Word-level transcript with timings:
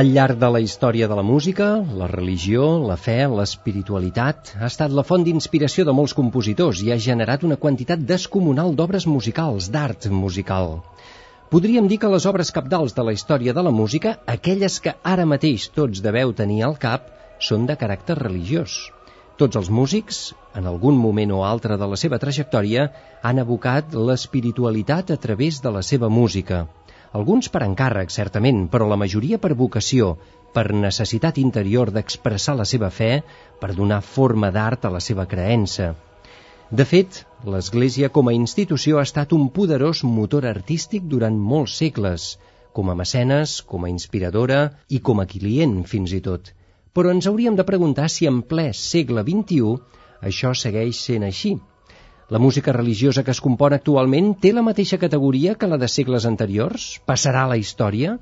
Al 0.00 0.08
llarg 0.16 0.38
de 0.40 0.48
la 0.48 0.60
història 0.64 1.06
de 1.10 1.16
la 1.18 1.22
música, 1.28 1.64
la 2.00 2.06
religió, 2.08 2.62
la 2.90 2.94
fe, 2.96 3.16
l'espiritualitat 3.28 4.52
ha 4.56 4.70
estat 4.70 4.94
la 4.96 5.02
font 5.04 5.26
d'inspiració 5.26 5.84
de 5.84 5.94
molts 5.98 6.14
compositors 6.16 6.80
i 6.86 6.88
ha 6.94 6.96
generat 7.06 7.44
una 7.48 7.58
quantitat 7.64 8.06
descomunal 8.12 8.72
d'obres 8.78 9.04
musicals, 9.14 9.68
d'art 9.74 10.08
musical. 10.22 10.78
Podríem 11.52 11.90
dir 11.92 11.98
que 12.00 12.12
les 12.14 12.28
obres 12.32 12.54
capdals 12.58 12.96
de 12.96 13.04
la 13.04 13.12
història 13.18 13.52
de 13.52 13.66
la 13.68 13.74
música, 13.82 14.14
aquelles 14.38 14.80
que 14.80 14.96
ara 15.12 15.28
mateix 15.34 15.68
tots 15.76 16.00
deveu 16.08 16.32
tenir 16.40 16.62
al 16.64 16.80
cap, 16.86 17.12
són 17.50 17.68
de 17.68 17.76
caràcter 17.84 18.16
religiós. 18.22 18.80
Tots 19.36 19.60
els 19.60 19.68
músics, 19.68 20.22
en 20.56 20.64
algun 20.72 20.96
moment 20.96 21.36
o 21.36 21.44
altre 21.52 21.76
de 21.76 21.92
la 21.92 22.00
seva 22.00 22.22
trajectòria, 22.24 22.88
han 23.20 23.44
abocat 23.44 23.92
l'espiritualitat 24.08 25.12
a 25.12 25.20
través 25.26 25.60
de 25.60 25.76
la 25.76 25.84
seva 25.92 26.08
música. 26.08 26.68
Alguns 27.18 27.48
per 27.50 27.64
encàrrec, 27.66 28.12
certament, 28.14 28.68
però 28.72 28.86
la 28.86 28.98
majoria 29.00 29.38
per 29.42 29.56
vocació, 29.58 30.12
per 30.54 30.70
necessitat 30.74 31.38
interior 31.42 31.90
d'expressar 31.94 32.54
la 32.58 32.66
seva 32.72 32.90
fe, 32.94 33.10
per 33.60 33.72
donar 33.74 33.98
forma 34.06 34.50
d'art 34.54 34.86
a 34.86 34.92
la 34.94 35.00
seva 35.02 35.26
creença. 35.32 35.88
De 36.70 36.86
fet, 36.86 37.24
l'Església 37.52 38.12
com 38.14 38.30
a 38.30 38.34
institució 38.36 39.00
ha 39.00 39.06
estat 39.08 39.34
un 39.34 39.48
poderós 39.56 40.04
motor 40.06 40.46
artístic 40.46 41.08
durant 41.14 41.38
molts 41.52 41.74
segles, 41.82 42.30
com 42.72 42.90
a 42.90 42.94
mecenes, 42.94 43.56
com 43.66 43.84
a 43.84 43.90
inspiradora 43.90 44.60
i 44.88 45.00
com 45.08 45.18
a 45.18 45.26
client, 45.26 45.80
fins 45.94 46.14
i 46.14 46.20
tot. 46.22 46.52
Però 46.94 47.10
ens 47.10 47.26
hauríem 47.26 47.58
de 47.58 47.66
preguntar 47.66 48.06
si 48.08 48.30
en 48.30 48.42
ple 48.52 48.68
segle 48.84 49.26
XXI 49.26 49.74
això 50.30 50.54
segueix 50.54 51.02
sent 51.08 51.26
així. 51.26 51.56
La 52.30 52.38
música 52.38 52.70
religiosa 52.72 53.24
que 53.26 53.32
es 53.34 53.40
compon 53.42 53.74
actualment 53.74 54.28
té 54.42 54.52
la 54.54 54.62
mateixa 54.62 54.98
categoria 55.02 55.56
que 55.58 55.68
la 55.70 55.78
de 55.82 55.86
segles 55.90 56.26
anteriors? 56.28 56.84
Passarà 57.10 57.40
a 57.42 57.50
la 57.52 57.56
història? 57.58 58.12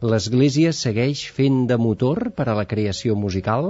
L'Església 0.00 0.70
segueix 0.78 1.26
fent 1.38 1.58
de 1.68 1.76
motor 1.76 2.30
per 2.38 2.46
a 2.48 2.54
la 2.56 2.64
creació 2.70 3.16
musical? 3.24 3.68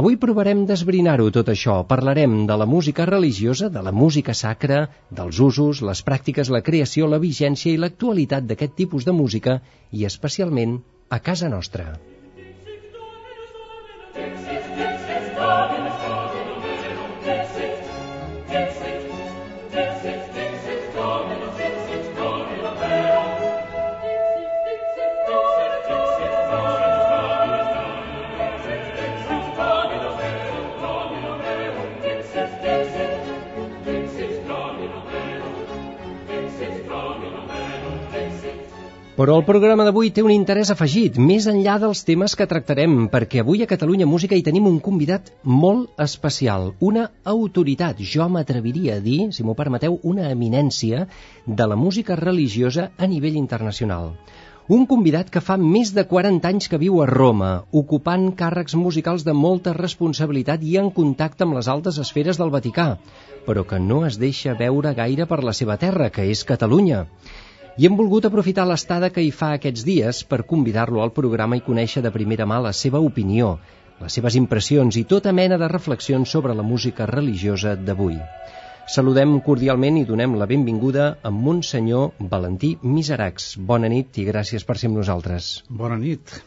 Avui 0.00 0.18
provarem 0.24 0.64
d'esbrinar-ho 0.66 1.28
tot 1.36 1.52
això. 1.52 1.76
Parlarem 1.92 2.34
de 2.48 2.56
la 2.58 2.66
música 2.66 3.06
religiosa, 3.10 3.68
de 3.76 3.84
la 3.88 3.92
música 3.94 4.34
sacra, 4.34 4.80
dels 5.20 5.38
usos, 5.38 5.84
les 5.90 6.02
pràctiques, 6.10 6.50
la 6.50 6.64
creació, 6.70 7.06
la 7.06 7.22
vigència 7.22 7.70
i 7.70 7.78
l'actualitat 7.78 8.50
d'aquest 8.50 8.74
tipus 8.82 9.06
de 9.06 9.14
música 9.14 9.60
i 9.92 10.10
especialment 10.10 10.80
a 11.14 11.22
casa 11.22 11.52
nostra. 11.54 11.92
Però 39.14 39.36
el 39.38 39.44
programa 39.46 39.84
d'avui 39.86 40.08
té 40.10 40.22
un 40.26 40.32
interès 40.34 40.72
afegit, 40.72 41.20
més 41.22 41.44
enllà 41.50 41.76
dels 41.78 42.00
temes 42.06 42.32
que 42.38 42.48
tractarem, 42.50 42.96
perquè 43.12 43.44
avui 43.44 43.60
a 43.62 43.68
Catalunya 43.70 44.08
Música 44.10 44.34
hi 44.34 44.42
tenim 44.48 44.66
un 44.66 44.80
convidat 44.82 45.30
molt 45.62 46.02
especial, 46.02 46.72
una 46.88 47.04
autoritat, 47.32 48.00
jo 48.14 48.26
m'atreviria 48.26 48.96
a 48.98 49.04
dir, 49.04 49.28
si 49.36 49.46
m'ho 49.46 49.54
permeteu, 49.60 50.00
una 50.02 50.32
eminència 50.32 51.04
de 51.46 51.68
la 51.70 51.78
música 51.84 52.16
religiosa 52.18 52.88
a 52.98 53.06
nivell 53.06 53.38
internacional. 53.38 54.10
Un 54.66 54.82
convidat 54.90 55.30
que 55.30 55.44
fa 55.44 55.60
més 55.62 55.94
de 55.94 56.08
40 56.10 56.50
anys 56.50 56.66
que 56.72 56.82
viu 56.82 56.98
a 56.98 57.06
Roma, 57.06 57.52
ocupant 57.84 58.32
càrrecs 58.34 58.74
musicals 58.74 59.22
de 59.22 59.38
molta 59.44 59.78
responsabilitat 59.78 60.66
i 60.66 60.74
en 60.82 60.90
contacte 60.90 61.46
amb 61.46 61.54
les 61.60 61.70
altes 61.70 62.02
esferes 62.02 62.42
del 62.42 62.50
Vaticà, 62.50 62.90
però 63.46 63.62
que 63.62 63.78
no 63.78 64.02
es 64.10 64.18
deixa 64.18 64.58
veure 64.58 64.96
gaire 64.98 65.30
per 65.30 65.44
la 65.44 65.54
seva 65.54 65.78
terra, 65.78 66.10
que 66.10 66.26
és 66.34 66.48
Catalunya 66.50 67.04
i 67.76 67.88
hem 67.88 67.96
volgut 67.98 68.26
aprofitar 68.28 68.64
l'estada 68.70 69.08
que 69.10 69.22
hi 69.24 69.32
fa 69.34 69.48
aquests 69.56 69.82
dies 69.86 70.20
per 70.30 70.44
convidar-lo 70.50 71.02
al 71.02 71.10
programa 71.16 71.58
i 71.58 71.64
conèixer 71.68 72.02
de 72.04 72.12
primera 72.14 72.46
mà 72.46 72.60
la 72.62 72.72
seva 72.80 73.00
opinió, 73.02 73.56
les 74.02 74.14
seves 74.18 74.36
impressions 74.38 74.98
i 75.00 75.04
tota 75.14 75.32
mena 75.34 75.58
de 75.58 75.68
reflexions 75.72 76.30
sobre 76.36 76.54
la 76.54 76.62
música 76.62 77.08
religiosa 77.10 77.74
d'avui. 77.74 78.20
Saludem 78.94 79.38
cordialment 79.42 79.98
i 79.98 80.06
donem 80.06 80.38
la 80.38 80.46
benvinguda 80.46 81.10
a 81.22 81.34
Montsenyor 81.34 82.26
Valentí 82.34 82.74
Miseracs. 82.82 83.54
Bona 83.58 83.90
nit 83.90 84.22
i 84.22 84.30
gràcies 84.30 84.66
per 84.68 84.78
ser 84.78 84.92
amb 84.92 85.00
nosaltres. 85.00 85.54
Bona 85.68 85.98
nit. 85.98 86.42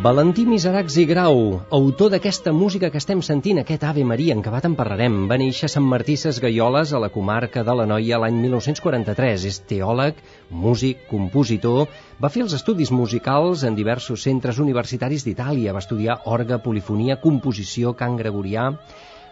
Valentí 0.00 0.46
Miseracs 0.48 0.94
i 0.96 1.02
Grau, 1.04 1.60
autor 1.76 2.08
d'aquesta 2.14 2.54
música 2.56 2.88
que 2.88 2.96
estem 3.02 3.20
sentint, 3.20 3.58
aquest 3.60 3.82
Ave 3.84 4.00
Maria, 4.08 4.32
en 4.32 4.40
què 4.40 4.48
va 4.54 4.62
te'n 4.64 4.72
parlarem, 4.78 5.26
va 5.28 5.36
néixer 5.36 5.68
a 5.68 5.72
Sant 5.74 5.84
Martí 5.84 6.14
Gaioles, 6.40 6.94
a 6.94 7.00
la 7.02 7.10
comarca 7.12 7.62
de 7.62 7.74
la 7.74 7.84
Noia, 7.84 8.16
l'any 8.22 8.38
1943. 8.40 9.44
És 9.44 9.60
teòleg, 9.68 10.16
músic, 10.48 11.04
compositor, 11.10 11.86
va 12.16 12.30
fer 12.32 12.46
els 12.46 12.54
estudis 12.56 12.90
musicals 12.90 13.62
en 13.62 13.76
diversos 13.76 14.22
centres 14.22 14.58
universitaris 14.58 15.26
d'Itàlia, 15.26 15.74
va 15.76 15.84
estudiar 15.84 16.22
orga, 16.24 16.62
polifonia, 16.64 17.20
composició, 17.20 17.92
cant 17.92 18.16
gregorià, 18.16 18.70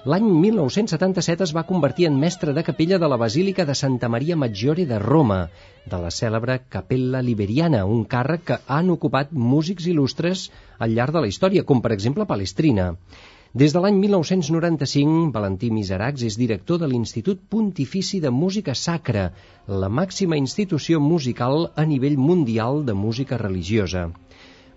L'any 0.07 0.27
1977 0.31 1.43
es 1.43 1.53
va 1.55 1.65
convertir 1.69 2.05
en 2.07 2.19
mestre 2.25 2.53
de 2.55 2.63
capella 2.67 2.99
de 3.03 3.07
la 3.11 3.17
Basílica 3.19 3.65
de 3.67 3.75
Santa 3.75 4.09
Maria 4.15 4.37
Maggiore 4.39 4.85
de 4.87 4.99
Roma, 5.03 5.39
de 5.91 5.99
la 5.99 6.13
cèlebre 6.15 6.61
Capella 6.75 7.23
Liberiana, 7.29 7.81
un 7.85 8.05
càrrec 8.13 8.45
que 8.51 8.59
han 8.77 8.93
ocupat 8.95 9.33
músics 9.33 9.89
il·lustres 9.91 10.45
al 10.79 10.95
llarg 10.95 11.17
de 11.17 11.25
la 11.25 11.31
història, 11.33 11.65
com 11.67 11.83
per 11.83 11.91
exemple 11.97 12.29
Palestrina. 12.31 12.87
Des 13.65 13.75
de 13.75 13.83
l'any 13.83 13.99
1995, 14.05 15.33
Valentí 15.35 15.73
Miseracs 15.75 16.23
és 16.31 16.39
director 16.39 16.79
de 16.79 16.87
l'Institut 16.93 17.43
Pontifici 17.51 18.21
de 18.23 18.31
Música 18.31 18.79
Sacra, 18.79 19.33
la 19.67 19.91
màxima 19.91 20.39
institució 20.39 21.03
musical 21.03 21.73
a 21.75 21.89
nivell 21.95 22.23
mundial 22.31 22.85
de 22.87 22.95
música 22.95 23.43
religiosa. 23.43 24.13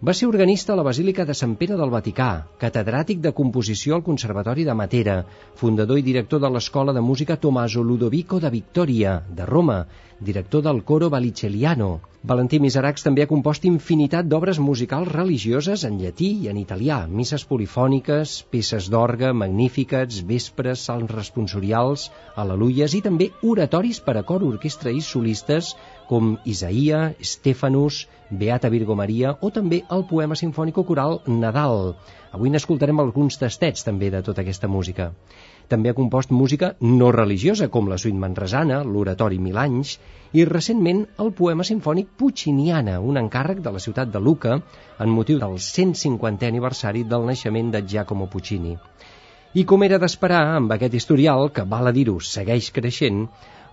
Va 0.08 0.14
ser 0.18 0.26
organista 0.28 0.74
a 0.74 0.76
la 0.78 0.84
Basílica 0.86 1.24
de 1.30 1.34
Sant 1.38 1.52
Pere 1.58 1.76
del 1.78 1.92
Vaticà, 1.94 2.30
catedràtic 2.62 3.20
de 3.22 3.32
composició 3.40 3.94
al 3.94 4.02
Conservatori 4.08 4.64
de 4.66 4.74
Matera, 4.80 5.18
fundador 5.60 6.00
i 6.02 6.06
director 6.08 6.42
de 6.42 6.50
l'Escola 6.50 6.96
de 6.98 7.04
Música 7.10 7.38
Tommaso 7.44 7.84
Ludovico 7.86 8.40
de 8.42 8.50
Victoria, 8.50 9.12
de 9.30 9.46
Roma, 9.46 9.76
director 10.22 10.62
del 10.64 10.84
coro 10.84 11.10
Valiceliano. 11.10 12.00
Valentí 12.30 12.60
Miseracs 12.62 13.02
també 13.02 13.24
ha 13.24 13.30
compost 13.30 13.64
infinitat 13.66 14.28
d'obres 14.30 14.60
musicals 14.62 15.10
religioses 15.10 15.86
en 15.88 15.98
llatí 15.98 16.28
i 16.44 16.50
en 16.52 16.60
italià, 16.62 17.00
misses 17.10 17.46
polifòniques, 17.50 18.36
peces 18.54 18.90
d'orga, 18.94 19.32
magnífiques, 19.34 20.20
vespres, 20.30 20.86
salms 20.86 21.10
responsorials, 21.16 22.12
aleluies 22.44 22.94
i 22.94 23.02
també 23.02 23.32
oratoris 23.42 24.04
per 24.06 24.20
a 24.22 24.24
cor, 24.24 24.46
orquestra 24.46 24.94
i 24.94 25.02
solistes 25.02 25.74
com 26.12 26.36
Isaïa, 26.46 27.02
Stefanus, 27.34 28.04
Beata 28.30 28.70
Virgo 28.70 28.96
Maria 28.96 29.34
o 29.42 29.50
també 29.50 29.82
el 29.90 30.06
poema 30.12 30.38
sinfònic 30.38 30.78
coral 30.86 31.20
Nadal. 31.26 31.96
Avui 32.32 32.54
n'escoltarem 32.54 33.02
alguns 33.02 33.42
tastets 33.42 33.84
també 33.88 34.12
de 34.14 34.22
tota 34.22 34.46
aquesta 34.46 34.70
música. 34.70 35.10
També 35.70 35.92
ha 35.92 35.98
compost 35.98 36.32
música 36.32 36.72
no 36.82 37.12
religiosa, 37.16 37.68
com 37.68 37.90
la 37.92 37.98
suite 38.02 38.18
manresana, 38.24 38.82
l'oratori 38.84 39.40
Mil 39.40 39.60
anys, 39.62 39.98
i 40.34 40.46
recentment 40.50 41.06
el 41.24 41.32
poema 41.38 41.66
sinfònic 41.68 42.12
Pucciniana, 42.18 43.00
un 43.00 43.20
encàrrec 43.22 43.62
de 43.66 43.74
la 43.76 43.84
ciutat 43.86 44.12
de 44.14 44.20
Luca 44.20 44.58
en 45.06 45.16
motiu 45.16 45.40
del 45.40 45.58
150è 45.70 46.50
aniversari 46.50 47.04
del 47.04 47.26
naixement 47.30 47.72
de 47.76 47.84
Giacomo 47.94 48.30
Puccini. 48.36 48.78
I 49.54 49.66
com 49.68 49.84
era 49.84 50.00
d'esperar, 50.00 50.44
amb 50.58 50.72
aquest 50.72 50.94
historial, 50.96 51.50
que 51.56 51.68
val 51.74 51.92
a 51.92 51.96
dir-ho, 51.98 52.20
segueix 52.34 52.72
creixent, 52.72 53.26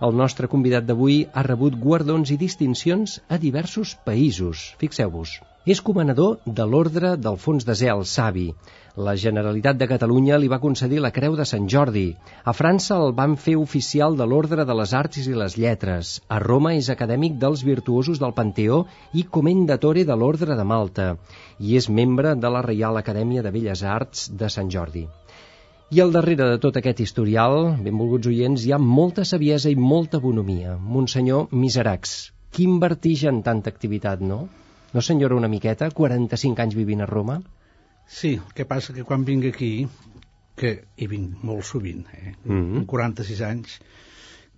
el 0.07 0.17
nostre 0.23 0.47
convidat 0.51 0.87
d'avui 0.87 1.21
ha 1.33 1.45
rebut 1.47 1.79
guardons 1.85 2.33
i 2.35 2.39
distincions 2.41 3.19
a 3.29 3.39
diversos 3.45 3.95
països. 4.09 4.67
Fixeu-vos. 4.83 5.39
És 5.69 5.79
comanador 5.85 6.39
de 6.57 6.65
l'Ordre 6.65 7.09
del 7.23 7.35
Fons 7.37 7.65
de 7.65 7.73
Zel, 7.77 7.99
Savi. 8.11 8.47
La 9.07 9.11
Generalitat 9.23 9.77
de 9.77 9.87
Catalunya 9.91 10.39
li 10.41 10.47
va 10.49 10.57
concedir 10.63 10.97
la 11.03 11.11
Creu 11.13 11.35
de 11.37 11.45
Sant 11.45 11.67
Jordi. 11.69 12.05
A 12.49 12.53
França 12.57 12.95
el 12.97 13.11
van 13.19 13.35
fer 13.43 13.53
oficial 13.63 14.15
de 14.17 14.25
l'Ordre 14.31 14.63
de 14.65 14.75
les 14.79 14.93
Arts 14.99 15.19
i 15.21 15.35
les 15.37 15.57
Lletres. 15.61 16.13
A 16.25 16.39
Roma 16.41 16.71
és 16.77 16.89
acadèmic 16.89 17.35
dels 17.43 17.61
virtuosos 17.67 18.17
del 18.23 18.33
Panteó 18.39 18.79
i 19.13 19.27
comendatore 19.37 20.07
de 20.09 20.17
l'Ordre 20.17 20.57
de 20.57 20.65
Malta. 20.71 21.05
I 21.59 21.77
és 21.77 21.89
membre 21.99 22.31
de 22.45 22.51
la 22.55 22.63
Reial 22.65 22.97
Acadèmia 22.97 23.43
de 23.45 23.51
Belles 23.53 23.83
Arts 23.97 24.23
de 24.41 24.49
Sant 24.49 24.71
Jordi. 24.73 25.05
I 25.93 26.01
al 26.01 26.15
darrere 26.15 26.47
de 26.55 26.61
tot 26.63 26.79
aquest 26.81 27.03
historial, 27.05 27.75
benvolguts 27.89 28.31
oients, 28.31 28.65
hi 28.65 28.73
ha 28.73 28.81
molta 28.81 29.27
saviesa 29.33 29.69
i 29.69 29.77
molta 29.77 30.17
bonomia. 30.25 30.79
Monsenyor 30.97 31.53
Miseracs, 31.53 32.17
quin 32.57 32.81
vertigi 32.81 33.29
en 33.29 33.43
tanta 33.45 33.69
activitat, 33.69 34.25
no? 34.33 34.47
No 34.93 35.01
senyora 35.05 35.35
una 35.37 35.47
miqueta? 35.47 35.91
45 35.93 36.63
anys 36.63 36.75
vivint 36.77 37.01
a 37.05 37.07
Roma? 37.09 37.39
Sí, 38.09 38.33
el 38.39 38.53
que 38.57 38.65
passa 38.65 38.93
que 38.95 39.05
quan 39.05 39.25
vinc 39.25 39.45
aquí, 39.51 39.73
que 40.57 40.71
hi 40.97 41.07
vinc 41.11 41.43
molt 41.45 41.67
sovint, 41.67 42.07
eh? 42.13 42.33
Mm 42.43 42.61
-hmm. 42.61 42.85
46 42.85 43.41
anys, 43.41 43.79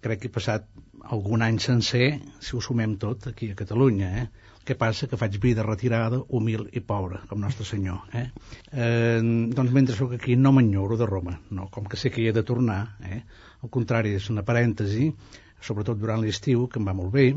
crec 0.01 0.21
que 0.21 0.27
he 0.27 0.37
passat 0.37 0.67
algun 1.03 1.41
any 1.41 1.59
sencer, 1.59 2.21
si 2.39 2.55
ho 2.55 2.61
sumem 2.61 2.97
tot, 2.97 3.27
aquí 3.27 3.51
a 3.51 3.55
Catalunya, 3.55 4.09
eh? 4.21 4.29
El 4.61 4.65
que 4.65 4.75
passa 4.75 5.07
que 5.07 5.17
faig 5.17 5.37
vida 5.41 5.63
retirada, 5.63 6.21
humil 6.29 6.67
i 6.71 6.79
pobra, 6.79 7.21
com 7.27 7.39
Nostre 7.39 7.65
Senyor. 7.65 8.01
Eh? 8.13 8.27
Eh, 8.71 9.21
doncs 9.57 9.71
mentre 9.71 9.95
sóc 9.95 10.13
aquí 10.13 10.35
no 10.35 10.51
m'enyoro 10.51 10.97
de 10.97 11.05
Roma, 11.05 11.39
no, 11.49 11.67
com 11.69 11.85
que 11.85 11.97
sé 11.97 12.11
que 12.11 12.21
hi 12.21 12.27
he 12.27 12.33
de 12.33 12.43
tornar, 12.43 12.97
eh? 13.03 13.23
al 13.61 13.69
contrari, 13.69 14.13
és 14.13 14.29
una 14.29 14.43
parèntesi, 14.43 15.11
sobretot 15.61 15.97
durant 15.97 16.21
l'estiu, 16.21 16.67
que 16.67 16.79
em 16.79 16.85
va 16.85 16.93
molt 16.93 17.11
bé, 17.11 17.33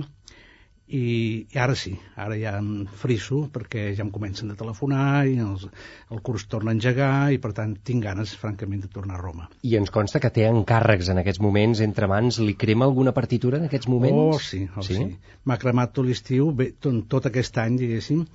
i, 0.87 1.47
i 1.49 1.59
ara 1.59 1.73
sí, 1.79 1.95
ara 2.21 2.37
ja 2.37 2.53
em 2.59 2.85
friso 3.01 3.45
perquè 3.53 3.87
ja 3.97 4.05
em 4.05 4.11
comencen 4.13 4.53
a 4.53 4.57
telefonar 4.59 5.25
i 5.31 5.39
els, 5.41 5.65
el 6.13 6.21
curs 6.27 6.45
torna 6.53 6.75
a 6.75 6.77
engegar 6.77 7.33
i 7.33 7.41
per 7.41 7.55
tant 7.57 7.73
tinc 7.89 8.05
ganes 8.05 8.35
francament 8.37 8.83
de 8.85 8.91
tornar 8.93 9.17
a 9.17 9.23
Roma. 9.23 9.49
I 9.65 9.79
ens 9.81 9.93
consta 9.95 10.21
que 10.21 10.31
té 10.35 10.45
encàrrecs 10.51 11.09
en 11.15 11.23
aquests 11.23 11.41
moments 11.41 11.81
entre 11.87 12.09
mans, 12.11 12.39
li 12.45 12.57
crema 12.61 12.85
alguna 12.85 13.15
partitura 13.17 13.63
en 13.63 13.71
aquests 13.71 13.89
moments? 13.89 14.37
Oh 14.37 14.43
sí, 14.51 14.67
oh, 14.77 14.85
sí. 14.85 14.99
sí. 15.01 15.39
m'ha 15.49 15.59
cremat 15.63 15.97
tot 15.97 16.05
l'estiu, 16.05 16.53
tot, 16.85 17.01
tot 17.09 17.33
aquest 17.33 17.59
any 17.65 17.81
diguéssim, 17.81 18.27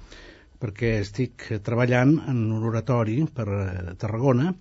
perquè 0.59 0.97
estic 1.03 1.45
treballant 1.63 2.17
en 2.27 2.43
un 2.57 2.65
oratori 2.67 3.21
per 3.35 3.47
eh, 3.47 3.95
Tarragona, 4.01 4.55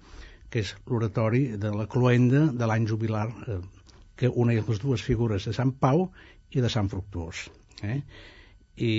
que 0.53 0.61
és 0.61 0.75
l'oratori 0.89 1.47
de 1.61 1.73
la 1.75 1.89
Cluenda 1.91 2.47
de 2.53 2.69
l'any 2.69 2.87
jubilar, 2.89 3.27
eh, 3.49 3.63
que 4.19 4.29
una 4.29 4.53
de 4.53 4.65
les 4.67 4.83
dues 4.83 5.03
figures 5.05 5.49
de 5.49 5.57
Sant 5.57 5.73
Pau 5.73 6.11
i 6.53 6.61
de 6.61 6.69
Sant 6.73 6.89
Fructuós. 6.93 7.49
Eh? 7.87 8.01
I 8.79 8.93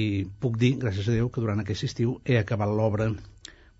puc 0.43 0.57
dir, 0.59 0.73
gràcies 0.81 1.07
a 1.07 1.15
Déu, 1.15 1.29
que 1.31 1.43
durant 1.43 1.61
aquest 1.63 1.87
estiu 1.87 2.17
he 2.25 2.39
acabat 2.39 2.71
l'obra, 2.71 3.09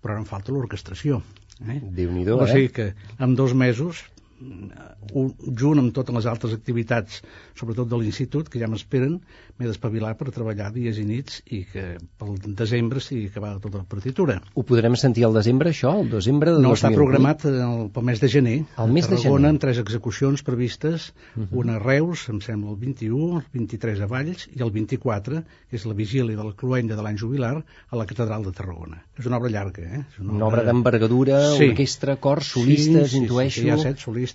però 0.00 0.14
ara 0.14 0.22
em 0.22 0.28
falta 0.28 0.54
l'orquestració. 0.54 1.20
Eh? 1.66 1.80
Déu-n'hi-do, 1.80 2.38
o 2.40 2.48
sigui 2.48 2.70
que 2.72 2.92
en 3.20 3.36
dos 3.36 3.52
mesos 3.52 4.04
junt 4.40 5.80
amb 5.82 5.92
totes 5.94 6.14
les 6.16 6.26
altres 6.30 6.54
activitats, 6.56 7.20
sobretot 7.58 7.88
de 7.90 7.98
l'institut, 8.00 8.48
que 8.48 8.60
ja 8.62 8.68
m'esperen, 8.70 9.18
m'he 9.58 9.68
d'espavilar 9.68 10.14
per 10.16 10.30
treballar 10.32 10.70
dies 10.72 10.98
i 11.00 11.04
nits 11.04 11.42
i 11.52 11.62
que 11.68 11.84
pel 12.20 12.38
desembre 12.56 13.02
sigui 13.04 13.28
acabada 13.28 13.60
tota 13.60 13.82
la 13.82 13.88
partitura. 13.88 14.38
Ho 14.54 14.64
podrem 14.66 14.96
sentir 14.96 15.26
al 15.28 15.36
desembre, 15.36 15.74
això? 15.74 15.92
El 16.00 16.08
desembre 16.12 16.54
de 16.54 16.62
no, 16.62 16.72
2008? 16.72 16.80
està 16.80 16.92
programat 16.96 17.44
el, 17.50 17.88
pel 17.92 18.06
mes 18.08 18.22
de 18.22 18.30
gener. 18.32 18.56
El 18.80 18.94
mes 18.94 19.08
de 19.10 19.18
gener. 19.20 19.50
amb 19.50 19.60
tres 19.60 19.80
execucions 19.82 20.42
previstes, 20.46 21.10
uh 21.10 21.40
mhm. 21.40 21.48
-huh. 21.50 21.60
una 21.64 21.76
a 21.76 21.82
Reus, 21.82 22.28
em 22.28 22.40
sembla 22.40 22.70
el 22.70 22.76
21, 22.76 23.38
el 23.38 23.44
23 23.52 24.00
a 24.00 24.06
Valls 24.06 24.48
i 24.54 24.62
el 24.62 24.70
24, 24.70 25.42
que 25.68 25.76
és 25.76 25.84
la 25.86 25.94
vigília 25.94 26.36
de 26.36 26.44
la 26.44 26.54
Cluenda 26.56 26.96
de 26.96 27.02
l'any 27.02 27.18
jubilar, 27.18 27.64
a 27.90 27.96
la 27.96 28.06
Catedral 28.06 28.44
de 28.44 28.52
Tarragona. 28.52 29.02
És 29.18 29.26
una 29.26 29.36
obra 29.36 29.50
llarga, 29.50 29.82
eh? 29.82 30.04
És 30.08 30.18
una 30.18 30.32
obra, 30.32 30.36
una 30.36 30.46
obra 30.46 30.64
d'envergadura, 30.64 31.40
sí. 31.56 31.68
orquestra, 31.70 32.16
cors, 32.16 32.52
solistes, 32.56 33.10
sí, 33.10 33.16
sí, 33.16 33.22
intueixo... 33.24 33.60
Sí, 33.60 33.66
hi 33.66 33.70
ha 33.70 33.78
set 33.78 33.98
solistes, 33.98 34.29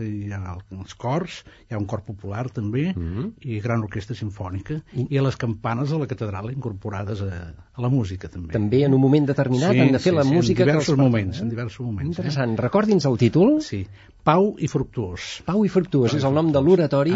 i 0.00 0.26
hi 0.26 0.32
ha 0.34 0.56
els 0.76 0.94
cors, 0.94 1.40
hi 1.68 1.74
ha 1.74 1.80
un 1.80 1.86
cor 1.90 2.04
popular 2.06 2.48
també, 2.50 2.92
mm 2.94 3.08
-hmm. 3.08 3.32
i 3.40 3.60
gran 3.60 3.82
orquestra 3.82 4.16
sinfònica, 4.16 4.80
I... 4.92 5.06
i 5.10 5.18
a 5.18 5.22
les 5.22 5.36
campanes 5.36 5.90
de 5.90 5.98
la 5.98 6.06
catedral 6.06 6.50
incorporades 6.50 7.22
a, 7.22 7.54
a 7.74 7.82
la 7.82 7.88
música 7.88 8.28
també. 8.28 8.52
També 8.52 8.84
en 8.84 8.94
un 8.94 9.00
moment 9.00 9.26
determinat 9.26 9.72
sí, 9.72 9.80
han 9.80 9.92
de 9.92 9.98
fer 9.98 10.12
sí, 10.12 10.16
la 10.16 10.24
sí, 10.24 10.34
música... 10.34 10.62
En 10.62 10.68
diversos 10.68 10.94
que 10.94 11.00
els... 11.00 11.10
moments, 11.10 11.38
eh? 11.38 11.42
en 11.42 11.48
diversos 11.48 11.86
moments. 11.86 12.08
Interessant. 12.16 12.52
Eh? 12.52 12.62
Recordi'ns 12.62 13.06
el 13.06 13.18
títol. 13.18 13.60
Sí, 13.62 13.86
Pau 14.24 14.50
i 14.60 14.68
Fructuós. 14.68 15.40
Pau 15.46 15.64
i 15.64 15.70
Fructuós, 15.72 16.12
Pau 16.12 16.18
és 16.18 16.24
el 16.28 16.34
nom 16.36 16.50
de 16.52 16.60
l'oratori 16.60 17.14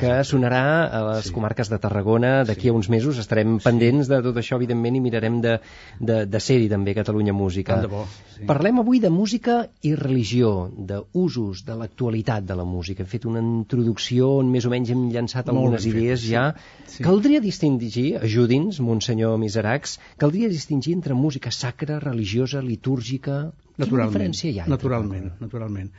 que 0.00 0.12
sonarà 0.24 0.62
a 0.88 1.00
les 1.10 1.26
sí. 1.28 1.32
comarques 1.36 1.68
de 1.68 1.78
Tarragona 1.82 2.32
d'aquí 2.48 2.68
sí. 2.68 2.72
a 2.72 2.76
uns 2.78 2.88
mesos. 2.92 3.18
Estarem 3.20 3.58
sí. 3.58 3.64
pendents 3.66 4.08
de 4.08 4.22
tot 4.24 4.40
això, 4.40 4.56
evidentment, 4.56 4.96
i 4.96 5.02
mirarem 5.04 5.40
de, 5.44 5.58
de, 6.00 6.22
de 6.24 6.40
ser-hi 6.40 6.70
també 6.72 6.94
Catalunya 6.96 7.36
Música. 7.36 7.82
de 7.84 7.90
bo, 7.92 8.06
sí. 8.32 8.46
Parlem 8.48 8.80
avui 8.80 9.02
de 9.02 9.10
música 9.12 9.58
i 9.84 9.94
religió, 9.98 10.70
d'usos, 10.72 11.51
de 11.66 11.74
l'actualitat 11.76 12.46
de 12.48 12.56
la 12.56 12.64
música. 12.64 13.04
Hem 13.04 13.10
fet 13.10 13.26
una 13.28 13.42
introducció 13.44 14.30
on 14.38 14.48
més 14.54 14.64
o 14.64 14.72
menys 14.72 14.92
hem 14.94 15.04
llançat 15.12 15.50
Molt 15.50 15.58
algunes 15.58 15.86
idees 15.90 16.24
ja. 16.24 16.46
Sí. 16.88 17.04
Caldria 17.04 17.42
distingir, 17.44 18.08
ajudi'ns, 18.22 18.80
Monsenyor 18.86 19.36
Miseracs, 19.42 19.98
caldria 20.22 20.48
distingir 20.52 20.96
entre 20.96 21.18
música 21.18 21.52
sacra, 21.52 22.00
religiosa, 22.00 22.64
litúrgica... 22.64 23.44
Quina 23.76 24.08
diferència 24.08 24.50
hi 24.50 24.58
ha? 24.62 24.66
Naturalment, 24.72 25.30
naturalment. 25.40 25.92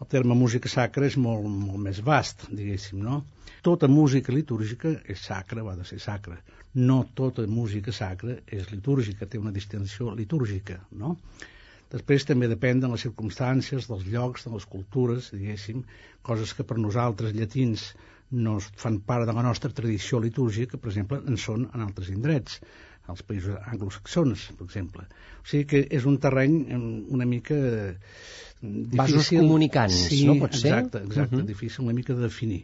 El 0.00 0.08
terme 0.14 0.38
música 0.38 0.70
sacra 0.72 1.10
és 1.10 1.18
molt, 1.20 1.44
molt 1.50 1.82
més 1.84 2.00
vast, 2.06 2.46
diguéssim, 2.48 3.02
no? 3.04 3.20
Tota 3.66 3.88
música 3.92 4.32
litúrgica 4.32 4.94
és 5.12 5.20
sacra, 5.28 5.64
va 5.66 5.74
de 5.76 5.84
ser 5.84 5.98
sacra. 6.00 6.38
No 6.74 7.02
tota 7.18 7.44
música 7.50 7.92
sacra 7.92 8.38
és 8.46 8.70
litúrgica, 8.72 9.26
té 9.26 9.40
una 9.42 9.52
distinció 9.52 10.14
litúrgica, 10.16 10.78
no? 11.02 11.18
Després 11.90 12.26
també 12.26 12.46
depèn 12.50 12.80
de 12.82 12.88
les 12.92 13.02
circumstàncies, 13.06 13.88
dels 13.90 14.06
llocs, 14.06 14.46
de 14.46 14.52
les 14.54 14.66
cultures, 14.74 15.32
diguéssim, 15.34 15.82
coses 16.22 16.54
que 16.54 16.66
per 16.66 16.78
nosaltres 16.78 17.34
llatins 17.34 17.90
no 18.30 18.60
fan 18.62 19.00
part 19.02 19.26
de 19.26 19.34
la 19.34 19.42
nostra 19.42 19.72
tradició 19.74 20.20
litúrgica, 20.22 20.78
per 20.78 20.92
exemple, 20.92 21.18
en 21.26 21.36
són 21.36 21.66
en 21.74 21.82
altres 21.86 22.12
indrets. 22.14 22.60
als 23.10 23.24
països 23.26 23.56
anglosaxons, 23.72 24.42
per 24.58 24.66
exemple. 24.68 25.02
O 25.40 25.48
sigui 25.50 25.64
que 25.72 25.80
és 25.98 26.04
un 26.06 26.18
terreny 26.22 26.52
una 26.76 27.26
mica 27.26 27.56
difícil... 28.60 28.98
Vasos 29.00 29.30
comunicants, 29.32 29.96
sí, 30.12 30.20
no 30.28 30.36
pot 30.38 30.54
ser? 30.54 30.70
Exacte, 30.70 31.02
exacte, 31.08 31.36
uh. 31.36 31.40
-huh. 31.40 31.48
difícil 31.48 31.84
una 31.86 31.96
mica 31.96 32.14
de 32.14 32.22
definir. 32.28 32.60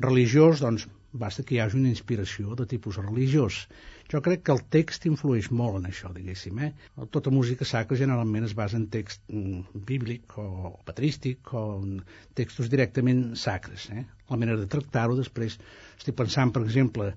Religiós, 0.00 0.62
doncs, 0.64 0.86
basta 1.12 1.42
que 1.44 1.54
hi 1.56 1.60
hagi 1.60 1.78
una 1.78 1.90
inspiració 1.92 2.56
de 2.56 2.66
tipus 2.68 2.98
religiós. 3.00 3.66
Jo 4.12 4.20
crec 4.24 4.42
que 4.46 4.54
el 4.54 4.62
text 4.74 5.04
influeix 5.08 5.50
molt 5.52 5.78
en 5.78 5.88
això, 5.90 6.10
diguéssim. 6.14 6.58
Eh? 6.64 6.70
Tota 7.14 7.32
música 7.34 7.68
sacra 7.68 7.98
generalment 8.00 8.48
es 8.48 8.54
basa 8.56 8.78
en 8.80 8.88
text 8.92 9.22
mm, 9.28 9.82
bíblic 9.88 10.36
o 10.40 10.72
patrístic 10.88 11.52
o 11.52 11.64
en 11.82 12.00
textos 12.38 12.70
directament 12.72 13.36
sacres. 13.36 13.88
Eh? 13.92 14.06
La 14.30 14.40
manera 14.40 14.60
de 14.60 14.68
tractar-ho 14.72 15.16
després... 15.18 15.58
Estic 15.98 16.16
pensant, 16.18 16.50
per 16.50 16.64
exemple, 16.64 17.12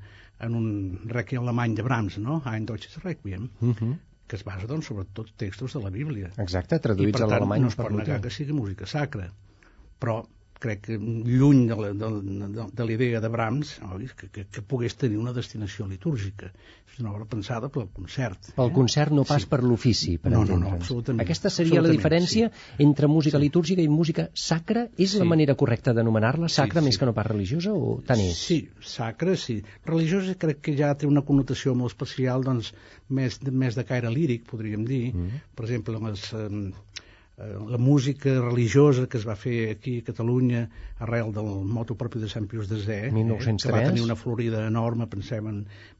en 0.45 0.55
un 0.59 0.67
requiem 1.09 1.41
alemany 1.43 1.75
de 1.79 1.87
Brahms, 1.87 2.19
no? 2.21 2.41
Ein 2.45 2.67
Deutsches 2.69 2.99
Requiem, 3.03 3.49
Uh 3.61 3.73
-huh. 3.73 3.97
que 4.27 4.35
es 4.35 4.43
basa, 4.43 4.67
doncs, 4.67 4.85
sobretot 4.85 5.31
textos 5.37 5.73
de 5.73 5.81
la 5.81 5.89
Bíblia. 5.89 6.31
Exacte, 6.37 6.75
I, 6.75 6.79
traduïts 6.79 7.17
per 7.17 7.23
a 7.23 7.27
tant, 7.27 7.31
l'alemany 7.31 7.61
no 7.61 7.67
es 7.67 7.75
per 7.75 7.87
pot 7.87 7.97
negar 7.97 8.21
que 8.21 8.29
sigui 8.29 8.53
música 8.53 8.85
sacra. 8.85 9.31
Però 9.99 10.25
crec 10.65 10.81
que 10.89 10.97
lluny 10.99 11.65
de 11.69 11.77
la, 11.79 11.91
de, 11.93 12.09
de, 12.57 12.65
de 12.81 12.87
la 12.89 12.97
idea 12.97 13.21
de 13.23 13.29
Brahms 13.31 13.75
oi, 13.93 14.09
que, 14.17 14.31
que, 14.33 14.47
que 14.49 14.65
pogués 14.65 14.97
tenir 14.97 15.21
una 15.21 15.33
destinació 15.35 15.85
litúrgica. 15.87 16.49
És 16.95 16.99
una 17.03 17.11
obra 17.11 17.25
pensada 17.27 17.67
pel 17.73 17.89
concert. 17.93 18.51
Pel 18.55 18.69
concert 18.71 19.11
no 19.11 19.25
pas 19.27 19.43
Sí. 19.43 19.49
per 19.51 19.59
l'ofici, 19.65 20.13
per 20.21 20.31
No, 20.31 20.43
no, 20.47 20.55
no, 20.61 20.69
absolutament. 20.77 21.21
Aquesta 21.25 21.49
seria 21.51 21.81
la 21.81 21.89
Absolutament, 21.89 22.23
diferència 22.25 22.51
entre 22.85 23.09
música 23.11 23.41
litúrgica 23.41 23.83
i 23.83 23.89
música 23.91 24.29
sacra? 24.33 24.85
És 24.97 25.15
la 25.19 25.25
Sí. 25.25 25.29
manera 25.33 25.55
correcta 25.59 25.93
d'anomenar-la 25.93 26.47
sacra 26.49 26.79
Sí, 26.81 26.85
més 26.85 26.95
sí. 26.95 26.99
que 27.01 27.09
no 27.09 27.13
pas 27.17 27.27
religiosa 27.27 27.73
o 27.73 28.01
tant 28.07 28.19
és? 28.23 28.37
Sí, 28.37 28.59
sacra, 28.81 29.35
sí. 29.35 29.61
Religiosa 29.85 30.35
crec 30.39 30.61
que 30.61 30.77
ja 30.77 30.93
té 30.95 31.05
una 31.09 31.21
connotació 31.27 31.75
molt 31.75 31.91
especial, 31.91 32.43
doncs, 32.47 32.71
més, 33.09 33.41
més 33.51 33.75
de 33.75 33.83
caire 33.83 34.09
líric, 34.09 34.45
podríem 34.49 34.85
dir. 34.87 35.13
Mm. 35.13 35.43
Per 35.55 35.65
exemple, 35.67 35.99
les, 35.99 36.23
eh, 36.33 36.47
eh, 36.47 36.94
la 37.37 37.77
música 37.77 38.29
religiosa 38.39 39.07
que 39.11 39.17
es 39.19 39.25
va 39.27 39.35
fer 39.35 39.71
aquí 39.73 39.97
a 39.99 40.03
Catalunya 40.07 40.61
arrel 41.03 41.33
del 41.35 41.49
moto 41.67 41.97
propi 41.99 42.21
de 42.21 42.29
Sant 42.31 42.47
Pius 42.47 42.69
Desè, 42.71 43.11
1903. 43.11 43.65
que 43.65 43.73
va 43.75 43.89
tenir 43.89 44.03
una 44.05 44.15
florida 44.15 44.61
enorme, 44.67 45.07
pensem 45.11 45.49
en 45.51 45.57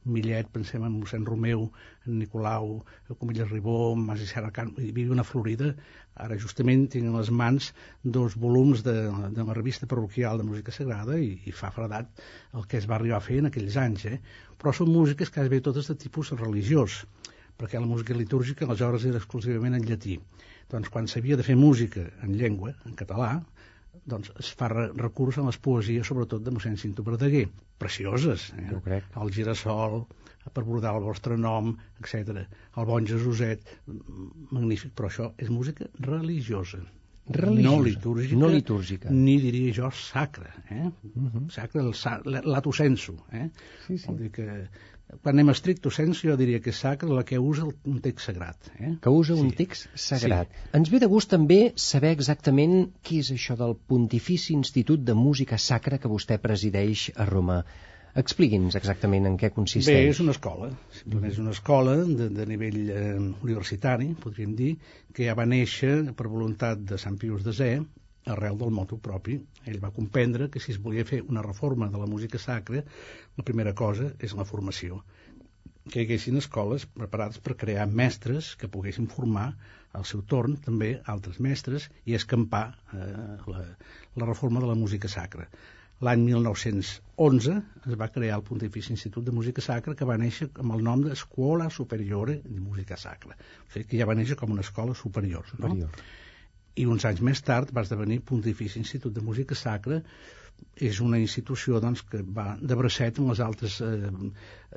Millet, 0.08 0.48
pensem 0.54 0.86
en 0.88 0.94
mossèn 0.96 1.26
Romeu, 1.28 1.66
en 2.06 2.18
Nicolau, 2.22 2.78
el 3.10 3.20
Comillas 3.20 3.52
Ribó, 3.52 3.92
en 3.92 4.06
Mas 4.08 4.24
i 4.24 4.30
Serra 4.30 4.50
Can, 4.50 4.72
hi 4.80 4.88
havia 4.94 5.12
una 5.12 5.26
florida, 5.28 5.74
ara 6.16 6.40
justament 6.40 6.86
tinc 6.88 7.10
en 7.10 7.18
les 7.18 7.28
mans 7.28 7.68
dos 8.16 8.40
volums 8.40 8.80
de, 8.86 8.96
de 9.36 9.44
la 9.44 9.60
revista 9.60 9.84
parroquial 9.84 10.40
de 10.40 10.48
música 10.48 10.72
sagrada 10.72 11.20
i, 11.20 11.34
i 11.44 11.52
fa 11.52 11.68
fredat 11.68 12.24
el 12.56 12.64
que 12.64 12.80
es 12.80 12.88
va 12.88 12.96
arribar 12.96 13.20
a 13.20 13.26
fer 13.28 13.42
en 13.42 13.52
aquells 13.52 13.76
anys, 13.76 14.08
eh? 14.08 14.18
però 14.56 14.72
són 14.72 14.88
músiques 14.88 15.28
que 15.28 15.44
bé 15.52 15.60
totes 15.60 15.92
de 15.92 16.00
tipus 16.00 16.32
religiós, 16.32 17.02
perquè 17.60 17.76
la 17.76 17.92
música 17.92 18.16
litúrgica 18.16 18.64
aleshores 18.64 19.04
era 19.04 19.20
exclusivament 19.20 19.76
en 19.76 19.84
llatí. 19.84 20.16
Doncs 20.72 20.88
quan 20.90 21.06
s'havia 21.06 21.36
de 21.38 21.44
fer 21.46 21.54
música 21.56 22.02
en 22.26 22.34
llengua, 22.38 22.72
en 22.88 22.94
català, 22.98 23.30
doncs 24.06 24.32
es 24.40 24.50
fa 24.58 24.68
re 24.72 24.88
recurs 24.98 25.38
a 25.38 25.44
les 25.46 25.58
poesies, 25.62 26.06
sobretot 26.06 26.42
de 26.42 26.50
mossèn 26.54 26.76
Cinto 26.78 27.04
Verdaguer, 27.06 27.46
precioses, 27.78 28.48
eh? 28.58 28.66
Jo 28.70 28.80
crec. 28.84 29.06
El 29.22 29.30
girassol, 29.34 30.04
per 30.52 30.62
bordar 30.66 30.92
el 30.98 31.02
vostre 31.06 31.36
nom, 31.38 31.72
etc. 32.00 32.44
El 32.78 32.86
bon 32.86 33.06
Jesuset, 33.06 33.62
magnífic, 34.54 34.92
però 34.94 35.10
això 35.10 35.30
és 35.38 35.50
música 35.50 35.88
religiosa. 36.06 36.82
Religiosa, 37.26 37.66
No 37.66 37.82
litúrgica. 37.82 38.36
no 38.38 38.48
litúrgica. 38.52 39.10
Ni 39.10 39.38
diria 39.42 39.72
jo 39.74 39.88
sacra, 39.90 40.52
eh? 40.70 40.90
Sacra, 41.50 41.82
el 41.82 41.94
sa 41.98 42.20
lato 42.24 42.70
sensu, 42.72 43.16
eh? 43.32 43.48
Sí, 43.86 43.98
sí. 43.98 44.06
Vol 44.06 44.20
dir 44.20 44.30
que 44.30 44.46
quan 45.22 45.34
anem 45.36 45.50
a 45.52 45.54
stricto 45.54 45.90
sensu 45.94 46.28
jo 46.28 46.36
diria 46.38 46.58
que 46.62 46.72
és 46.74 46.78
sacra 46.82 47.08
la 47.14 47.22
que 47.26 47.38
usa 47.38 47.64
un 47.66 47.98
text 48.02 48.26
sagrat, 48.26 48.70
eh? 48.80 48.94
que 49.02 49.10
usa 49.10 49.34
un 49.34 49.50
Sí. 49.50 49.56
text 49.56 49.88
sagrat. 49.94 50.48
Ens 50.74 50.90
ve 50.90 50.98
de 50.98 51.06
gust 51.06 51.30
també 51.30 51.72
saber 51.76 52.10
exactament 52.16 52.88
què 53.06 53.20
és 53.22 53.30
això 53.34 53.56
del 53.56 53.76
Pontifici 53.76 54.54
Institut 54.54 55.04
de 55.06 55.14
Música 55.14 55.58
Sacra 55.58 55.98
que 55.98 56.08
vostè 56.10 56.38
presideix 56.42 57.10
a 57.16 57.24
Roma. 57.24 57.62
Expliqui'ns 58.16 58.74
exactament 58.78 59.26
en 59.28 59.36
què 59.36 59.50
consisteix. 59.52 59.98
Bé, 60.06 60.08
és 60.10 60.20
una 60.24 60.32
escola, 60.32 60.70
simplement 60.98 61.30
és 61.30 61.38
una 61.38 61.50
escola 61.52 61.96
de, 62.08 62.28
de 62.32 62.46
nivell 62.48 62.78
eh, 62.90 63.18
universitari, 63.44 64.14
podríem 64.22 64.54
dir, 64.56 64.70
que 65.12 65.26
ja 65.28 65.34
va 65.36 65.44
néixer 65.46 66.14
per 66.16 66.26
voluntat 66.32 66.80
de 66.80 66.96
Sant 66.98 67.18
Pius 67.20 67.44
Desè, 67.44 67.74
arrel 68.34 68.58
del 68.58 68.74
motu 68.78 68.98
propi. 69.02 69.38
Ell 69.70 69.78
va 69.82 69.92
comprendre 69.98 70.50
que 70.50 70.62
si 70.62 70.72
es 70.74 70.80
volia 70.82 71.06
fer 71.08 71.22
una 71.22 71.44
reforma 71.46 71.88
de 71.92 72.02
la 72.02 72.08
música 72.10 72.40
sacra, 72.42 72.82
la 73.36 73.46
primera 73.50 73.74
cosa 73.74 74.10
és 74.18 74.34
la 74.38 74.46
formació. 74.48 75.02
Que 75.86 76.00
hi 76.00 76.06
haguessin 76.06 76.40
escoles 76.40 76.86
preparades 76.98 77.38
per 77.38 77.54
crear 77.62 77.86
mestres 77.86 78.54
que 78.60 78.70
poguessin 78.72 79.06
formar 79.12 79.48
al 79.96 80.04
seu 80.04 80.22
torn 80.34 80.58
també 80.64 80.96
altres 81.12 81.38
mestres 81.40 81.88
i 82.04 82.16
escampar 82.18 82.66
eh, 82.92 83.06
la, 83.52 83.64
la 84.20 84.28
reforma 84.28 84.60
de 84.60 84.70
la 84.72 84.78
música 84.78 85.08
sacra. 85.08 85.46
L'any 86.04 86.26
1911 86.26 87.52
es 87.88 87.94
va 88.00 88.10
crear 88.12 88.36
el 88.36 88.44
Pontifici 88.44 88.92
Institut 88.92 89.24
de 89.24 89.32
Música 89.32 89.62
Sacra 89.64 89.94
que 89.96 90.08
va 90.08 90.18
néixer 90.20 90.50
amb 90.60 90.74
el 90.74 90.82
nom 90.84 91.06
d'Escola 91.06 91.70
Superiore 91.72 92.42
de 92.44 92.60
Música 92.60 92.98
Sacra. 93.00 93.38
O 93.64 93.72
sigui 93.72 93.86
que 93.92 94.00
ja 94.02 94.08
va 94.10 94.16
néixer 94.18 94.36
com 94.36 94.52
una 94.52 94.66
escola 94.66 94.96
superior. 94.98 95.48
No? 95.62 95.72
I 96.76 96.86
uns 96.92 97.06
anys 97.08 97.22
més 97.24 97.40
tard 97.44 97.72
va 97.76 97.84
esdevenir 97.86 98.20
Pontifici 98.30 98.80
Institut 98.82 99.14
de 99.16 99.24
Música 99.24 99.56
Sacra 99.56 100.02
és 100.88 101.00
una 101.04 101.18
institució 101.20 101.80
doncs, 101.84 102.02
que 102.10 102.22
va 102.38 102.46
de 102.60 102.76
bracet 102.80 103.18
amb 103.20 103.32
les 103.32 103.40
altres 103.46 103.78
eh, 103.84 104.12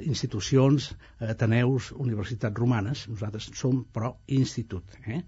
institucions, 0.06 0.90
ateneus, 1.36 1.92
universitats 2.06 2.60
romanes. 2.60 3.06
Nosaltres 3.12 3.50
som, 3.62 3.82
però, 3.96 4.14
institut. 4.40 4.98
Eh? 5.06 5.22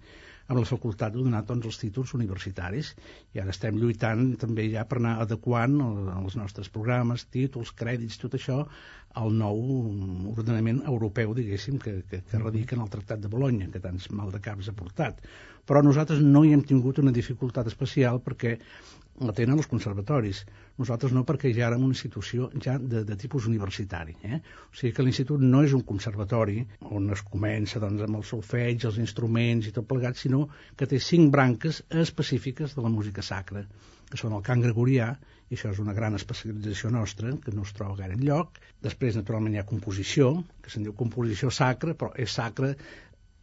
Amb 0.48 0.58
la 0.58 0.66
facultat 0.68 1.12
de 1.14 1.22
donar 1.22 1.44
doncs, 1.48 1.66
els 1.70 1.78
títols 1.80 2.14
universitaris 2.18 2.94
i 3.34 3.40
ara 3.42 3.52
estem 3.54 3.78
lluitant 3.78 4.32
també 4.42 4.66
ja 4.72 4.84
per 4.88 4.98
anar 5.00 5.14
adequant 5.24 5.78
el- 5.86 6.10
els 6.22 6.36
nostres 6.36 6.68
programes, 6.68 7.26
títols, 7.30 7.72
crèdits, 7.78 8.18
tot 8.22 8.34
això 8.38 8.62
al 9.22 9.32
nou 9.36 9.58
ordenament 10.32 10.82
europeu, 10.88 11.34
diguéssim, 11.36 11.78
que, 11.78 11.98
que, 12.08 12.22
que 12.24 12.38
radica 12.40 12.76
en 12.76 12.82
el 12.86 12.88
Tractat 12.92 13.20
de 13.20 13.28
Bologna, 13.28 13.68
que 13.72 13.80
tants 13.80 14.08
mal 14.10 14.32
de 14.32 14.40
caps 14.40 14.70
ha 14.70 14.76
portat. 14.76 15.20
Però 15.68 15.82
nosaltres 15.84 16.22
no 16.24 16.42
hi 16.44 16.54
hem 16.56 16.62
tingut 16.66 16.98
una 16.98 17.12
dificultat 17.12 17.68
especial 17.68 18.22
perquè 18.24 18.56
la 19.20 19.32
tenen 19.36 19.58
els 19.60 19.68
conservatoris. 19.68 20.42
Nosaltres 20.80 21.12
no, 21.12 21.22
perquè 21.28 21.50
ja 21.52 21.66
érem 21.68 21.84
una 21.84 21.94
institució 21.94 22.48
ja 22.64 22.78
de, 22.78 23.02
de 23.08 23.16
tipus 23.20 23.46
universitari. 23.50 24.16
Eh? 24.24 24.38
O 24.70 24.78
sigui 24.78 24.94
que 24.96 25.04
l'institut 25.04 25.42
no 25.44 25.60
és 25.66 25.74
un 25.76 25.84
conservatori 25.88 26.62
on 26.88 27.10
es 27.12 27.22
comença 27.28 27.82
doncs, 27.82 28.02
amb 28.06 28.20
el 28.20 28.24
solfeig, 28.28 28.86
els 28.88 28.98
instruments 29.02 29.68
i 29.68 29.74
tot 29.76 29.88
plegat, 29.90 30.16
sinó 30.20 30.46
que 30.76 30.88
té 30.88 31.00
cinc 31.00 31.30
branques 31.34 31.82
específiques 32.04 32.76
de 32.76 32.84
la 32.84 32.92
música 32.92 33.24
sacra, 33.26 33.66
que 34.08 34.20
són 34.20 34.34
el 34.36 34.44
cant 34.46 34.64
gregorià, 34.64 35.12
i 35.52 35.56
això 35.58 35.74
és 35.74 35.80
una 35.82 35.92
gran 35.92 36.16
especialització 36.16 36.90
nostra, 36.94 37.34
que 37.44 37.52
no 37.52 37.66
es 37.66 37.74
troba 37.76 37.98
gaire 37.98 38.16
enlloc. 38.16 38.56
Després, 38.80 39.18
naturalment, 39.20 39.52
hi 39.52 39.60
ha 39.60 39.68
composició, 39.68 40.38
que 40.64 40.72
se'n 40.72 40.86
diu 40.86 40.96
composició 40.96 41.52
sacra, 41.52 41.92
però 41.92 42.14
és 42.16 42.32
sacra 42.32 42.72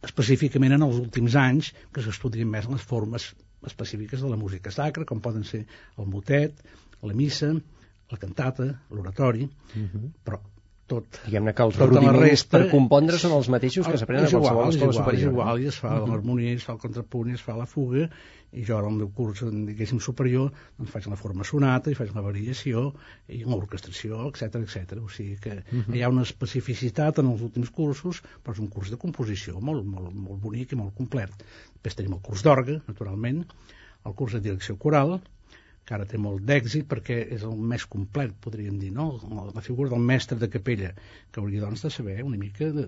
específicament 0.02 0.74
en 0.74 0.88
els 0.88 0.98
últims 0.98 1.36
anys 1.38 1.70
que 1.94 2.02
s'estudien 2.02 2.50
més 2.50 2.66
les 2.72 2.82
formes 2.82 3.30
específiques 3.66 4.20
de 4.20 4.30
la 4.30 4.36
música 4.36 4.70
sacra, 4.70 5.04
com 5.04 5.20
poden 5.20 5.44
ser 5.44 5.64
el 5.98 6.06
motet, 6.06 6.62
la 7.02 7.16
missa, 7.16 7.52
la 8.10 8.18
cantata, 8.18 8.66
l'oratori, 8.90 9.48
però 10.24 10.40
tot 10.90 11.20
Diguem-ne 11.26 11.54
que 11.54 11.66
els 11.68 11.78
Tota 11.78 11.88
rudiments 11.92 12.20
resta- 12.24 12.58
per 12.58 12.68
compondre 12.72 13.20
són 13.22 13.36
els 13.38 13.48
mateixos 13.54 13.86
que 13.86 14.00
s'aprenen 14.00 14.26
a 14.26 14.32
igual, 14.32 14.42
qualsevol 14.42 14.74
escola 14.74 14.90
igual, 14.90 14.98
superior. 14.98 15.30
És 15.30 15.32
igual, 15.32 15.62
i 15.62 15.70
es 15.70 15.80
fa 15.84 15.94
l'harmonia, 16.02 16.52
es 16.58 16.66
fa 16.66 16.76
el 16.76 16.82
contrapunt, 16.84 17.32
es 17.38 17.46
fa 17.46 17.56
la 17.58 17.68
fuga, 17.70 18.08
i 18.50 18.64
jo 18.66 18.76
ara 18.76 18.88
al 18.90 18.96
meu 18.98 19.10
curs, 19.14 19.44
diguéssim, 19.70 20.00
superior, 20.02 20.50
doncs 20.78 20.90
faig 20.90 21.06
la 21.10 21.18
forma 21.20 21.46
sonata, 21.46 21.90
i 21.92 21.98
faig 21.98 22.10
la 22.16 22.24
variació, 22.24 22.88
i 23.30 23.44
l'orquestració, 23.46 24.24
etc 24.32 24.58
etc. 24.64 24.98
O 25.04 25.08
sigui 25.08 25.36
que 25.44 25.60
hi 25.94 26.02
ha 26.02 26.10
una 26.10 26.26
especificitat 26.26 27.20
en 27.22 27.30
els 27.30 27.44
últims 27.46 27.70
cursos, 27.70 28.22
però 28.42 28.56
és 28.56 28.62
un 28.64 28.70
curs 28.74 28.90
de 28.90 28.98
composició 28.98 29.60
molt, 29.60 29.86
molt, 29.86 30.10
molt 30.14 30.42
bonic 30.42 30.74
i 30.74 30.80
molt 30.80 30.96
complet. 30.98 31.30
Després 31.76 32.00
tenim 32.00 32.18
el 32.18 32.24
curs 32.26 32.42
d'orgue, 32.46 32.80
naturalment, 32.90 33.44
el 34.06 34.16
curs 34.18 34.34
de 34.34 34.42
direcció 34.48 34.74
coral, 34.82 35.20
que 35.90 35.96
ara 35.96 36.04
té 36.06 36.18
molt 36.22 36.44
d'èxit 36.46 36.86
perquè 36.86 37.16
és 37.34 37.42
el 37.42 37.56
més 37.58 37.82
complet, 37.90 38.30
podríem 38.44 38.76
dir, 38.78 38.92
no? 38.94 39.08
La 39.56 39.62
figura 39.66 39.90
del 39.90 40.04
mestre 40.06 40.36
de 40.38 40.46
capella, 40.48 40.92
que 41.34 41.40
hauria 41.42 41.64
doncs 41.64 41.82
de 41.82 41.90
saber 41.90 42.20
una 42.22 42.38
mica, 42.38 42.68
de, 42.70 42.84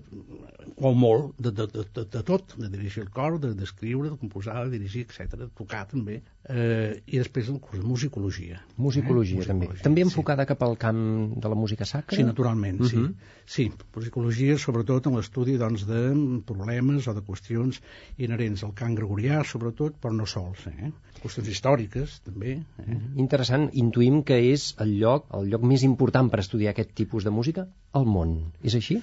o 0.79 0.93
molt, 0.95 1.33
de, 1.37 1.51
de, 1.51 1.65
de, 1.73 1.83
de, 1.97 2.05
de 2.15 2.21
tot, 2.23 2.55
de 2.55 2.69
dirigir 2.71 3.03
el 3.03 3.09
cor, 3.11 3.35
de- 3.43 3.51
d'escriure, 3.59 4.13
de, 4.13 4.19
composar, 4.21 4.61
de 4.69 4.77
dirigir, 4.77 5.03
etc, 5.09 5.35
de 5.41 5.49
tocar 5.51 5.81
també, 5.91 6.21
eh, 6.47 7.01
i 7.05 7.19
després 7.19 7.51
el 7.51 7.59
curs 7.59 7.81
de 7.83 7.87
musicologia. 7.91 8.61
Musicologia, 8.77 9.41
Eh? 9.43 9.49
també. 9.51 9.67
Musicologia, 9.67 9.83
També 9.89 10.05
sí. 10.05 10.07
enfocada 10.07 10.47
cap 10.47 10.63
al 10.63 10.77
camp 10.79 11.03
de 11.43 11.51
la 11.51 11.59
música 11.59 11.83
sacra? 11.85 12.15
Sí, 12.15 12.23
naturalment, 12.23 12.79
sí. 12.87 12.97
Mhm. 13.03 13.13
Sí, 13.45 13.65
musicologia, 13.97 14.55
sobretot 14.57 15.07
en 15.11 15.17
l'estudi 15.19 15.57
doncs, 15.59 15.83
de 15.89 16.03
problemes 16.47 17.09
o 17.11 17.13
de 17.13 17.19
qüestions 17.27 17.81
inherents 18.17 18.63
al 18.63 18.71
cant 18.73 18.95
gregorià, 18.95 19.43
sobretot, 19.43 19.99
però 19.99 20.15
no 20.15 20.25
sols. 20.25 20.63
Eh? 20.71 20.93
Qüestions 21.19 21.49
històriques, 21.51 22.21
també. 22.23 22.61
Eh? 22.87 22.92
Interessant, 23.15 23.69
intuïm 23.73 24.21
que 24.27 24.37
és 24.51 24.75
el 24.83 24.95
lloc, 24.99 25.27
el 25.37 25.49
lloc 25.51 25.65
més 25.73 25.83
important 25.87 26.29
per 26.29 26.39
estudiar 26.43 26.71
aquest 26.73 26.93
tipus 26.93 27.23
de 27.23 27.31
música 27.31 27.67
al 27.93 28.05
món. 28.05 28.37
És 28.63 28.75
així? 28.79 29.01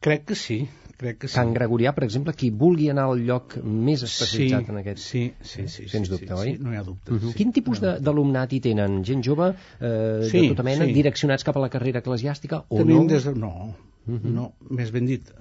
Crec 0.00 0.26
que 0.28 0.36
sí, 0.36 0.58
crec 1.00 1.18
que 1.22 1.28
sí. 1.28 1.34
Can 1.34 1.54
Gregorià, 1.56 1.92
per 1.96 2.04
exemple, 2.04 2.34
qui 2.36 2.50
vulgui 2.50 2.90
anar 2.92 3.06
al 3.10 3.22
lloc 3.26 3.56
més 3.64 4.04
especialitzat 4.06 4.66
sí, 4.66 4.72
en 4.74 4.80
aquest... 4.82 5.02
Sí, 5.02 5.22
sí, 5.40 5.66
sí. 5.72 5.88
Sens 5.88 6.08
sí, 6.08 6.12
dubte, 6.12 6.28
sí, 6.28 6.36
oi? 6.36 6.52
Sí, 6.52 6.62
no 6.62 6.74
hi 6.74 6.76
ha 6.76 6.84
dubte. 6.84 7.12
Uh 7.12 7.18
-huh. 7.18 7.32
sí. 7.32 7.36
Quin 7.38 7.52
tipus 7.52 7.82
No. 7.82 7.96
d'alumnat 7.98 8.52
hi 8.52 8.60
tenen? 8.60 9.02
Gent 9.04 9.24
jove, 9.24 9.54
eh, 9.80 10.28
Sí, 10.30 10.40
de 10.42 10.48
tota 10.48 10.62
mena, 10.62 10.84
sí. 10.84 10.92
direccionats 10.92 11.44
cap 11.44 11.56
a 11.56 11.60
la 11.60 11.68
carrera 11.70 12.00
eclesiàstica 12.00 12.64
o 12.68 12.76
Tenim 12.76 13.02
no? 13.02 13.06
des 13.06 13.24
de... 13.24 13.34
No, 13.34 13.74
no, 14.06 14.52
més 14.70 14.92
ben 14.92 15.06
dit. 15.06 15.32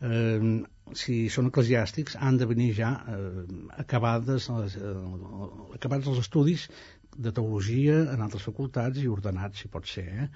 Eh, 0.00 0.62
si 0.96 1.18
són 1.32 1.50
eclesiàstics 1.50 2.16
han 2.20 2.38
de 2.40 2.48
venir 2.50 2.70
ja 2.76 2.92
eh, 3.12 3.44
acabades 3.84 4.48
les, 4.52 4.76
eh, 4.76 4.94
acabats 5.78 6.08
els 6.12 6.22
estudis 6.24 6.68
de 7.16 7.32
teologia 7.34 8.00
en 8.14 8.22
altres 8.24 8.44
facultats 8.46 9.02
i 9.02 9.08
ordenats, 9.10 9.64
si 9.64 9.68
pot 9.72 9.88
ser, 9.90 10.06
eh? 10.24 10.28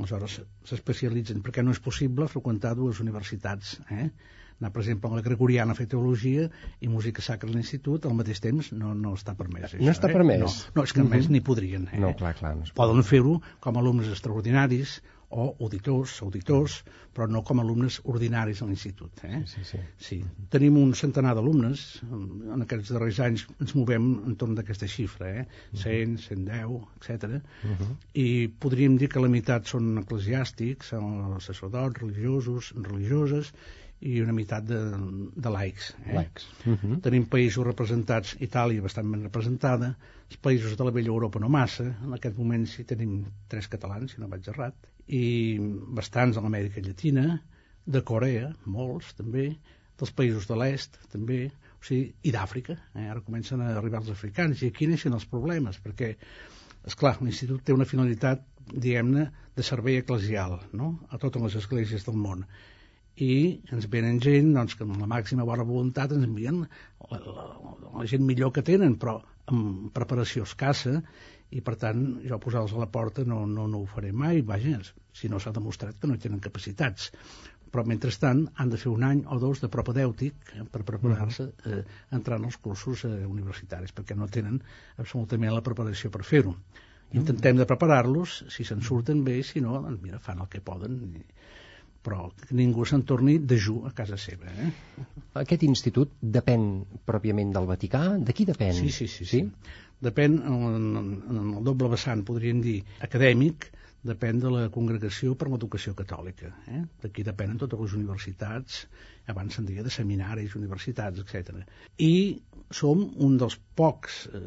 Aleshores 0.00 0.38
s'especialitzen, 0.66 1.42
perquè 1.44 1.62
no 1.62 1.74
és 1.74 1.80
possible 1.82 2.26
freqüentar 2.30 2.72
dues 2.78 3.02
universitats, 3.04 3.76
eh? 3.92 4.08
anar, 4.62 4.70
per 4.72 4.82
exemple, 4.82 5.10
a 5.10 5.18
la 5.18 5.22
Gregoriana 5.22 5.74
a 5.74 5.78
fer 5.78 5.88
teologia 5.90 6.48
i 6.80 6.88
música 6.88 7.22
sacra 7.22 7.50
a 7.50 7.54
l'institut 7.54 8.06
al 8.06 8.14
mateix 8.14 8.40
temps 8.42 8.70
no, 8.72 8.94
no 8.94 9.14
està 9.18 9.34
permès. 9.38 9.74
No 9.80 9.90
està 9.90 10.08
eh? 10.08 10.14
permès? 10.14 10.42
No, 10.42 10.52
no 10.76 10.84
és 10.86 10.94
que 10.94 11.02
a 11.02 11.08
més 11.08 11.28
ni 11.32 11.42
podrien. 11.44 11.88
Eh? 11.90 12.00
No, 12.02 12.12
clar, 12.18 12.34
clar. 12.38 12.54
No. 12.58 12.68
Poden 12.78 13.02
fer-ho 13.06 13.40
com 13.60 13.76
a 13.76 13.82
alumnes 13.82 14.10
extraordinaris 14.12 15.00
o 15.32 15.46
auditors, 15.64 16.18
auditors, 16.26 16.78
però 17.12 17.26
no 17.28 17.42
com 17.48 17.60
alumnes 17.62 17.98
ordinaris 18.12 18.62
a 18.62 18.68
l'institut. 18.68 19.24
Eh? 19.28 19.42
Sí, 19.48 19.64
sí. 19.68 19.80
Sí. 20.08 20.18
Tenim 20.52 20.78
un 20.80 20.94
centenar 20.98 21.34
d'alumnes, 21.38 21.84
en 22.12 22.64
aquests 22.64 22.92
darrers 22.94 23.20
anys 23.26 23.46
ens 23.58 23.74
movem 23.78 24.08
entorn 24.32 24.56
d'aquesta 24.58 24.88
xifra, 24.94 25.32
eh? 25.42 25.44
100, 25.84 26.16
110, 26.28 26.80
etc. 27.00 27.38
I 28.24 28.28
podríem 28.64 28.98
dir 29.00 29.10
que 29.12 29.22
la 29.22 29.32
meitat 29.32 29.68
són 29.72 29.94
eclesiàstics, 30.04 30.92
són 30.94 31.38
sacerdots, 31.44 32.02
religiosos, 32.02 32.72
religioses, 32.80 33.52
i 34.02 34.18
una 34.22 34.34
meitat 34.34 34.64
de, 34.66 34.78
de 35.44 35.50
laics. 35.54 35.92
Eh? 36.04 36.14
Laics. 36.16 36.48
Uh 36.66 36.74
-huh. 36.74 36.96
Tenim 37.04 37.26
països 37.30 37.66
representats, 37.66 38.34
Itàlia 38.40 38.82
bastant 38.82 39.10
ben 39.10 39.22
representada, 39.22 39.94
els 40.28 40.40
països 40.46 40.76
de 40.76 40.84
la 40.84 40.90
vella 40.90 41.12
Europa 41.14 41.38
no 41.38 41.48
massa, 41.48 41.84
en 41.84 42.14
aquest 42.16 42.38
moment 42.38 42.66
sí 42.66 42.84
tenim 42.84 43.24
tres 43.48 43.68
catalans, 43.68 44.12
si 44.12 44.20
no 44.20 44.28
vaig 44.28 44.48
errat, 44.48 44.74
i 45.12 45.24
bastants 45.96 46.38
a 46.38 46.44
l'Amèrica 46.44 46.82
Llatina, 46.84 47.26
de 47.84 48.02
Corea, 48.06 48.52
molts 48.64 49.12
també, 49.18 49.50
dels 49.98 50.14
països 50.18 50.46
de 50.48 50.56
l'est 50.58 50.96
també, 51.12 51.44
o 51.74 51.86
sigui, 51.86 52.12
i 52.22 52.32
d'Àfrica, 52.34 52.76
eh? 52.94 53.08
ara 53.10 53.22
comencen 53.26 53.62
a 53.62 53.72
arribar 53.76 54.00
els 54.02 54.12
africans, 54.14 54.62
i 54.62 54.70
aquí 54.72 54.88
neixen 54.88 55.14
els 55.18 55.26
problemes, 55.28 55.80
perquè, 55.82 56.12
és 56.86 56.98
clar, 56.98 57.16
l'institut 57.20 57.64
té 57.66 57.74
una 57.74 57.88
finalitat, 57.88 58.44
diguem-ne, 58.72 59.26
de 59.56 59.64
servei 59.66 59.98
eclesial, 60.00 60.60
no?, 60.78 60.94
a 61.10 61.18
totes 61.20 61.42
les 61.42 61.58
esglésies 61.60 62.06
del 62.06 62.16
món, 62.16 62.46
i 63.20 63.60
ens 63.74 63.88
venen 63.92 64.22
gent 64.24 64.54
doncs, 64.54 64.78
que 64.78 64.86
amb 64.86 64.96
la 65.02 65.10
màxima 65.10 65.44
bona 65.44 65.66
voluntat 65.68 66.14
ens 66.16 66.24
envien 66.24 66.62
la, 66.62 67.18
la, 67.18 67.44
la 67.98 68.06
gent 68.08 68.24
millor 68.24 68.54
que 68.56 68.64
tenen, 68.64 68.94
però 68.96 69.18
amb 69.50 69.90
preparació 69.94 70.46
escassa, 70.48 71.00
i 71.52 71.60
per 71.60 71.74
tant 71.80 72.02
jo 72.28 72.38
posar-los 72.40 72.72
a 72.76 72.80
la 72.80 72.90
porta 72.92 73.24
no, 73.28 73.42
no, 73.46 73.66
no 73.68 73.82
ho 73.82 73.88
faré 73.88 74.12
mai, 74.12 74.40
vaja, 74.46 74.78
si 75.12 75.28
no 75.28 75.40
s'ha 75.40 75.52
demostrat 75.52 75.98
que 76.00 76.08
no 76.08 76.18
tenen 76.20 76.40
capacitats. 76.40 77.10
Però 77.72 77.84
mentrestant 77.88 78.42
han 78.60 78.72
de 78.72 78.78
fer 78.80 78.90
un 78.92 79.04
any 79.08 79.22
o 79.32 79.38
dos 79.40 79.60
de 79.64 79.68
propedèutic 79.72 80.54
eh, 80.54 80.64
per 80.72 80.82
preparar-se 80.88 81.48
eh, 81.68 81.82
entrant 82.18 82.44
als 82.48 82.58
cursos 82.60 83.04
eh, 83.08 83.12
universitaris, 83.28 83.94
perquè 83.96 84.16
no 84.16 84.28
tenen 84.28 84.58
absolutament 84.96 85.54
la 85.56 85.64
preparació 85.64 86.12
per 86.12 86.24
fer-ho. 86.28 86.56
Intentem 87.16 87.58
de 87.58 87.68
preparar-los, 87.68 88.38
si 88.52 88.64
se'n 88.64 88.80
surten 88.84 89.20
bé, 89.24 89.38
si 89.44 89.60
no, 89.60 89.78
doncs 89.84 90.00
mira, 90.04 90.20
fan 90.20 90.40
el 90.44 90.48
que 90.52 90.62
poden, 90.64 91.00
i, 91.16 91.24
però 92.02 92.28
que 92.34 92.56
ningú 92.58 92.86
se'n 92.88 93.04
torni 93.08 93.38
dejú 93.38 93.82
a 93.88 93.92
casa 93.96 94.18
seva. 94.18 94.50
Eh? 94.64 94.70
Aquest 95.42 95.62
institut 95.68 96.16
depèn 96.38 96.66
pròpiament 97.08 97.52
del 97.54 97.68
Vaticà? 97.70 98.02
De 98.18 98.34
qui 98.36 98.46
depèn? 98.48 98.74
Sí, 98.78 98.90
sí, 98.90 99.08
sí. 99.10 99.28
sí? 99.28 99.44
Depèn, 100.02 100.40
en, 100.42 100.90
en 101.30 101.38
el 101.44 101.62
doble 101.62 101.92
vessant, 101.92 102.24
podríem 102.26 102.60
dir, 102.64 102.80
acadèmic, 103.06 103.68
depèn 104.02 104.40
de 104.42 104.50
la 104.50 104.62
Congregació 104.74 105.36
per 105.38 105.46
l'Educació 105.50 105.94
Catòlica. 105.98 106.50
Eh? 106.74 106.80
D'aquí 107.04 107.22
depenen 107.26 107.60
totes 107.60 107.78
les 107.84 107.94
universitats, 107.98 108.80
abans 109.30 109.54
se'n 109.54 109.68
deia 109.68 109.84
de 109.86 109.92
seminaris, 109.94 110.56
universitats, 110.58 111.22
etc. 111.22 111.62
I 112.02 112.40
som 112.74 113.04
un 113.26 113.36
dels 113.38 113.58
pocs 113.78 114.24
eh, 114.34 114.40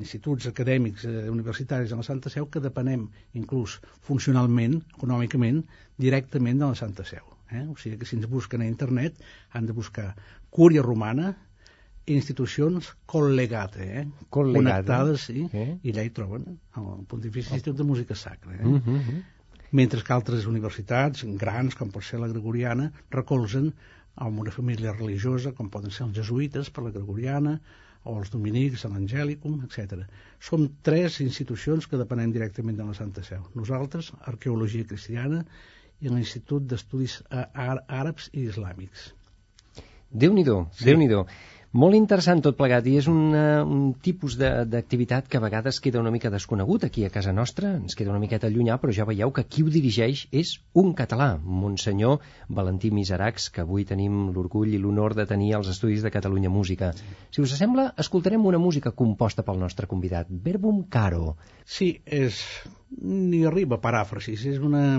instituts 0.00 0.48
acadèmics 0.50 1.06
eh, 1.06 1.28
universitaris 1.30 1.94
de 1.94 2.00
la 2.00 2.06
Santa 2.06 2.32
Seu 2.34 2.48
que 2.50 2.64
depenem, 2.64 3.06
inclús 3.38 3.78
funcionalment, 4.08 4.80
econòmicament, 4.96 5.62
directament 5.98 6.60
de 6.62 6.70
la 6.70 6.78
Santa 6.78 7.04
Seu. 7.04 7.24
Eh? 7.50 7.64
O 7.66 7.76
sigui 7.80 7.98
que 7.98 8.06
si 8.08 8.16
ens 8.16 8.28
busquen 8.30 8.62
a 8.62 8.68
internet 8.68 9.18
han 9.52 9.66
de 9.66 9.76
buscar 9.76 10.14
Cúria 10.50 10.82
Romana, 10.82 11.34
institucions 12.08 12.92
col·legate, 13.06 13.84
eh? 13.84 14.04
Collegate. 14.30 14.64
connectades, 14.64 15.26
sí, 15.28 15.48
Eh? 15.52 15.78
i 15.82 15.92
allà 15.92 16.04
hi 16.06 16.12
troben 16.16 16.46
el 16.80 17.04
Pontifici 17.08 17.52
Institut 17.52 17.76
de 17.76 17.84
Música 17.84 18.14
Sacra. 18.14 18.54
Eh? 18.54 18.64
Uh 18.66 18.80
-huh. 18.80 19.22
Mentre 19.70 20.02
que 20.02 20.12
altres 20.12 20.46
universitats, 20.46 21.24
grans, 21.36 21.74
com 21.74 21.90
pot 21.90 22.02
ser 22.02 22.20
la 22.20 22.28
Gregoriana, 22.28 22.92
recolzen 23.10 23.74
amb 24.14 24.38
una 24.38 24.50
família 24.50 24.92
religiosa, 24.92 25.52
com 25.52 25.68
poden 25.68 25.90
ser 25.90 26.06
els 26.06 26.16
jesuïtes 26.16 26.70
per 26.70 26.84
la 26.84 26.90
Gregoriana, 26.90 27.60
o 28.04 28.18
els 28.18 28.30
dominics 28.30 28.84
a 28.84 28.88
l'Angèlicum, 28.88 29.60
etc. 29.66 30.04
Som 30.40 30.68
tres 30.82 31.20
institucions 31.20 31.86
que 31.86 31.98
depenem 32.00 32.32
directament 32.32 32.78
de 32.78 32.84
la 32.84 32.94
Santa 32.94 33.22
Seu. 33.22 33.42
Nosaltres, 33.54 34.12
Arqueologia 34.32 34.86
Cristiana, 34.86 35.44
i 36.00 36.08
l'Institut 36.12 36.66
d'Estudis 36.70 37.20
Àrabs 37.30 38.30
i 38.32 38.46
Islàmics. 38.48 39.12
Déu-n'hi-do, 40.10 40.68
Sí. 40.72 40.84
Déu-n'hi-do. 40.88 41.26
Molt 41.78 41.92
interessant 41.98 42.40
tot 42.40 42.56
plegat 42.56 42.86
i 42.88 42.94
és 42.96 43.06
una, 43.12 43.62
un 43.62 43.90
tipus 44.00 44.38
de- 44.40 44.64
d'activitat 44.64 45.26
que 45.28 45.36
a 45.36 45.40
vegades 45.42 45.80
queda 45.84 46.00
una 46.00 46.10
mica 46.10 46.30
desconegut 46.32 46.84
aquí 46.86 47.04
a 47.04 47.10
casa 47.12 47.30
nostra, 47.36 47.74
ens 47.76 47.94
queda 47.94 48.08
una 48.14 48.18
miqueta 48.22 48.48
llunyà, 48.48 48.78
però 48.80 48.90
ja 48.96 49.04
veieu 49.04 49.30
que 49.36 49.44
qui 49.44 49.62
ho 49.62 49.68
dirigeix 49.68 50.22
és 50.32 50.54
un 50.72 50.94
català, 50.94 51.38
Monsenyor 51.44 52.20
Valentí 52.48 52.90
Miseracs, 52.90 53.50
que 53.50 53.60
avui 53.66 53.84
tenim 53.84 54.30
l'orgull 54.32 54.72
i 54.72 54.78
l'honor 54.80 55.14
de 55.14 55.26
tenir 55.26 55.52
als 55.58 55.68
Estudis 55.68 56.02
de 56.02 56.10
Catalunya 56.10 56.48
Música. 56.48 56.94
Si 57.30 57.42
us 57.44 57.52
sembla, 57.58 57.92
escoltarem 57.98 58.46
una 58.46 58.58
música 58.58 58.90
composta 58.92 59.42
pel 59.44 59.60
nostre 59.60 59.86
convidat, 59.86 60.26
Verbum 60.30 60.84
Caro. 60.88 61.36
Sí, 61.66 62.00
és... 62.06 62.40
ni 63.02 63.44
arriba 63.44 63.76
a 63.76 63.80
paràfrasis, 63.84 64.46
és 64.54 64.58
una 64.58 64.96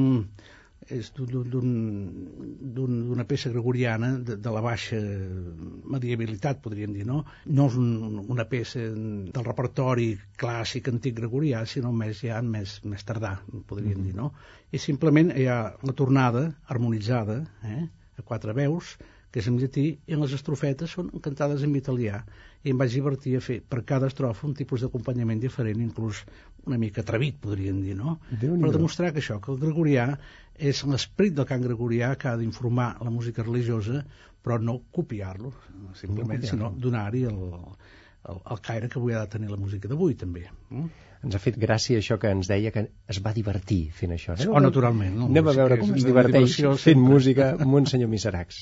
és 0.95 1.11
d'un- 1.15 1.49
d'un- 1.53 1.73
d'un- 2.75 2.97
d'una 3.09 3.25
peça 3.29 3.51
gregoriana 3.53 4.11
de, 4.17 4.37
de 4.37 4.53
la 4.55 4.61
baixa 4.65 4.97
medievalitat, 5.95 6.61
podríem 6.63 6.93
dir, 6.97 7.05
no? 7.07 7.23
No 7.45 7.67
és 7.69 7.77
un, 7.79 8.19
una 8.27 8.45
peça 8.49 8.81
del 8.89 9.45
repertori 9.47 10.09
clàssic 10.39 10.89
antic 10.91 11.15
gregorià, 11.21 11.65
sinó 11.65 11.91
més 11.93 12.23
ja 12.25 12.41
més, 12.41 12.79
més 12.83 13.05
tardà, 13.05 13.37
podríem 13.69 14.03
dir, 14.07 14.15
no? 14.17 14.33
I 14.71 14.81
simplement 14.81 15.31
hi 15.35 15.47
ha 15.49 15.61
la 15.83 15.95
tornada 16.03 16.49
harmonitzada, 16.67 17.41
eh? 17.63 17.85
a 18.19 18.25
quatre 18.25 18.53
veus, 18.53 18.97
que 19.31 19.39
és 19.43 19.47
en 19.47 19.59
llatí, 19.61 19.85
i 20.09 20.17
les 20.17 20.31
estrofetes 20.33 20.95
són 20.97 21.11
cantades 21.21 21.61
en 21.63 21.75
italià. 21.77 22.23
I 22.65 22.73
em 22.73 22.79
vaig 22.81 22.91
divertir 22.97 23.35
a 23.37 23.41
fer 23.45 23.59
per 23.61 23.83
cada 23.87 24.09
estrofa 24.09 24.47
un 24.47 24.55
tipus 24.57 24.81
d'acompanyament 24.81 25.39
diferent, 25.39 25.79
inclús 25.85 26.23
una 26.69 26.77
mica 26.81 27.01
atrevit, 27.03 27.35
podríem 27.43 27.81
dir, 27.83 27.97
no? 27.97 28.19
Déu-n'hi-do. 28.31 28.67
Per 28.69 28.73
demostrar 28.77 29.11
que 29.15 29.19
això, 29.23 29.39
que 29.43 29.51
el 29.51 29.59
gregorià 29.61 30.07
és 30.55 30.83
l'esperit 30.87 31.35
del 31.37 31.47
cant 31.49 31.61
gregorià 31.65 32.13
que 32.19 32.29
ha 32.31 32.37
d'informar 32.39 32.91
la 33.03 33.11
música 33.11 33.43
religiosa, 33.45 34.03
però 34.43 34.57
no 34.61 34.79
copiar-lo, 34.95 35.51
simplement, 35.99 36.39
No 36.41 36.47
sinó 36.47 36.69
copiar-lo. 36.71 36.81
donar-hi 36.87 37.23
el, 37.27 37.39
el, 38.29 38.41
el 38.55 38.59
caire 38.63 38.87
que 38.89 38.99
avui 38.99 39.13
ha 39.17 39.25
de 39.25 39.31
tenir 39.35 39.49
la 39.51 39.57
música 39.59 39.87
d'avui, 39.91 40.15
també. 40.15 40.45
Mm? 40.69 40.87
Ens 41.27 41.35
ha 41.35 41.39
fet 41.43 41.57
gràcia 41.59 41.99
això 41.99 42.15
que 42.19 42.29
ens 42.31 42.47
deia 42.47 42.71
que 42.71 42.85
es 43.11 43.17
va 43.25 43.33
divertir 43.35 43.89
fent 43.91 44.13
això. 44.15 44.37
Anem 44.37 44.53
Oh, 44.55 44.61
naturalment, 44.63 45.17
no? 45.19 45.25
Anem 45.27 45.49
a 45.51 45.55
veure 45.57 45.77
com 45.81 45.91
es 45.97 46.05
diverteix 46.07 46.53
fent 46.61 46.77
sempre. 46.79 47.03
música 47.09 47.49
Monsenyor 47.67 48.07
Miseracs. 48.13 48.61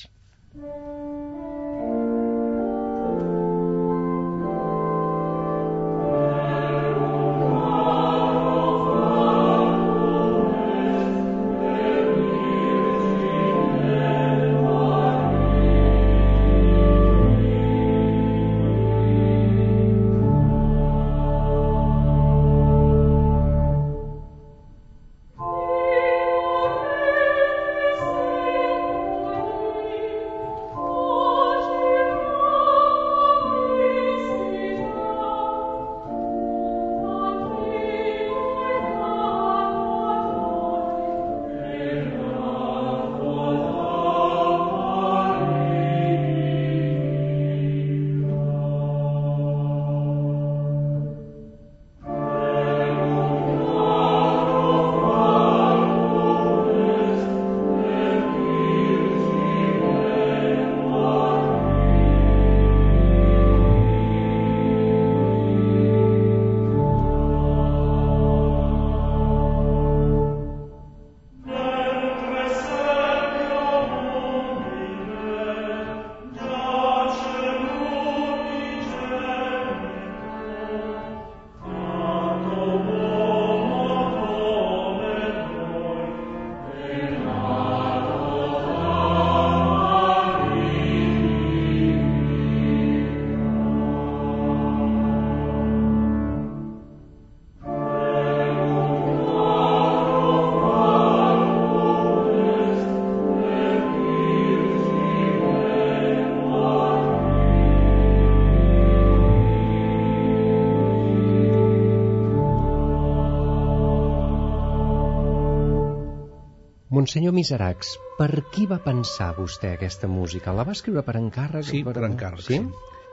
Monsenyor 117.08 117.32
Miseracs, 117.32 117.94
per 118.18 118.42
qui 118.52 118.66
va 118.68 118.76
pensar 118.84 119.30
vostè 119.32 119.70
aquesta 119.78 120.04
música? 120.12 120.52
La 120.52 120.66
va 120.68 120.74
escriure 120.76 121.00
per 121.06 121.14
encàrrec? 121.16 121.64
Sí, 121.64 121.78
per 121.86 121.94
encàrrec, 122.04 122.42
sí. 122.44 122.58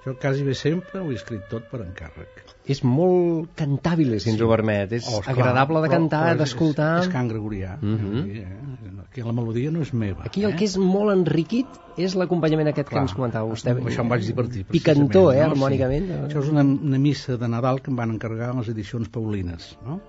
Jo 0.04 0.18
quasi 0.20 0.44
bé 0.44 0.52
sempre 0.60 1.00
ho 1.00 1.14
he 1.14 1.16
escrit 1.16 1.46
tot 1.48 1.70
per 1.72 1.80
encàrrec. 1.86 2.42
És 2.68 2.82
molt 2.84 3.54
cantàbil, 3.56 4.12
si 4.20 4.34
ens 4.34 4.44
ho 4.44 4.50
permet. 4.52 4.92
És 5.00 5.08
Oh, 5.08 5.22
esclar, 5.22 5.32
agradable 5.38 5.80
de 5.80 5.88
però- 5.88 5.96
cantar, 6.02 6.34
és- 6.34 6.40
d'escoltar. 6.42 6.90
És, 7.00 7.08
és 7.08 7.14
cant 7.14 7.32
gregorià. 7.32 7.78
Mhm. 7.80 8.20
Aquí, 8.20 8.40
eh? 8.44 8.58
Aquí 9.16 9.24
la 9.24 9.32
melodia 9.32 9.70
no 9.72 9.80
és 9.80 9.94
meva. 9.96 10.26
Aquí 10.28 10.42
el 10.44 10.52
eh? 10.52 10.56
que 10.60 10.66
és 10.68 10.74
molt 10.76 11.14
enriquit 11.14 11.78
és 12.04 12.18
l'acompanyament 12.20 12.68
aquest 12.68 12.90
Clar, 12.90 12.98
que 12.98 13.08
ens 13.08 13.14
comentava 13.16 13.48
vostè. 13.48 13.72
Això 13.88 14.04
em 14.04 14.12
vaig 14.12 14.26
divertir. 14.28 14.66
Picantó, 14.68 15.22
eh, 15.32 15.38
no? 15.40 15.54
harmònicament. 15.54 16.10
Sí. 16.10 16.18
Això 16.26 16.42
és 16.44 16.50
una, 16.52 16.66
una 16.90 17.00
missa 17.00 17.38
de 17.40 17.48
Nadal 17.48 17.80
que 17.80 17.94
em 17.94 18.02
van 18.02 18.12
encarregar 18.12 18.52
en 18.52 18.60
les 18.60 18.74
edicions 18.74 19.08
paulines. 19.16 19.70
No? 19.88 20.02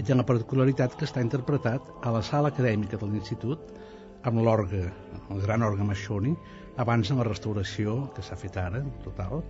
I 0.00 0.06
té 0.08 0.16
la 0.16 0.24
particularitat 0.24 0.96
que 0.96 1.04
està 1.04 1.20
interpretat 1.20 1.92
a 2.00 2.16
la 2.16 2.24
sala 2.24 2.48
acadèmica 2.48 2.96
de 2.96 3.12
l'Institut 3.12 3.76
amb 4.24 4.40
l'orgue, 4.40 4.86
el 5.28 5.44
gran 5.44 5.68
orgue 5.68 5.84
Machoni, 5.84 6.32
abans 6.80 7.12
de 7.12 7.20
la 7.20 7.28
restauració 7.28 8.06
que 8.16 8.24
s'ha 8.24 8.40
fet 8.40 8.56
ara, 8.56 8.80
total, 9.04 9.44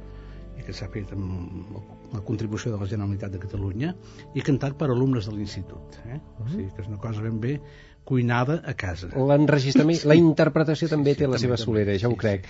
i 0.59 0.66
que 0.66 0.75
s'ha 0.75 0.90
fet 0.90 1.14
amb 1.14 1.79
la 2.11 2.27
contribució 2.27 2.75
de 2.75 2.83
la 2.83 2.90
Generalitat 2.90 3.38
de 3.38 3.47
Catalunya, 3.47 3.95
i 4.35 4.42
cantat 4.42 4.75
per 4.75 4.90
alumnes 4.90 5.31
de 5.31 5.38
l'Institut. 5.38 6.01
Eh? 6.11 6.19
O 6.42 6.49
sigui 6.51 6.73
que 6.75 6.83
és 6.83 6.90
una 6.90 6.99
cosa 6.99 7.23
ben 7.23 7.38
bé 7.38 7.61
cuinada 8.09 8.61
a 8.64 8.75
casa. 8.79 9.11
L'enregistrament, 9.31 10.01
la 10.09 10.16
interpretació 10.19 10.88
també 10.92 11.14
sí, 11.14 11.21
té 11.21 11.27
la 11.29 11.35
també, 11.37 11.45
seva 11.45 11.57
també, 11.59 11.64
solera, 11.66 11.97
ja 12.01 12.09
ho 12.09 12.14
sí, 12.14 12.21
crec. 12.25 12.47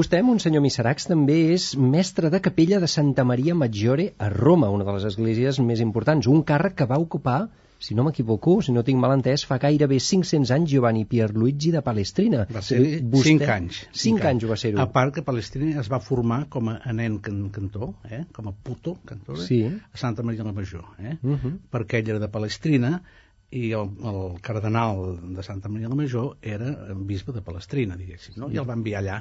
Vostè, 0.00 0.22
Monsenyor 0.26 0.62
Miseracs, 0.64 1.08
també 1.10 1.38
és 1.54 1.70
mestre 1.76 2.30
de 2.32 2.40
capella 2.40 2.80
de 2.82 2.88
Santa 2.88 3.24
Maria 3.26 3.54
Maggiore 3.54 4.12
a 4.18 4.30
Roma, 4.32 4.70
una 4.70 4.86
de 4.88 4.98
les 4.98 5.08
esglésies 5.12 5.58
més 5.60 5.82
importants, 5.84 6.30
un 6.30 6.44
càrrec 6.46 6.78
que 6.80 6.88
va 6.90 6.98
ocupar 7.02 7.40
si 7.80 7.94
no 7.96 8.04
m'equivoco, 8.04 8.58
si 8.60 8.74
no 8.76 8.82
tinc 8.84 9.00
mal 9.00 9.14
entès, 9.14 9.46
fa 9.48 9.56
gairebé 9.56 9.96
500 10.04 10.50
anys 10.52 10.68
Giovanni 10.68 11.06
Pierluigi 11.08 11.70
de 11.72 11.80
Palestrina. 11.80 12.42
Va 12.52 12.60
ser 12.60 12.80
Vostè- 13.00 13.38
5 13.40 13.48
anys. 13.54 13.78
Cinc 14.02 14.26
anys 14.28 14.44
ho 14.44 14.50
va 14.50 14.58
ser-ho. 14.60 14.82
A 14.82 14.86
part 14.92 15.14
que 15.16 15.24
Palestina 15.24 15.80
es 15.80 15.88
va 15.88 15.98
formar 16.04 16.42
com 16.52 16.68
a 16.74 16.92
nen 16.92 17.16
can 17.24 17.48
cantor, 17.48 17.94
eh? 18.10 18.26
com 18.36 18.48
a 18.48 18.52
puto 18.52 18.98
cantor, 19.08 19.40
Sí. 19.46 19.62
a 19.64 19.96
Santa 19.96 20.22
Maria 20.22 20.44
la 20.44 20.52
Major, 20.52 20.84
eh? 20.98 21.16
Uh 21.22 21.38
-huh. 21.38 21.54
perquè 21.72 22.02
ell 22.04 22.10
era 22.10 22.18
de 22.18 22.28
Palestrina 22.28 23.02
i 23.50 23.72
el, 23.74 23.88
el 24.06 24.20
cardenal 24.46 25.18
de 25.34 25.42
Santa 25.42 25.68
Maria 25.68 25.90
la 25.90 25.98
Major 25.98 26.36
era 26.40 26.70
bisbe 26.94 27.34
de 27.34 27.42
Palestrina, 27.42 27.96
diguéssim, 27.98 28.36
no? 28.38 28.50
i 28.50 28.60
el 28.62 28.68
va 28.68 28.76
enviar 28.78 29.00
allà 29.02 29.18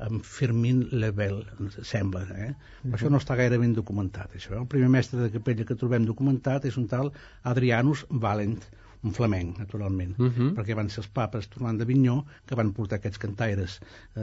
amb 0.00 0.24
Fermín 0.24 0.86
Lebel, 0.96 1.42
sembla, 1.84 2.24
eh? 2.32 2.50
Però 2.82 2.96
això 2.96 3.10
no 3.12 3.20
està 3.20 3.36
gaire 3.36 3.58
ben 3.60 3.74
documentat, 3.76 4.32
això. 4.38 4.54
El 4.56 4.68
primer 4.72 4.88
mestre 4.94 5.20
de 5.20 5.30
capella 5.34 5.66
que 5.68 5.76
trobem 5.78 6.06
documentat 6.08 6.64
és 6.70 6.78
un 6.80 6.86
tal 6.88 7.12
Adrianus 7.52 8.06
Valent, 8.08 8.56
un 9.02 9.12
flamenc, 9.16 9.58
naturalment, 9.58 10.14
Uh 10.18 10.26
-huh. 10.28 10.54
perquè 10.54 10.74
van 10.76 10.90
ser 10.90 10.98
els 11.00 11.08
papes 11.08 11.48
tornant 11.48 11.78
d'Avinyó 11.78 12.24
que 12.46 12.54
van 12.54 12.72
portar 12.72 12.96
aquests 12.98 13.18
cantaires 13.18 13.80
eh, 14.16 14.22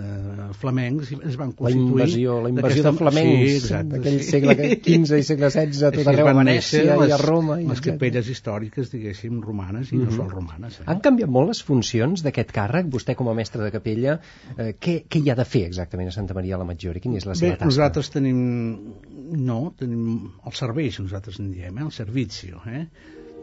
flamencs 0.54 1.12
i 1.12 1.18
es 1.26 1.36
van 1.38 1.50
La 1.50 1.56
constituir... 1.56 1.88
invasió, 1.92 2.42
la 2.44 2.50
invasió 2.50 2.84
de 2.84 2.92
flamencs 2.94 3.50
sí, 3.50 3.56
exacte, 3.56 3.96
d'aquell 3.98 4.20
sí. 4.20 4.30
segle 4.30 4.56
XV 4.84 5.18
i 5.18 5.24
segle 5.24 5.50
XVI 5.50 5.86
a 5.88 5.92
tot 5.92 6.08
arreu, 6.08 6.28
a 6.28 6.34
Venècia 6.34 6.84
néixer 6.84 6.86
i 6.86 6.90
a 6.90 6.98
les- 6.98 7.22
Roma. 7.26 7.60
i 7.62 7.64
Les 7.66 7.72
etcètera. 7.80 7.94
capelles 7.96 8.30
històriques, 8.30 8.92
diguéssim, 8.92 9.42
romanes 9.42 9.92
i 9.92 9.96
no 9.98 10.06
Mhm. 10.06 10.16
sols 10.16 10.32
romanes. 10.32 10.80
Eh? 10.80 10.84
Han 10.86 11.00
canviat 11.02 11.30
molt 11.30 11.48
les 11.48 11.64
funcions 11.64 12.22
d'aquest 12.24 12.52
càrrec? 12.52 12.86
Vostè 12.88 13.16
com 13.16 13.28
a 13.30 13.34
mestre 13.34 13.64
de 13.64 13.72
capella, 13.72 14.20
eh, 14.58 14.76
què, 14.80 15.06
què 15.10 15.20
hi 15.24 15.30
ha 15.32 15.36
de 15.36 15.46
fer 15.46 15.66
exactament 15.66 16.10
a 16.10 16.12
Santa 16.12 16.34
Maria 16.36 16.58
la 16.58 16.64
Maggiore? 16.66 17.00
Quina 17.00 17.18
és 17.18 17.26
la 17.26 17.34
seva 17.36 17.52
Bé, 17.54 17.58
tasca? 17.58 17.66
nosaltres 17.66 18.10
tenim... 18.12 18.94
No, 19.30 19.74
tenim 19.78 20.32
els 20.46 20.58
serveis, 20.58 21.00
nosaltres 21.00 21.40
en 21.40 21.52
diem, 21.52 21.78
eh? 21.78 21.82
el 21.82 21.92
servicio, 21.92 22.62
eh? 22.66 22.88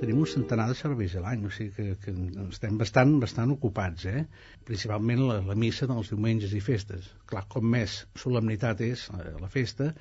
Tenim 0.00 0.18
un 0.24 0.26
centenar 0.30 0.66
de 0.70 0.74
serveis 0.78 1.14
a 1.14 1.22
l'any, 1.22 1.44
o 1.46 1.52
sigui 1.54 1.70
que, 1.76 1.94
que 2.02 2.14
estem 2.48 2.78
bastant, 2.80 3.14
bastant 3.22 3.52
ocupats, 3.54 4.08
eh? 4.10 4.24
Principalment 4.66 5.22
la, 5.28 5.38
la 5.46 5.56
missa 5.64 5.86
dels 5.90 6.10
diumenges 6.10 6.54
i 6.58 6.62
festes. 6.64 7.12
Clar, 7.30 7.44
com 7.54 7.68
més 7.76 8.00
solemnitat 8.18 8.82
és 8.86 9.06
eh, 9.14 9.30
la 9.40 9.50
festa, 9.52 9.92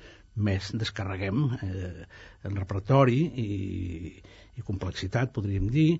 més 0.48 0.72
descarreguem 0.74 1.44
eh, 1.62 2.06
en 2.48 2.58
repertori 2.58 3.20
i, 3.44 3.48
i 4.58 4.66
complexitat, 4.66 5.32
podríem 5.36 5.70
dir. 5.70 5.90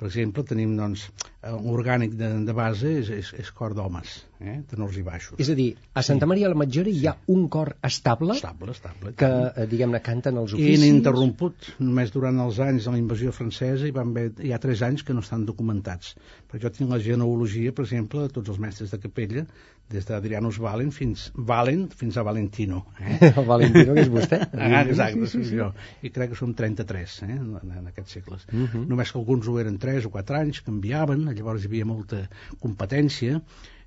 Per 0.00 0.08
exemple, 0.08 0.42
tenim 0.48 0.72
doncs, 0.78 1.04
un 1.52 1.68
orgànic 1.76 2.16
de, 2.18 2.32
de 2.48 2.54
base 2.56 2.96
és, 3.02 3.12
és, 3.20 3.34
és 3.44 3.52
cor 3.54 3.76
d'homes, 3.76 4.16
eh? 4.40 4.56
tenors 4.70 4.96
i 4.98 5.04
baixos. 5.06 5.38
És 5.40 5.50
a 5.52 5.56
dir, 5.58 5.68
a 5.94 6.02
Santa 6.06 6.26
Maria 6.30 6.50
la 6.50 6.58
Maggiore 6.58 6.92
hi 6.92 7.06
ha 7.08 7.14
un 7.34 7.46
cor 7.52 7.74
estable 7.86 8.36
Estable, 8.36 8.72
estable. 8.72 9.14
que, 9.18 9.28
eh, 9.28 9.66
diguem-ne, 9.70 10.00
canten 10.04 10.40
els 10.40 10.54
I 10.54 10.58
oficis... 10.58 10.86
ininterromput, 10.86 11.70
només 11.84 12.12
durant 12.14 12.40
els 12.46 12.60
anys 12.64 12.88
de 12.88 12.96
la 12.96 13.00
invasió 13.00 13.34
francesa 13.36 13.88
hi, 13.88 13.94
van 13.94 14.14
haver, 14.14 14.30
hi 14.44 14.54
ha 14.54 14.60
tres 14.62 14.82
anys 14.86 15.04
que 15.06 15.16
no 15.16 15.24
estan 15.24 15.46
documentats. 15.48 16.14
Però 16.50 16.62
jo 16.62 16.72
tinc 16.74 16.90
la 16.90 17.00
genealogia, 17.02 17.74
per 17.74 17.86
exemple, 17.86 18.26
de 18.26 18.34
tots 18.34 18.52
els 18.54 18.60
mestres 18.62 18.92
de 18.94 19.00
capella, 19.02 19.46
des 19.90 20.06
d'Adrianus 20.08 20.58
Valen 20.64 20.90
fins, 20.96 21.26
Valen 21.36 21.88
fins 21.92 22.16
a 22.16 22.24
Valentino. 22.24 22.84
Eh? 23.00 23.18
El 23.36 23.44
Valentino, 23.48 23.94
que 23.94 24.06
és 24.06 24.12
vostè. 24.12 24.40
Ah, 24.64 24.80
exacte, 24.80 25.26
sí, 25.28 25.42
sí, 25.44 25.58
jo. 25.58 25.68
I 26.02 26.10
crec 26.14 26.32
que 26.32 26.38
som 26.38 26.54
33 26.56 27.18
eh, 27.26 27.34
en, 27.36 27.50
en 27.60 27.90
aquests 27.90 28.16
segles. 28.16 28.46
Uh 28.50 28.64
-huh. 28.64 28.86
Només 28.88 29.12
que 29.12 29.18
alguns 29.18 29.48
ho 29.48 29.58
eren 29.60 29.78
3 29.78 30.06
o 30.08 30.10
4 30.10 30.36
anys, 30.40 30.62
canviaven, 30.64 31.28
llavors 31.36 31.62
hi 31.62 31.68
havia 31.68 31.84
molta 31.84 32.28
competència, 32.60 33.42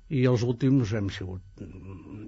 i 0.08 0.24
els 0.30 0.44
últims 0.46 0.94
hem 0.96 1.10
sigut 1.12 1.62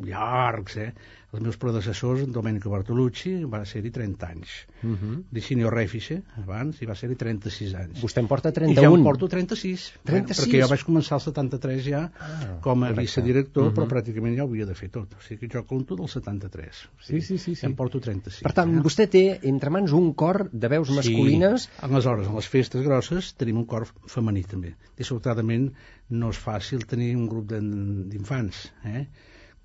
llargs, 0.07 0.77
eh? 0.77 0.91
Els 1.33 1.43
meus 1.45 1.57
predecessors, 1.63 2.25
en 2.25 2.33
Domenico 2.35 2.71
Bartolucci, 2.73 3.45
va 3.47 3.61
ser-hi 3.65 3.91
30 3.95 4.27
anys. 4.27 4.49
Uh 4.83 4.91
-huh. 4.97 5.23
Licinio 5.31 5.71
Refice, 5.71 6.23
abans, 6.43 6.81
i 6.83 6.87
va 6.87 6.95
ser-hi 6.97 7.15
36 7.15 7.75
anys. 7.75 8.03
Vostè 8.03 8.19
en 8.19 8.27
porta 8.27 8.49
I 8.49 8.53
31. 8.53 8.83
ja 8.83 8.97
en 8.99 9.05
porto 9.05 9.29
36. 9.29 9.93
36. 10.05 10.41
perquè 10.49 10.61
jo 10.63 10.69
vaig 10.69 10.83
començar 10.85 11.15
el 11.15 11.21
73 11.21 11.85
ja 11.85 12.11
Ah, 12.19 12.59
com 12.61 12.83
a 12.83 12.89
correcte. 12.89 13.01
vicedirector, 13.01 13.63
Uh 13.67 13.71
-huh. 13.71 13.75
però 13.77 13.87
pràcticament 13.89 14.37
ja 14.37 14.43
ho 14.45 14.49
havia 14.49 14.67
de 14.67 14.75
fer 14.75 14.89
tot. 14.91 15.15
O 15.15 15.21
sigui 15.23 15.47
que 15.49 15.57
jo 15.59 15.65
conto 15.67 15.95
del 15.95 16.09
73. 16.09 16.89
O 16.99 17.03
sigui, 17.03 17.21
Sí, 17.21 17.27
sí, 17.27 17.39
sí, 17.39 17.55
sí. 17.55 17.67
En 17.67 17.75
porto 17.77 18.01
36. 18.01 18.43
Per 18.43 18.53
tant, 18.53 18.75
eh? 18.77 18.83
vostè 18.83 19.09
té 19.09 19.39
entre 19.43 19.71
mans 19.71 19.93
un 19.93 20.13
cor 20.15 20.51
de 20.53 20.69
veus 20.69 20.91
masculines... 20.91 21.63
Sí. 21.63 21.69
Aleshores, 21.83 22.27
en 22.27 22.35
les 22.35 22.49
festes 22.49 22.83
grosses 22.83 23.35
tenim 23.37 23.57
un 23.57 23.67
cor 23.67 23.87
femení 24.07 24.43
també. 24.45 24.75
Dissortadament 24.97 25.73
no 26.09 26.31
és 26.31 26.39
fàcil 26.45 26.85
tenir 26.87 27.15
un 27.17 27.29
grup 27.29 27.47
d'infants, 27.53 28.73
eh? 28.85 29.07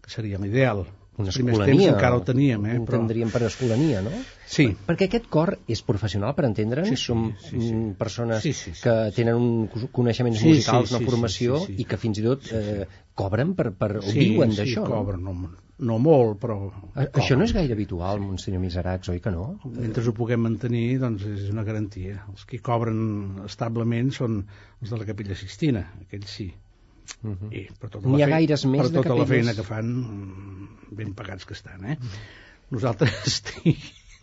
que 0.01 0.09
seria 0.11 0.37
l'ideal. 0.37 0.85
Una 1.17 1.29
Els 1.31 1.37
primers 1.39 1.61
temps 1.63 1.85
encara 1.87 2.17
ho 2.17 2.23
teníem, 2.27 2.65
eh? 2.67 2.73
però... 2.83 2.97
Entendríem 2.99 3.29
per 3.31 3.43
escolania, 3.47 4.01
no? 4.03 4.11
Sí, 4.51 4.65
Perquè 4.87 5.07
aquest 5.07 5.29
cor 5.31 5.53
és 5.71 5.79
professional, 5.87 6.33
per 6.35 6.43
entendre'ns? 6.49 6.89
Sí, 6.91 6.97
sí, 6.99 7.05
Som 7.07 7.21
sí, 7.39 7.53
sí. 7.55 7.71
mm, 7.71 7.93
persones 8.01 8.41
Sí, 8.43 8.51
sí, 8.53 8.73
sí. 8.75 8.81
que 8.83 8.95
tenen 9.15 9.35
un 9.39 9.87
coneixements 9.95 10.41
Sí, 10.43 10.49
musicals, 10.51 10.89
sí, 10.89 10.95
una 10.97 11.03
sí, 11.05 11.07
formació, 11.11 11.59
sí, 11.63 11.65
sí, 11.71 11.75
sí. 11.77 11.81
i 11.85 11.87
que 11.87 11.97
fins 12.01 12.19
i 12.19 12.25
tot 12.25 12.49
eh, 12.51 12.83
cobren 13.15 13.53
per, 13.55 13.71
per, 13.79 13.93
sí, 14.03 14.17
viuen 14.19 14.51
sí, 14.51 14.59
d'això. 14.59 14.83
no? 14.83 14.91
cobren, 14.91 15.23
no, 15.23 15.53
no 15.87 15.97
molt, 16.03 16.35
però... 16.43 16.57
A- 16.99 17.07
Això 17.21 17.39
no 17.39 17.47
és 17.47 17.55
gaire 17.55 17.73
habitual, 17.79 18.19
Monsenyor 18.19 18.61
Miseracs, 18.63 19.09
oi 19.15 19.23
que 19.23 19.31
no? 19.31 19.47
Mentre 19.71 20.03
ho 20.03 20.13
puguem 20.19 20.43
mantenir, 20.43 20.99
doncs 20.99 21.23
és 21.31 21.47
una 21.55 21.63
garantia. 21.63 22.25
Els 22.35 22.43
que 22.51 22.59
cobren 22.59 23.41
establement 23.47 24.11
són 24.11 24.41
els 24.81 24.91
de 24.91 24.99
la 24.99 25.07
Capella 25.07 25.35
Sistina, 25.39 25.87
aquells 26.03 26.27
sí. 26.41 26.51
Uh 27.23 27.31
-huh. 27.33 27.51
I 27.51 27.67
per 27.79 27.89
tota 27.89 28.07
N'hi 28.07 28.19
la 28.19 28.25
ha 28.25 28.29
gaires 28.29 28.65
més 28.65 28.81
per 28.81 28.89
de 28.89 28.95
tota 29.01 29.15
la 29.15 29.25
feina 29.25 29.53
que 29.53 29.63
fan, 29.63 29.85
mm, 29.85 30.67
ben 30.91 31.13
pagats 31.13 31.45
que 31.45 31.53
estan, 31.53 31.85
eh? 31.85 31.97
Nosaltres 32.71 33.43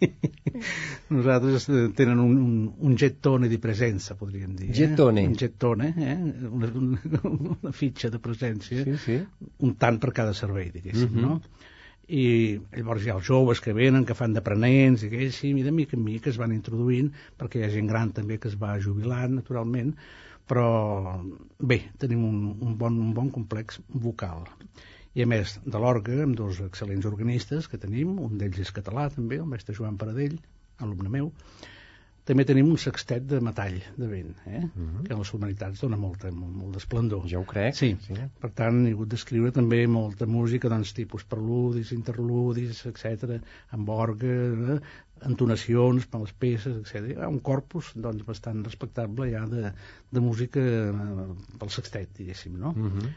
nosaltres 1.08 1.68
eh, 1.68 1.88
tenen 1.94 2.18
un, 2.18 2.36
un, 2.36 2.72
un 2.78 2.96
gettone 2.96 3.48
di 3.48 3.58
presenza, 3.58 4.16
podríem 4.16 4.54
dir. 4.56 4.70
Eh? 4.70 4.74
Gettone. 4.74 5.26
Un 5.26 5.36
gettone, 5.36 5.94
eh? 5.96 6.16
Una, 6.48 6.70
una, 6.74 7.20
una 7.62 7.72
fitxa 7.72 8.10
de 8.10 8.18
presència, 8.18 8.84
Sí, 8.84 8.96
sí. 8.98 9.20
un 9.58 9.76
tant 9.76 9.98
per 9.98 10.12
cada 10.12 10.32
servei, 10.34 10.70
diguéssim, 10.70 11.10
Mhm. 11.12 11.20
no? 11.20 11.40
i 12.12 12.58
llavors 12.76 13.04
hi 13.04 13.10
ha 13.12 13.14
els 13.14 13.24
joves 13.24 13.60
que 13.62 13.72
venen, 13.72 14.04
que 14.04 14.14
fan 14.18 14.34
d'aprenents, 14.34 15.04
i 15.06 15.62
de 15.62 15.70
mica 15.72 15.96
en 15.96 16.02
mica 16.04 16.30
es 16.30 16.36
van 16.36 16.52
introduint, 16.52 17.12
perquè 17.38 17.60
hi 17.60 17.64
ha 17.64 17.70
gent 17.70 17.86
gran 17.88 18.12
també 18.12 18.38
que 18.38 18.48
es 18.48 18.56
va 18.58 18.74
jubilant, 18.80 19.32
naturalment, 19.38 19.94
però 20.48 20.68
bé, 21.58 21.78
tenim 22.02 22.24
un, 22.28 22.40
un, 22.54 22.78
bon, 22.78 22.98
un 23.06 23.12
bon 23.16 23.30
complex 23.34 23.80
vocal. 24.06 24.46
I 25.14 25.24
a 25.24 25.28
més 25.28 25.58
de 25.64 25.80
l'orgue, 25.80 26.22
amb 26.24 26.36
dos 26.38 26.62
excel·lents 26.64 27.06
organistes 27.08 27.68
que 27.68 27.80
tenim, 27.80 28.16
un 28.26 28.38
d'ells 28.40 28.62
és 28.64 28.72
català 28.72 29.10
també, 29.12 29.42
el 29.42 29.50
mestre 29.50 29.76
Joan 29.76 29.98
Paradell, 30.00 30.38
alumne 30.80 31.12
meu, 31.12 31.32
també 32.28 32.44
tenim 32.46 32.68
un 32.70 32.78
sextet 32.78 33.24
de 33.26 33.40
metall 33.42 33.80
de 33.98 34.06
vent, 34.06 34.34
eh? 34.46 34.60
Mhm. 34.62 35.06
que 35.06 35.14
a 35.14 35.18
les 35.18 35.32
humanitats 35.34 35.80
dona 35.82 35.96
molta, 35.98 36.30
molt, 36.30 36.54
molt 36.54 36.76
d'esplendor. 36.76 37.26
Jo 37.32 37.40
ho 37.40 37.48
crec. 37.52 37.74
Sí. 37.74 37.96
sí. 38.06 38.14
Per 38.40 38.50
tant, 38.60 38.84
he 38.86 38.92
hagut 38.94 39.10
d'escriure 39.10 39.50
també 39.50 39.80
molta 39.90 40.28
música, 40.30 40.70
doncs, 40.70 40.94
tipus 40.94 41.24
preludis, 41.24 41.90
interludis, 41.96 42.84
etc, 42.86 43.40
amb 43.70 43.90
orgue, 43.90 44.36
eh, 44.76 44.78
entonacions 45.26 46.06
per 46.06 46.20
les 46.20 46.32
peces, 46.32 46.76
etc. 46.82 47.10
Hi 47.12 47.18
ha 47.22 47.28
un 47.28 47.40
corpus, 47.40 47.92
doncs, 47.94 48.24
bastant 48.26 48.64
respectable 48.64 49.30
ja 49.32 49.44
de, 49.46 49.72
de 50.10 50.20
música 50.20 50.60
eh, 50.60 51.28
pel 51.58 51.70
sextet, 51.70 52.08
diguéssim, 52.18 52.58
no? 52.58 52.70
Uh 52.76 52.90
-huh. 52.90 53.12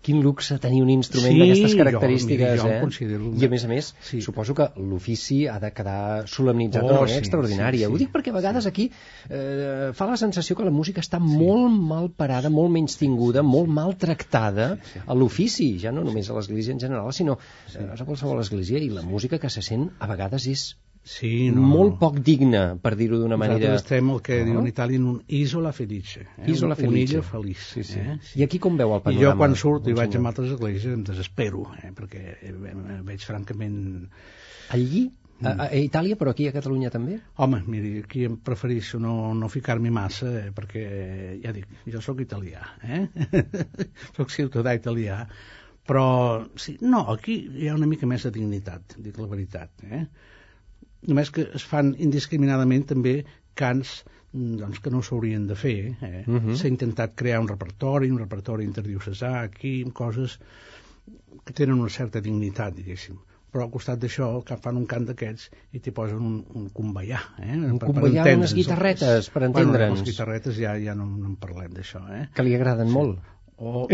quin 0.00 0.22
luxe 0.22 0.56
tenir 0.62 0.80
un 0.80 0.90
instrument 0.90 1.32
Sí, 1.34 1.38
d'aquestes 1.40 1.72
jo- 1.72 1.78
característiques, 1.78 2.50
mira, 2.52 2.62
jo 2.62 2.68
eh? 2.70 2.80
considero- 2.80 3.32
I 3.34 3.44
a 3.44 3.48
més 3.48 3.64
a 3.64 3.68
més, 3.68 3.94
Sí. 4.00 4.20
suposo 4.22 4.54
que 4.54 4.68
l'ofici 4.76 5.48
ha 5.48 5.58
de 5.58 5.72
quedar 5.72 6.28
solemnitzat 6.28 6.82
Oh, 6.84 6.86
d'una 6.86 7.00
manera 7.00 7.18
sí, 7.18 7.24
extraordinària. 7.24 7.86
sí, 7.86 7.86
sí. 7.86 7.92
Ho 7.94 7.98
dic 7.98 8.12
perquè 8.12 8.30
a 8.30 8.32
vegades 8.32 8.66
aquí 8.66 8.92
eh, 9.28 9.90
fa 9.92 10.06
la 10.06 10.16
sensació 10.16 10.54
que 10.56 10.64
la 10.64 10.70
música 10.70 11.00
està 11.00 11.18
molt 11.18 11.72
mal 11.82 12.10
parada, 12.10 12.48
molt 12.48 12.70
menys 12.70 12.96
tinguda, 12.96 13.42
molt 13.42 13.68
maltractada 13.68 14.78
a 15.04 15.14
l'ofici, 15.14 15.78
ja 15.80 15.90
no 15.90 16.04
només 16.04 16.30
a 16.30 16.34
l'església 16.34 16.72
en 16.72 16.78
general, 16.80 17.12
sinó 17.12 17.36
eh, 17.74 17.90
a 18.00 18.04
qualsevol 18.04 18.38
església, 18.40 18.78
i 18.78 18.88
la 18.90 19.02
música 19.02 19.38
que 19.38 19.50
se 19.50 19.62
sent 19.62 19.90
a 19.98 20.06
vegades 20.06 20.46
és 20.46 20.76
Sí, 21.08 21.48
no, 21.54 21.62
molt 21.64 21.94
poc 22.00 22.18
digna, 22.24 22.62
per 22.82 22.92
dir-ho 22.98 23.16
d'una 23.22 23.38
manera... 23.40 23.56
Nosaltres 23.56 23.84
estem 23.86 24.10
el 24.12 24.18
que 24.26 24.40
No? 24.42 24.48
diu 24.50 24.58
en 24.60 24.66
Itàlia 24.68 25.00
un 25.00 25.22
isola 25.38 25.72
felice. 25.72 26.26
Eh? 26.36 26.50
Isola 26.52 26.76
felice. 26.76 27.14
illa 27.16 27.22
feliç. 27.24 27.62
Sí, 27.70 27.84
sí. 27.88 28.02
Eh? 28.02 28.18
I 28.36 28.44
aquí 28.44 28.60
com 28.60 28.76
veu 28.76 28.92
el 28.92 29.00
I 29.00 29.04
panorama? 29.06 29.24
jo 29.24 29.38
quan 29.40 29.56
surto 29.56 29.88
i 29.88 29.96
vaig 29.96 30.18
a 30.18 30.20
altres 30.32 30.52
esglésies 30.52 30.92
em 30.98 31.06
desespero, 31.08 31.64
eh? 31.80 31.94
perquè 31.96 32.26
eh, 32.36 32.76
veig 33.08 33.24
francament... 33.24 33.80
Allí, 34.76 35.06
a, 35.40 35.54
a 35.64 35.80
Itàlia, 35.80 36.20
però 36.20 36.36
aquí 36.36 36.48
a 36.50 36.52
Catalunya 36.52 36.90
també? 36.92 37.20
Home, 37.40 37.62
miri, 37.70 38.02
aquí 38.04 38.24
em 38.28 38.36
prefereixo 38.44 38.98
no, 39.00 39.32
no 39.38 39.48
ficar-m'hi 39.48 39.92
massa, 39.94 40.28
eh? 40.42 40.48
perquè, 40.54 40.86
ja 41.44 41.56
dic, 41.56 41.68
jo 41.88 42.02
sóc 42.04 42.20
italià, 42.24 42.64
eh? 42.82 43.04
sóc 44.18 44.34
ciutadà 44.34 44.74
italià, 44.76 45.22
però, 45.88 46.08
sí, 46.60 46.76
no, 46.84 47.06
aquí 47.14 47.46
hi 47.62 47.70
ha 47.70 47.76
una 47.78 47.88
mica 47.88 48.08
més 48.10 48.26
de 48.26 48.34
dignitat, 48.34 48.98
dic 49.00 49.16
la 49.22 49.30
veritat, 49.30 49.86
eh? 49.88 50.04
Només 51.06 51.30
que 51.30 51.44
es 51.54 51.62
fan 51.64 51.94
indiscriminadament 51.98 52.84
també 52.90 53.20
cants 53.54 54.02
mm, 54.32 54.56
doncs, 54.58 54.80
que 54.82 54.90
no 54.90 55.02
s'haurien 55.02 55.46
de 55.46 55.54
fer. 55.54 55.76
Eh? 56.02 56.24
Mhm. 56.26 56.56
S'ha 56.58 56.68
intentat 56.68 57.14
crear 57.14 57.38
un 57.40 57.48
repertori, 57.48 58.10
un 58.10 58.18
repertori 58.18 58.64
interdiocesà, 58.66 59.42
aquí, 59.44 59.82
amb 59.84 59.92
coses 59.94 60.38
que 61.44 61.52
tenen 61.54 61.78
una 61.78 61.88
certa 61.88 62.20
dignitat, 62.20 62.74
diguéssim. 62.74 63.16
Però 63.48 63.62
al 63.64 63.70
costat 63.72 63.98
d'això, 64.02 64.42
que 64.44 64.58
fan 64.60 64.76
un 64.76 64.84
cant 64.86 65.06
d'aquests 65.08 65.48
i 65.72 65.80
t'hi 65.80 65.90
posen 65.96 66.18
un, 66.20 66.34
un 66.54 66.66
conveià. 66.68 67.22
Eh? 67.40 67.54
Un 67.56 67.78
Per- 67.78 67.86
per 67.86 67.94
conveià, 67.94 68.20
entendre'ns 68.26 68.42
unes 68.52 68.54
guitarretes, 68.58 69.30
per 69.32 69.40
Bueno, 69.46 69.62
entendre'ns. 69.62 70.00
les 70.02 70.08
guitarretes 70.10 70.58
ja, 70.60 70.74
ja 70.82 70.94
no, 70.98 71.06
no 71.06 71.30
en 71.30 71.36
parlem 71.40 71.72
d'això. 71.72 72.02
Eh? 72.12 72.26
Que 72.34 72.44
li 72.44 72.54
agraden 72.58 72.90
molt. 72.92 73.22
O 73.56 73.86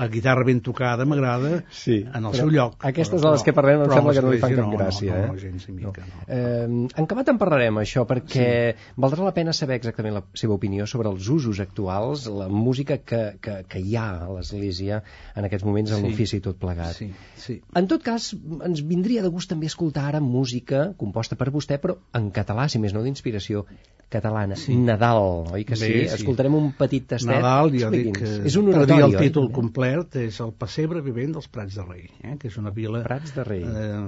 la 0.00 0.08
guitarra 0.08 0.44
ben 0.48 0.62
tocada 0.64 1.04
m'agrada 1.04 1.62
Sí, 1.68 1.98
en 2.08 2.24
el 2.24 2.34
seu 2.34 2.48
lloc. 2.50 2.78
Aquestes 2.88 3.20
Però- 3.20 3.28
de 3.28 3.32
les 3.36 3.42
que 3.44 3.52
parlem 3.56 3.82
em 3.84 3.90
sembla 3.92 4.14
que 4.16 4.22
no 4.24 4.30
li 4.32 4.38
fan 4.40 4.54
cap 4.56 4.66
no, 4.66 4.78
gràcia. 4.78 5.12
No, 5.12 5.26
no, 5.28 5.34
eh? 5.36 5.40
gens 5.44 5.68
mica, 5.68 6.06
no. 6.08 6.22
Eh, 6.26 6.64
en 6.64 7.04
acabat 7.04 7.28
en 7.34 7.38
parlarem, 7.42 7.78
això, 7.82 8.06
perquè 8.08 8.48
valdrà 8.96 9.24
la 9.28 9.34
pena 9.36 9.52
saber 9.52 9.76
exactament 9.76 10.14
la 10.16 10.24
seva 10.34 10.54
opinió 10.56 10.86
sobre 10.86 11.10
els 11.12 11.28
usos 11.28 11.60
actuals, 11.60 12.26
la 12.32 12.48
música 12.48 12.98
que, 13.04 13.22
que, 13.44 13.58
que 13.68 13.80
hi 13.84 13.96
ha 14.00 14.08
a 14.24 14.30
l'Església 14.38 15.02
en 15.36 15.44
aquests 15.44 15.64
moments 15.68 15.90
en 15.92 16.00
Sí. 16.00 16.08
l'ofici 16.08 16.40
tot 16.40 16.56
plegat. 16.56 16.94
Sí, 16.96 17.10
sí. 17.36 17.60
En 17.76 17.86
tot 17.86 18.02
cas, 18.02 18.32
ens 18.64 18.80
vindria 18.86 19.22
de 19.22 19.28
gust 19.28 19.50
també 19.50 19.66
escoltar 19.66 20.06
ara 20.08 20.20
música 20.24 20.94
composta 20.96 21.36
per 21.36 21.50
vostè, 21.52 21.78
però 21.78 21.98
en 22.14 22.30
català, 22.30 22.68
si 22.68 22.78
més 22.78 22.94
no 22.96 23.02
d'inspiració 23.04 23.66
catalana. 24.10 24.56
Sí. 24.56 24.74
Nadal, 24.74 25.46
oi 25.52 25.64
que 25.64 25.76
sí? 25.76 25.86
Bé, 25.86 26.08
sí. 26.08 26.14
Escoltarem 26.16 26.54
un 26.58 26.72
petit 26.78 27.04
tastet. 27.06 27.30
Nadal, 27.30 27.70
jo 27.78 27.90
dic 27.92 28.16
que 28.18 28.30
És 28.48 28.56
un 28.58 28.68
oratori, 28.72 29.02
el 29.04 29.14
oi? 29.14 29.20
títol 29.28 29.50
complet 29.54 29.89
és 30.20 30.38
el 30.44 30.52
pessebre 30.60 31.02
vivent 31.04 31.32
dels 31.36 31.48
Prats 31.52 31.76
de 31.78 31.84
Rei, 31.86 32.06
eh? 32.22 32.36
que 32.40 32.48
és 32.50 32.56
una 32.60 32.72
vila 32.76 33.02
Prats 33.06 33.34
de 33.36 33.44
Rei. 33.46 33.64
eh, 33.64 33.98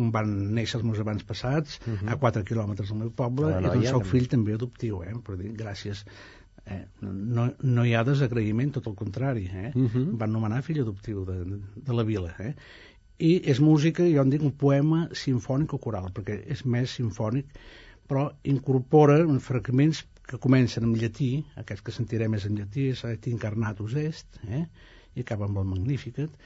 on 0.00 0.10
van 0.14 0.32
néixer 0.56 0.80
els 0.80 0.86
meus 0.88 1.02
abans 1.02 1.22
passats, 1.28 1.78
a 2.06 2.16
4 2.22 2.44
quilòmetres 2.48 2.90
del 2.92 2.98
meu 3.04 3.10
poble, 3.10 3.52
i 3.52 3.62
no, 3.62 3.74
d'on 3.74 3.84
ja 3.84 3.94
soc 3.94 4.04
no. 4.04 4.10
fill 4.10 4.28
també 4.32 4.56
adoptiu, 4.56 5.02
eh? 5.04 5.14
per 5.26 5.38
dir, 5.40 5.52
gràcies. 5.58 6.04
Eh, 6.66 6.82
no, 7.02 7.46
no 7.62 7.84
hi 7.86 7.94
ha 7.94 8.02
desagraïment, 8.06 8.72
tot 8.74 8.88
el 8.90 8.96
contrari. 8.98 9.46
Eh? 9.52 9.70
Mhm. 9.74 10.02
Em 10.02 10.18
Van 10.18 10.32
nomenar 10.32 10.62
fill 10.66 10.82
adoptiu 10.82 11.24
de, 11.28 11.38
de 11.76 11.94
la 11.94 12.04
vila. 12.08 12.34
Eh? 12.42 12.54
I 13.18 13.36
és 13.52 13.60
música, 13.64 14.04
jo 14.04 14.22
en 14.22 14.32
dic 14.32 14.42
un 14.44 14.52
poema 14.52 15.06
sinfònic 15.14 15.72
o 15.76 15.78
coral, 15.80 16.10
perquè 16.12 16.40
és 16.52 16.64
més 16.66 16.98
sinfònic, 16.98 17.54
però 18.10 18.26
incorpora 18.44 19.20
uns 19.24 19.46
fragments 19.46 20.02
que 20.26 20.38
comencen 20.42 20.84
en 20.84 20.96
llatí, 20.98 21.30
aquests 21.62 21.86
que 21.86 21.94
sentirem 21.94 22.34
és 22.34 22.44
en 22.48 22.58
llatí, 22.58 22.90
és 22.90 23.04
et 23.06 23.26
incarnatus 23.30 23.94
est, 24.02 24.40
eh? 24.50 24.64
I 25.16 25.24
acaba 25.24 25.48
amb 25.48 25.62
el 25.62 25.68
Magnificat, 25.72 26.36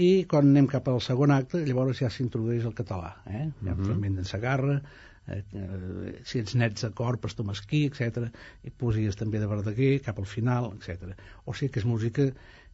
i 0.00 0.24
quan 0.30 0.48
anem 0.48 0.68
cap 0.70 0.88
al 0.88 1.00
segon 1.04 1.32
acte, 1.34 1.60
llavors 1.66 2.00
ja 2.00 2.10
s'introdueix 2.12 2.66
el 2.68 2.76
català, 2.76 3.14
eh? 3.26 3.46
hi 3.48 3.68
ha 3.68 3.76
un 3.76 3.84
fragment 3.84 4.16
d'en 4.18 4.28
Sagarra, 4.28 4.78
eh, 5.26 5.40
eh, 5.42 6.12
si 6.24 6.40
ets 6.40 6.56
nets 6.56 6.86
de 6.86 6.90
cor, 6.96 7.18
pastor 7.20 7.46
mesquí, 7.48 7.82
etc. 7.90 8.30
i 8.64 8.72
poesies 8.82 9.18
també 9.20 9.42
de 9.42 9.50
Verdaguer, 9.50 9.92
cap 10.06 10.18
al 10.22 10.28
final, 10.30 10.70
etc. 10.78 11.12
O 11.44 11.54
sigui 11.54 11.74
que 11.74 11.82
és 11.82 11.88
música 11.88 12.30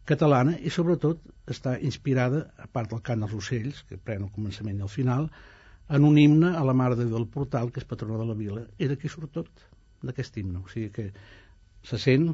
catalana 0.06 0.54
i 0.62 0.70
sobretot 0.70 1.22
està 1.50 1.76
inspirada, 1.82 2.44
a 2.62 2.68
part 2.70 2.92
del 2.92 3.02
cant 3.06 3.24
dels 3.24 3.34
ocells, 3.40 3.82
que 3.88 3.98
pren 3.98 4.26
el 4.28 4.34
començament 4.34 4.78
i 4.78 4.86
el 4.86 4.92
final, 4.92 5.30
en 5.88 6.06
un 6.06 6.18
himne 6.18 6.52
a 6.58 6.62
la 6.66 6.74
Mare 6.74 6.98
de 6.98 7.06
Déu 7.06 7.16
del 7.18 7.30
Portal, 7.30 7.72
que 7.72 7.82
és 7.82 7.88
patrona 7.88 8.18
de 8.22 8.28
la 8.28 8.38
vila, 8.38 8.62
i 8.78 8.90
d'aquí 8.90 9.10
surt 9.10 9.34
tot, 9.34 9.66
d'aquest 10.06 10.38
himne. 10.38 10.62
O 10.62 10.70
sigui 10.70 10.92
que 10.94 11.10
se 11.86 11.98
sent, 12.02 12.30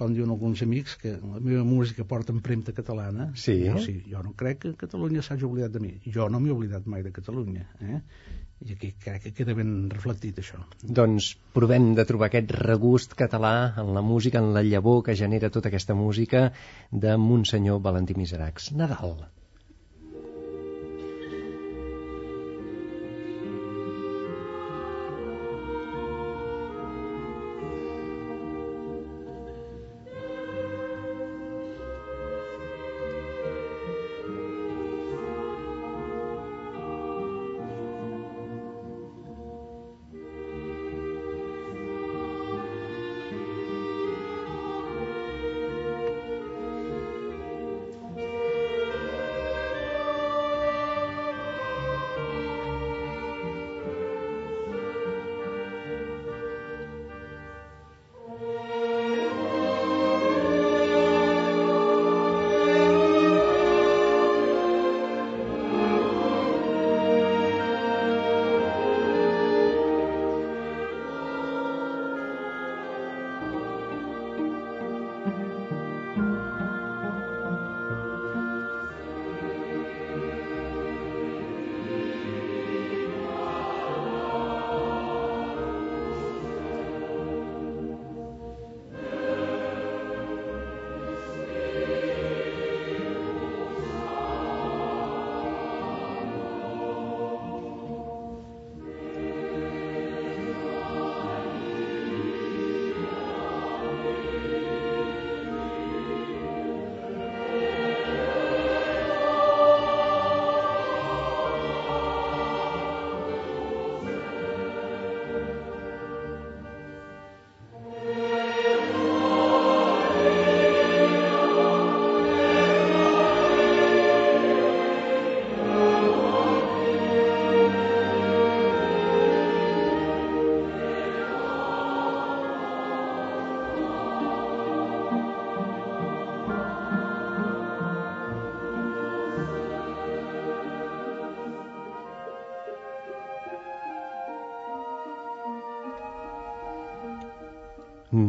com 0.00 0.14
diuen 0.16 0.32
alguns 0.32 0.62
amics, 0.64 0.96
que 1.00 1.14
la 1.20 1.40
meva 1.44 1.62
música 1.68 2.06
porta 2.08 2.32
empremta 2.32 2.72
catalana. 2.76 3.30
Sí. 3.36 3.56
Jo, 3.66 3.80
sí, 3.84 3.98
jo 4.08 4.22
no 4.24 4.32
crec 4.42 4.62
que 4.64 4.76
Catalunya 4.80 5.24
s'hagi 5.26 5.44
oblidat 5.48 5.74
de 5.76 5.82
mi. 5.84 5.96
Jo 6.14 6.28
no 6.32 6.40
m'he 6.40 6.54
oblidat 6.54 6.86
mai 6.88 7.04
de 7.06 7.12
Catalunya. 7.16 7.66
Eh? 7.84 7.98
I 8.60 8.74
aquí 8.76 8.90
crec 9.04 9.26
que 9.26 9.34
queda 9.36 9.56
ben 9.56 9.74
reflectit 9.92 10.40
això. 10.42 10.60
Doncs 11.00 11.32
provem 11.56 11.92
de 11.96 12.04
trobar 12.08 12.28
aquest 12.28 12.52
regust 12.60 13.16
català 13.16 13.54
en 13.80 13.92
la 13.96 14.04
música, 14.04 14.40
en 14.40 14.54
la 14.56 14.64
llavor 14.64 15.04
que 15.04 15.16
genera 15.16 15.52
tota 15.52 15.72
aquesta 15.72 15.96
música 15.96 16.50
de 16.90 17.16
Monsenyor 17.16 17.80
Valentí 17.84 18.16
Miseracs. 18.16 18.72
Nadal 18.76 19.20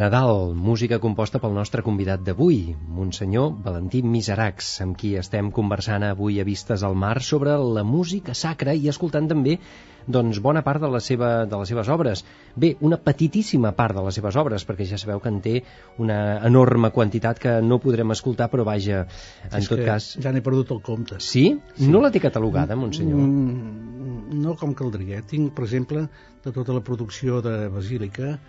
Nadal, 0.01 0.55
música 0.57 0.97
composta 0.97 1.37
pel 1.37 1.51
nostre 1.53 1.83
convidat 1.85 2.23
d'avui, 2.25 2.71
Monsenyor 2.89 3.51
Valentí 3.61 3.99
Miseracs, 4.01 4.69
amb 4.81 4.95
qui 4.97 5.11
estem 5.19 5.51
conversant 5.53 6.01
avui 6.07 6.39
a 6.41 6.45
Vistes 6.47 6.81
al 6.87 6.95
Mar 6.97 7.19
sobre 7.21 7.53
la 7.75 7.83
música 7.85 8.33
sacra 8.33 8.73
i 8.73 8.87
escoltant 8.89 9.27
també 9.29 9.59
doncs, 10.07 10.39
bona 10.41 10.63
part 10.65 10.81
de, 10.81 10.87
la 10.89 10.97
seva, 11.05 11.27
de 11.45 11.59
les 11.61 11.69
seves 11.69 11.91
obres. 11.93 12.23
Bé, 12.57 12.71
una 12.81 12.97
petitíssima 12.97 13.75
part 13.77 13.93
de 13.93 14.01
les 14.07 14.17
seves 14.17 14.39
obres, 14.41 14.65
perquè 14.65 14.87
ja 14.89 14.97
sabeu 14.97 15.21
que 15.21 15.29
en 15.29 15.37
té 15.45 15.53
una 16.01 16.17
enorme 16.49 16.89
quantitat 16.95 17.37
que 17.43 17.53
no 17.61 17.77
podrem 17.83 18.15
escoltar, 18.15 18.47
però 18.49 18.65
vaja, 18.65 19.03
en 19.51 19.59
És 19.59 19.69
tot 19.69 19.83
cas... 19.85 20.07
Ja 20.23 20.33
n'he 20.33 20.41
perdut 20.41 20.73
el 20.73 20.81
compte. 20.81 21.19
Sí? 21.19 21.43
sí? 21.75 21.91
No 21.93 22.01
la 22.01 22.09
té 22.09 22.23
catalogada, 22.25 22.73
Monsenyor? 22.73 23.21
Mm, 23.21 24.41
no 24.41 24.57
com 24.57 24.73
caldria. 24.81 25.21
Tinc, 25.29 25.53
per 25.53 25.67
exemple, 25.69 26.07
de 26.41 26.55
tota 26.57 26.73
la 26.73 26.81
producció 26.89 27.43
de 27.45 27.69
Basílica, 27.69 28.39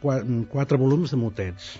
quatre 0.00 0.78
volums 0.80 1.14
de 1.14 1.18
motets 1.20 1.70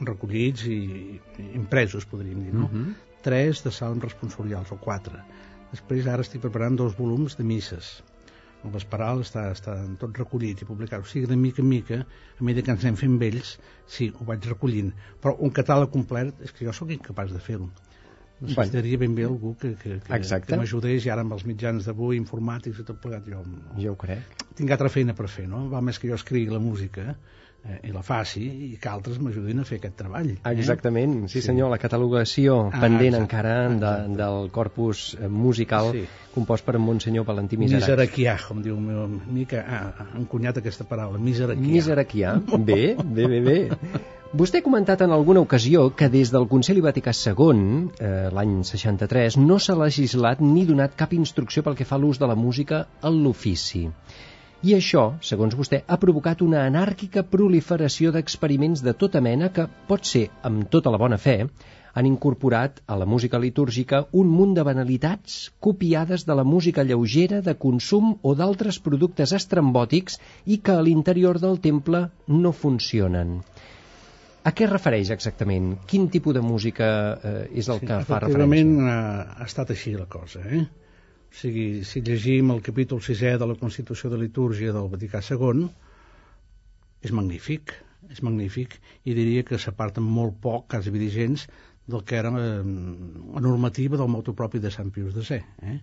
recollits 0.00 0.64
i, 0.70 1.18
impresos, 1.54 2.06
podríem 2.06 2.44
dir, 2.44 2.54
no? 2.54 2.68
Mhm. 2.68 2.94
Tres 3.22 3.64
de 3.64 3.72
salms 3.74 4.04
responsorials, 4.04 4.70
o 4.72 4.78
quatre. 4.78 5.22
Després 5.72 6.06
ara 6.06 6.22
estic 6.22 6.40
preparant 6.40 6.76
dos 6.76 6.96
volums 6.96 7.36
de 7.36 7.44
misses. 7.44 8.02
El 8.64 8.72
Vesperal 8.74 9.20
està, 9.22 9.50
està 9.54 9.74
tot 9.98 10.16
recollit 10.18 10.62
i 10.62 10.66
publicat. 10.68 11.02
O 11.02 11.06
sigui, 11.06 11.26
de 11.30 11.36
mica 11.36 11.62
en 11.62 11.68
mica, 11.68 11.98
a 12.40 12.44
mesura 12.44 12.64
que 12.66 12.70
ens 12.74 12.84
anem 12.84 12.96
fent 12.96 13.18
vells, 13.18 13.58
sí, 13.86 14.12
ho 14.18 14.24
vaig 14.24 14.46
recollint. 14.50 14.92
Però 15.22 15.36
un 15.38 15.50
catàleg 15.50 15.92
complet, 15.94 16.34
és 16.42 16.52
que 16.52 16.64
jo 16.66 16.72
sóc 16.72 16.90
incapaç 16.90 17.34
de 17.34 17.42
fer-ho. 17.42 17.68
Necessitaria 18.40 18.98
ben 18.98 19.14
bé 19.16 19.24
algú 19.26 19.56
que, 19.58 19.74
que, 19.74 19.98
que, 20.00 20.14
Exacte. 20.14 20.52
que 20.52 20.56
m'ajudés 20.60 21.06
i 21.06 21.10
ara 21.10 21.24
amb 21.26 21.32
els 21.34 21.44
mitjans 21.48 21.84
d'avui, 21.88 22.16
informàtics 22.20 22.78
i 22.80 22.84
tot 22.86 23.00
plegat, 23.02 23.26
jo 23.26 23.42
Jo 23.78 23.92
ho 23.92 23.96
crec. 23.96 24.36
tinc 24.54 24.70
altra 24.70 24.88
feina 24.88 25.14
per 25.14 25.26
fer, 25.28 25.48
no? 25.48 25.68
Val 25.68 25.82
més 25.82 25.98
que 25.98 26.08
jo 26.08 26.14
escrigui 26.14 26.50
la 26.50 26.58
música 26.58 27.16
eh, 27.64 27.80
i 27.88 27.90
la 27.92 28.02
faci 28.06 28.44
i 28.72 28.76
que 28.80 28.88
altres 28.88 29.18
m'ajudin 29.18 29.58
a 29.60 29.64
fer 29.64 29.78
aquest 29.80 29.96
treball. 29.98 30.30
Eh? 30.30 30.52
Exactament, 30.52 31.26
sí, 31.28 31.40
Sí. 31.40 31.46
senyor, 31.48 31.68
la 31.70 31.78
catalogació 31.78 32.68
Ah, 32.72 32.80
pendent 32.80 33.14
exacte, 33.14 33.22
encara 33.24 33.54
de, 33.68 33.74
exacte. 33.74 34.16
del 34.22 34.50
corpus 34.50 35.16
eh, 35.20 35.26
musical 35.28 35.90
Sí. 35.92 36.04
compost 36.34 36.64
per 36.64 36.76
en 36.76 36.82
Monsenyor 36.82 37.24
Valentí 37.26 37.56
Miseracs. 37.56 37.88
Miseraquià, 37.88 38.36
com 38.46 38.62
diu 38.62 38.76
el 38.76 38.80
meu 38.80 39.02
amic, 39.04 39.48
que 39.48 39.58
ha 39.58 39.80
ha 39.98 40.06
encunyat 40.18 40.58
aquesta 40.58 40.84
paraula, 40.84 41.18
miseraquià. 41.18 41.66
Miseraquià. 41.66 42.36
Bé, 42.58 42.94
bé, 43.04 43.26
bé, 43.26 43.40
bé. 43.40 43.58
Vostè 44.36 44.60
ha 44.60 44.64
comentat 44.64 45.00
en 45.00 45.12
alguna 45.14 45.40
ocasió 45.40 45.86
que 45.96 46.06
des 46.12 46.28
del 46.28 46.44
Concili 46.48 46.82
Vaticà 46.84 47.14
II, 47.16 47.60
eh, 47.98 48.08
l'any 48.36 48.50
63, 48.70 49.38
no 49.40 49.56
s'ha 49.56 49.76
legislat 49.82 50.42
ni 50.44 50.66
donat 50.68 50.98
cap 51.00 51.14
instrucció 51.16 51.62
pel 51.64 51.78
que 51.78 51.86
fa 51.88 51.96
a 51.96 51.98
l'ús 52.02 52.18
de 52.20 52.26
la 52.28 52.34
música 52.36 52.82
en 53.00 53.22
l'ofici. 53.24 53.86
I 54.68 54.74
això, 54.76 55.04
segons 55.24 55.56
vostè, 55.56 55.80
ha 55.86 55.96
provocat 56.02 56.42
una 56.44 56.66
anàrquica 56.66 57.22
proliferació 57.24 58.12
d'experiments 58.12 58.82
de 58.84 58.92
tota 58.92 59.22
mena 59.24 59.48
que, 59.48 59.64
pot 59.88 60.04
ser 60.04 60.26
amb 60.42 60.68
tota 60.68 60.92
la 60.92 61.00
bona 61.00 61.16
fe, 61.16 61.38
han 61.94 62.10
incorporat 62.10 62.82
a 62.86 63.00
la 63.00 63.08
música 63.08 63.40
litúrgica 63.40 64.02
un 64.12 64.28
munt 64.28 64.52
de 64.58 64.66
banalitats 64.68 65.38
copiades 65.58 66.26
de 66.28 66.36
la 66.36 66.44
música 66.44 66.84
lleugera, 66.84 67.40
de 67.40 67.56
consum 67.56 68.18
o 68.20 68.36
d'altres 68.36 68.76
productes 68.78 69.32
estrambòtics 69.40 70.20
i 70.44 70.60
que 70.60 70.76
a 70.76 70.84
l'interior 70.84 71.40
del 71.40 71.62
temple 71.64 72.04
no 72.28 72.52
funcionen. 72.52 73.38
A 74.46 74.52
què 74.54 74.66
es 74.66 74.70
refereix 74.70 75.10
exactament? 75.14 75.72
Quin 75.90 76.06
tipus 76.12 76.36
de 76.36 76.42
música 76.44 76.88
eh, 77.16 77.32
és 77.60 77.68
el 77.72 77.80
que 77.82 77.98
fa 78.08 78.20
referència? 78.22 78.92
ha, 78.92 79.00
ha 79.38 79.46
estat 79.48 79.72
així 79.74 79.94
la 79.98 80.06
cosa, 80.10 80.44
eh? 80.46 80.62
O 81.28 81.34
sigui, 81.38 81.66
si 81.84 82.00
llegim 82.04 82.54
el 82.54 82.62
capítol 82.64 83.02
6è 83.04 83.34
de 83.40 83.48
la 83.50 83.58
Constitució 83.60 84.08
de 84.10 84.20
Litúrgia 84.22 84.72
del 84.72 84.88
Vaticà 84.92 85.20
II, 85.26 85.66
és 87.04 87.12
magnífic, 87.14 87.74
és 88.08 88.22
magnífic, 88.24 88.78
i 89.04 89.16
diria 89.18 89.44
que 89.44 89.58
s'aparten 89.60 90.06
molt 90.06 90.38
poc, 90.44 90.68
quasi 90.72 90.94
vigents, 90.94 91.48
del 91.88 92.04
que 92.04 92.16
era 92.20 92.32
eh, 92.36 92.62
la 92.62 93.42
normativa 93.44 94.00
del 94.00 94.10
motu 94.12 94.34
propi 94.36 94.60
de 94.62 94.72
Sant 94.72 94.90
Pius 94.94 95.16
X. 95.16 95.44
Eh? 95.62 95.78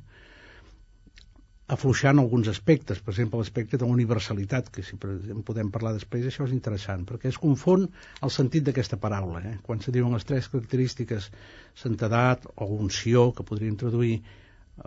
Afluixant 1.67 2.19
alguns 2.21 2.47
aspectes, 2.51 2.99
per 3.01 3.12
exemple 3.15 3.39
l'aspecte 3.41 3.78
de 3.78 3.86
la 3.88 3.93
universalitat, 3.93 4.67
que 4.69 4.84
si 4.86 4.97
en 5.34 5.41
podem 5.45 5.71
parlar 5.73 5.95
després, 5.95 6.28
això 6.30 6.45
és 6.45 6.54
interessant, 6.54 7.06
perquè 7.10 7.32
es 7.32 7.39
confon 7.41 7.88
el 8.21 8.34
sentit 8.34 8.67
d'aquesta 8.67 8.99
paraula. 9.01 9.41
Eh? 9.49 9.56
Quan 9.65 9.82
se 9.82 9.93
diuen 9.95 10.13
les 10.13 10.28
tres 10.30 10.49
característiques, 10.54 11.32
santedat 11.82 12.45
o 12.56 12.69
unció, 12.78 13.32
que 13.34 13.47
podríem 13.47 13.80
traduir 13.82 14.19
eh, 14.19 14.21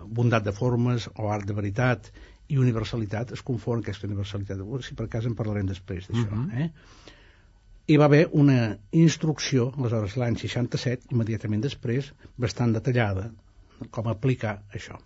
bondat 0.07 0.47
de 0.47 0.55
formes 0.55 1.09
o 1.17 1.33
art 1.35 1.49
de 1.51 1.59
veritat, 1.59 2.13
i 2.49 2.57
universalitat, 2.63 3.35
es 3.35 3.43
confon 3.45 3.83
aquesta 3.83 4.07
universalitat. 4.07 4.63
Si 4.87 4.95
per 4.97 5.09
cas 5.11 5.27
en 5.29 5.35
parlarem 5.37 5.67
després 5.67 6.07
d'això. 6.07 6.31
Uh 6.31 6.47
-huh. 6.47 6.63
eh? 6.63 6.71
Hi 7.89 7.97
va 7.97 8.05
haver 8.05 8.29
una 8.33 8.79
instrucció, 8.93 9.73
aleshores 9.77 10.17
l'any 10.17 10.37
67, 10.37 11.11
immediatament 11.11 11.63
després, 11.63 12.13
bastant 12.37 12.73
detallada, 12.73 13.33
com 13.91 14.07
aplicar 14.07 14.63
això 14.73 14.99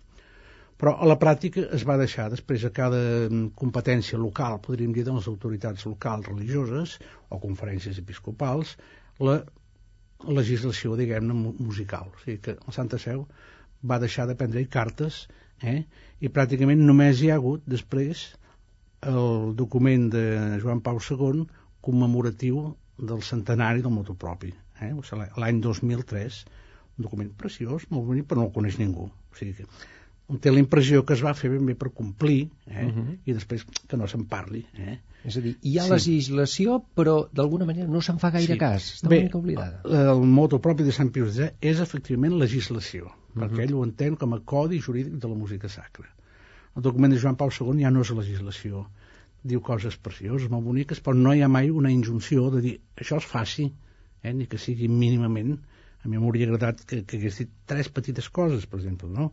però 0.77 0.95
a 0.99 1.07
la 1.07 1.17
pràctica 1.21 1.65
es 1.77 1.85
va 1.87 1.97
deixar 2.01 2.29
després 2.33 2.65
a 2.65 2.71
cada 2.75 2.99
competència 3.59 4.19
local, 4.19 4.59
podríem 4.65 4.93
dir 4.95 5.05
de 5.07 5.15
les 5.15 5.27
autoritats 5.31 5.85
locals 5.89 6.29
religioses 6.29 6.97
o 7.29 7.39
conferències 7.43 7.99
episcopals, 8.01 8.75
la 9.23 9.39
legislació, 10.27 10.97
diguem-ne, 10.99 11.35
musical. 11.59 12.09
O 12.13 12.23
sigui 12.23 12.39
que 12.43 12.55
el 12.57 12.75
Santa 12.75 12.99
Seu 13.01 13.25
va 13.89 13.99
deixar 13.99 14.27
de 14.29 14.37
prendre 14.39 14.63
cartes 14.71 15.25
eh? 15.61 15.83
i 16.23 16.31
pràcticament 16.31 16.83
només 16.87 17.21
hi 17.21 17.31
ha 17.31 17.39
hagut 17.39 17.65
després 17.67 18.29
el 19.03 19.53
document 19.59 20.07
de 20.13 20.25
Joan 20.63 20.81
Pau 20.83 20.99
II 21.03 21.43
commemoratiu 21.83 22.69
del 22.97 23.23
centenari 23.27 23.83
del 23.83 23.91
motu 23.91 24.15
propi, 24.15 24.53
eh? 24.79 24.93
L'any 25.41 25.59
2003, 25.63 26.37
un 26.97 27.07
document 27.07 27.33
preciós, 27.35 27.87
molt 27.89 28.07
bonic, 28.07 28.29
però 28.29 28.39
no 28.43 28.47
el 28.47 28.55
coneix 28.55 28.77
ningú. 28.79 29.09
O 29.09 29.39
sigui 29.39 29.57
que 29.57 29.67
té 30.41 30.51
la 30.51 30.61
impressió 30.61 31.03
que 31.05 31.13
es 31.17 31.23
va 31.23 31.33
fer 31.37 31.49
ben 31.51 31.65
bé 31.67 31.75
per 31.75 31.91
complir 31.91 32.49
eh? 32.67 32.85
uh 32.85 32.91
-huh. 32.91 33.17
i 33.25 33.33
després 33.33 33.65
que 33.87 33.97
no 33.97 34.07
se'n 34.07 34.25
parli 34.25 34.65
eh? 34.73 34.99
És 35.23 35.37
a 35.37 35.41
dir, 35.41 35.57
hi 35.61 35.77
ha 35.79 35.83
Sí. 35.83 35.89
legislació, 35.91 36.83
però 36.95 37.29
d'alguna 37.31 37.65
manera 37.65 37.87
no 37.87 38.01
se'n 38.01 38.19
fa 38.19 38.29
gaire 38.29 38.53
Sí. 38.53 38.59
cas. 38.59 38.87
Està 38.95 39.07
Bé, 39.07 39.17
una 39.17 39.23
mica 39.23 39.37
oblidada. 39.37 39.81
el 39.85 40.21
moto 40.25 40.59
propi 40.59 40.83
de 40.83 40.91
Sant 40.91 41.11
Pius 41.11 41.37
X 41.37 41.53
és 41.61 41.79
efectivament 41.79 42.37
legislació, 42.37 43.11
perquè 43.35 43.63
ell 43.63 43.73
ho 43.73 43.83
entén 43.85 44.17
com 44.17 44.33
a 44.33 44.39
codi 44.39 44.81
jurídic 44.81 45.13
de 45.13 45.27
la 45.27 45.35
música 45.35 45.69
sacra. 45.69 46.09
El 46.75 46.81
document 46.81 47.13
de 47.13 47.19
Joan 47.19 47.35
Pau 47.37 47.49
II 47.49 47.81
ja 47.81 47.89
no 47.91 48.01
és 48.01 48.09
legislació, 48.09 48.87
diu 49.43 49.61
coses 49.61 49.95
precioses, 49.97 50.49
molt 50.49 50.65
boniques, 50.65 51.01
però 51.01 51.15
no 51.15 51.33
hi 51.33 51.41
ha 51.41 51.47
mai 51.47 51.69
una 51.69 51.91
injunció 51.91 52.49
de 52.51 52.61
dir 52.61 52.79
això 52.97 53.17
es 53.17 53.25
faci, 53.25 53.73
eh? 54.23 54.33
ni 54.33 54.45
que 54.47 54.57
sigui 54.57 54.87
mínimament 54.87 55.59
a 56.03 56.07
mi 56.09 56.17
m'hauria 56.17 56.47
agradat 56.47 56.83
que, 56.83 57.03
que 57.05 57.17
hagués 57.17 57.37
dit 57.37 57.49
tres 57.65 57.87
petites 57.89 58.29
coses, 58.29 58.65
per 58.65 58.79
exemple, 58.79 59.07
no? 59.09 59.31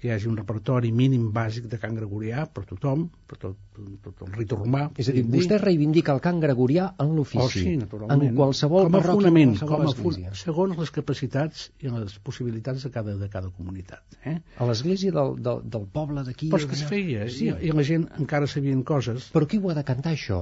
Que 0.00 0.08
hi 0.08 0.12
hagi 0.14 0.28
un 0.30 0.36
repertori 0.38 0.90
mínim 0.96 1.26
bàsic 1.34 1.66
de 1.68 1.78
cant 1.80 1.96
gregorià 1.98 2.46
per 2.48 2.62
tothom, 2.68 3.02
per 3.28 3.36
tot, 3.42 3.58
tot 4.04 4.22
el 4.24 4.32
ritu 4.38 4.56
romà. 4.56 4.86
És 4.96 5.10
a 5.12 5.14
dir, 5.16 5.26
vostè 5.28 5.58
reivindica 5.60 6.14
el 6.16 6.22
cant 6.24 6.40
gregorià 6.40 6.86
en 7.04 7.12
l'ofici. 7.18 7.44
Oh, 7.44 7.50
sí. 7.52 8.06
En 8.16 8.24
qualsevol 8.38 8.88
com 8.88 8.96
a 8.96 9.02
fonament, 9.04 9.54
com 9.60 9.84
a 9.84 9.92
fun... 9.98 10.16
segons 10.40 10.80
les 10.80 10.94
capacitats 10.96 11.66
i 11.84 11.92
les 11.92 12.16
possibilitats 12.24 12.88
de 12.88 12.92
cada, 12.96 13.18
de 13.20 13.28
cada 13.28 13.52
comunitat. 13.52 14.18
Eh? 14.24 14.38
A 14.56 14.70
l'església 14.70 15.12
del, 15.12 15.36
del, 15.44 15.62
del 15.76 15.86
poble 15.92 16.24
d'aquí... 16.24 16.48
Però 16.48 16.64
és 16.64 16.68
que 16.70 16.80
es 16.80 16.86
feia, 16.88 17.28
Sí. 17.30 17.50
i, 17.50 17.68
i 17.68 17.76
la 17.76 17.84
gent 17.86 18.08
encara 18.18 18.48
sabien 18.50 18.80
coses 18.86 19.28
Però 19.34 19.46
qui 19.46 19.60
ho 19.60 19.70
ha 19.70 19.76
de 19.76 19.84
cantar, 19.86 20.16
això? 20.16 20.40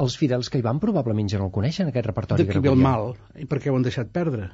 Els 0.00 0.14
fidels 0.16 0.48
que 0.48 0.60
hi 0.60 0.64
van 0.64 0.78
probablement 0.80 1.28
ja 1.28 1.42
no 1.42 1.50
el 1.50 1.54
coneixen, 1.54 1.90
aquest 1.90 2.06
repertori 2.08 2.46
de 2.46 2.54
qui 2.54 2.62
ve 2.62 2.70
el 2.70 2.78
mal 2.80 3.10
i 3.36 3.44
per 3.50 3.58
què 3.60 3.72
ho 3.72 3.76
han 3.76 3.84
deixat 3.84 4.14
perdre. 4.14 4.48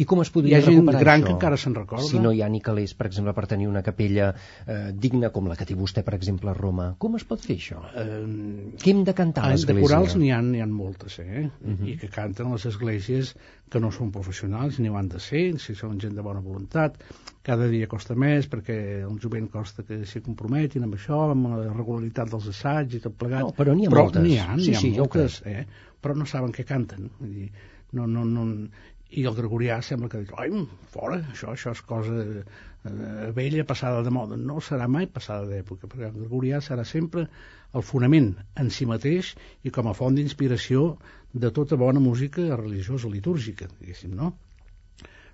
I 0.00 0.06
com 0.08 0.22
es 0.22 0.30
Hi 0.30 0.32
podria 0.32 0.56
ha 0.56 0.60
gent 0.64 0.78
recuperar 0.78 1.00
gran 1.02 1.20
això? 1.20 1.26
que 1.26 1.32
encara 1.36 1.56
se'n 1.60 1.74
recorda. 1.76 2.04
Si 2.08 2.18
no 2.18 2.30
hi 2.32 2.40
ha 2.40 2.48
ni 2.48 2.62
calés, 2.64 2.94
per 2.96 3.06
exemple, 3.10 3.34
per 3.36 3.46
tenir 3.46 3.66
una 3.68 3.82
capella 3.84 4.30
eh, 4.66 4.92
digna 4.96 5.28
com 5.30 5.46
la 5.50 5.56
que 5.56 5.66
té 5.68 5.74
vostè, 5.76 6.00
per 6.02 6.14
exemple, 6.16 6.48
a 6.48 6.54
Roma. 6.56 6.94
Com 6.98 7.16
es 7.18 7.24
pot 7.28 7.40
fer 7.44 7.56
això? 7.58 7.82
Eh, 7.92 8.72
Què 8.80 8.90
hem 8.94 9.02
de 9.04 9.12
cantar 9.12 9.44
a 9.44 9.50
de 9.50 9.58
l'església? 9.58 9.82
corals 9.84 10.16
n'hi 10.16 10.30
ha, 10.32 10.38
ha 10.40 10.66
moltes, 10.66 11.18
eh? 11.18 11.50
Uh 11.60 11.68
Mhm. 11.68 11.76
-huh. 11.82 11.88
I 11.92 11.96
que 11.98 12.08
canten 12.08 12.50
les 12.52 12.64
esglésies 12.66 13.34
que 13.68 13.80
no 13.80 13.90
són 13.90 14.10
professionals, 14.10 14.78
ni 14.80 14.88
ho 14.88 14.96
han 14.96 15.08
de 15.08 15.20
ser, 15.20 15.58
si 15.58 15.74
són 15.74 16.00
gent 16.00 16.14
de 16.14 16.22
bona 16.22 16.40
voluntat. 16.40 16.96
Cada 17.42 17.68
dia 17.68 17.86
costa 17.86 18.14
més 18.14 18.48
perquè 18.48 19.02
el 19.10 19.18
jovent 19.20 19.48
costa 19.50 19.82
que 19.82 20.06
s'hi 20.06 20.20
comprometin 20.22 20.84
amb 20.84 20.94
això, 20.94 21.30
amb 21.32 21.46
la 21.48 21.72
regularitat 21.72 22.30
dels 22.30 22.48
assaigs 22.48 22.94
i 22.94 23.00
tot 23.00 23.12
plegat. 23.18 23.40
No, 23.40 23.52
però 23.52 23.74
n'hi 23.74 23.86
ha 23.86 23.90
però 23.90 24.02
moltes. 24.04 24.22
N'hi 24.22 24.38
ha, 24.38 24.56
Sí, 24.58 24.74
ha 24.74 24.78
sí, 24.78 24.90
jo 24.94 25.02
ho 25.02 25.06
moltes, 25.06 25.42
eh? 25.44 25.66
Però 26.00 26.14
no 26.16 26.24
saben 26.24 26.50
què 26.52 26.64
canten. 26.64 27.10
Vull 27.20 27.30
dir, 27.34 27.50
no, 27.92 28.06
no, 28.06 28.24
no, 28.24 28.68
i 29.12 29.24
el 29.28 29.34
gregorià 29.36 29.78
sembla 29.84 30.08
que 30.12 30.22
diu, 30.22 30.36
ai, 30.40 30.50
fora, 30.92 31.18
això, 31.32 31.52
això 31.52 31.72
és 31.76 31.82
cosa 31.88 32.18
eh, 32.24 33.30
vella, 33.36 33.64
passada 33.68 34.02
de 34.06 34.12
moda. 34.14 34.38
No 34.40 34.60
serà 34.64 34.88
mai 34.88 35.08
passada 35.10 35.48
d'època, 35.50 35.90
perquè 35.90 36.08
el 36.08 36.20
gregorià 36.20 36.62
serà 36.64 36.84
sempre 36.88 37.26
el 37.72 37.84
fonament 37.88 38.32
en 38.60 38.70
si 38.70 38.86
mateix 38.88 39.34
i 39.64 39.72
com 39.74 39.88
a 39.88 39.96
font 39.96 40.16
d'inspiració 40.16 40.86
de 41.32 41.50
tota 41.58 41.78
bona 41.80 42.00
música 42.04 42.44
religiosa 42.56 43.10
litúrgica, 43.12 43.68
diguéssim, 43.80 44.16
no? 44.16 44.32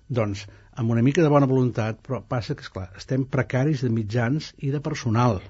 Doncs, 0.09 0.45
amb 0.81 0.91
una 0.95 1.03
mica 1.05 1.21
de 1.21 1.29
bona 1.29 1.49
voluntat, 1.49 1.99
però 2.05 2.21
passa 2.25 2.55
que, 2.57 2.65
esclar, 2.65 2.87
estem 2.97 3.25
precaris 3.29 3.83
de 3.85 3.91
mitjans 3.93 4.53
i 4.65 4.71
de 4.73 4.79
personal, 4.81 5.41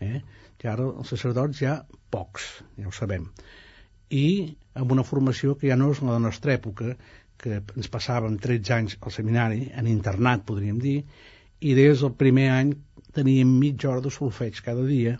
eh? 0.00 0.22
que 0.58 0.70
ara 0.70 0.86
els 0.88 1.10
sacerdots 1.12 1.60
ja 1.60 1.74
pocs, 2.10 2.46
ja 2.78 2.88
ho 2.88 2.94
sabem. 2.94 3.28
i 4.08 4.56
amb 4.80 4.92
una 4.94 5.04
formació 5.04 5.54
que 5.60 5.68
ja 5.68 5.76
no 5.76 5.90
és 5.92 5.98
la 6.00 6.06
de 6.08 6.14
la 6.14 6.24
nostra 6.26 6.54
època, 6.54 6.94
que 7.42 7.60
ens 7.60 7.90
passàvem 7.92 8.36
13 8.42 8.74
anys 8.76 8.98
al 9.00 9.14
seminari, 9.14 9.68
en 9.80 9.88
internat, 9.90 10.44
podríem 10.48 10.78
dir, 10.82 10.98
i 11.60 11.74
des 11.78 12.04
del 12.04 12.14
primer 12.18 12.48
any 12.54 12.74
teníem 13.14 13.50
mitja 13.60 13.90
hora 13.92 14.04
de 14.04 14.12
solfeig 14.14 14.60
cada 14.66 14.84
dia, 14.86 15.16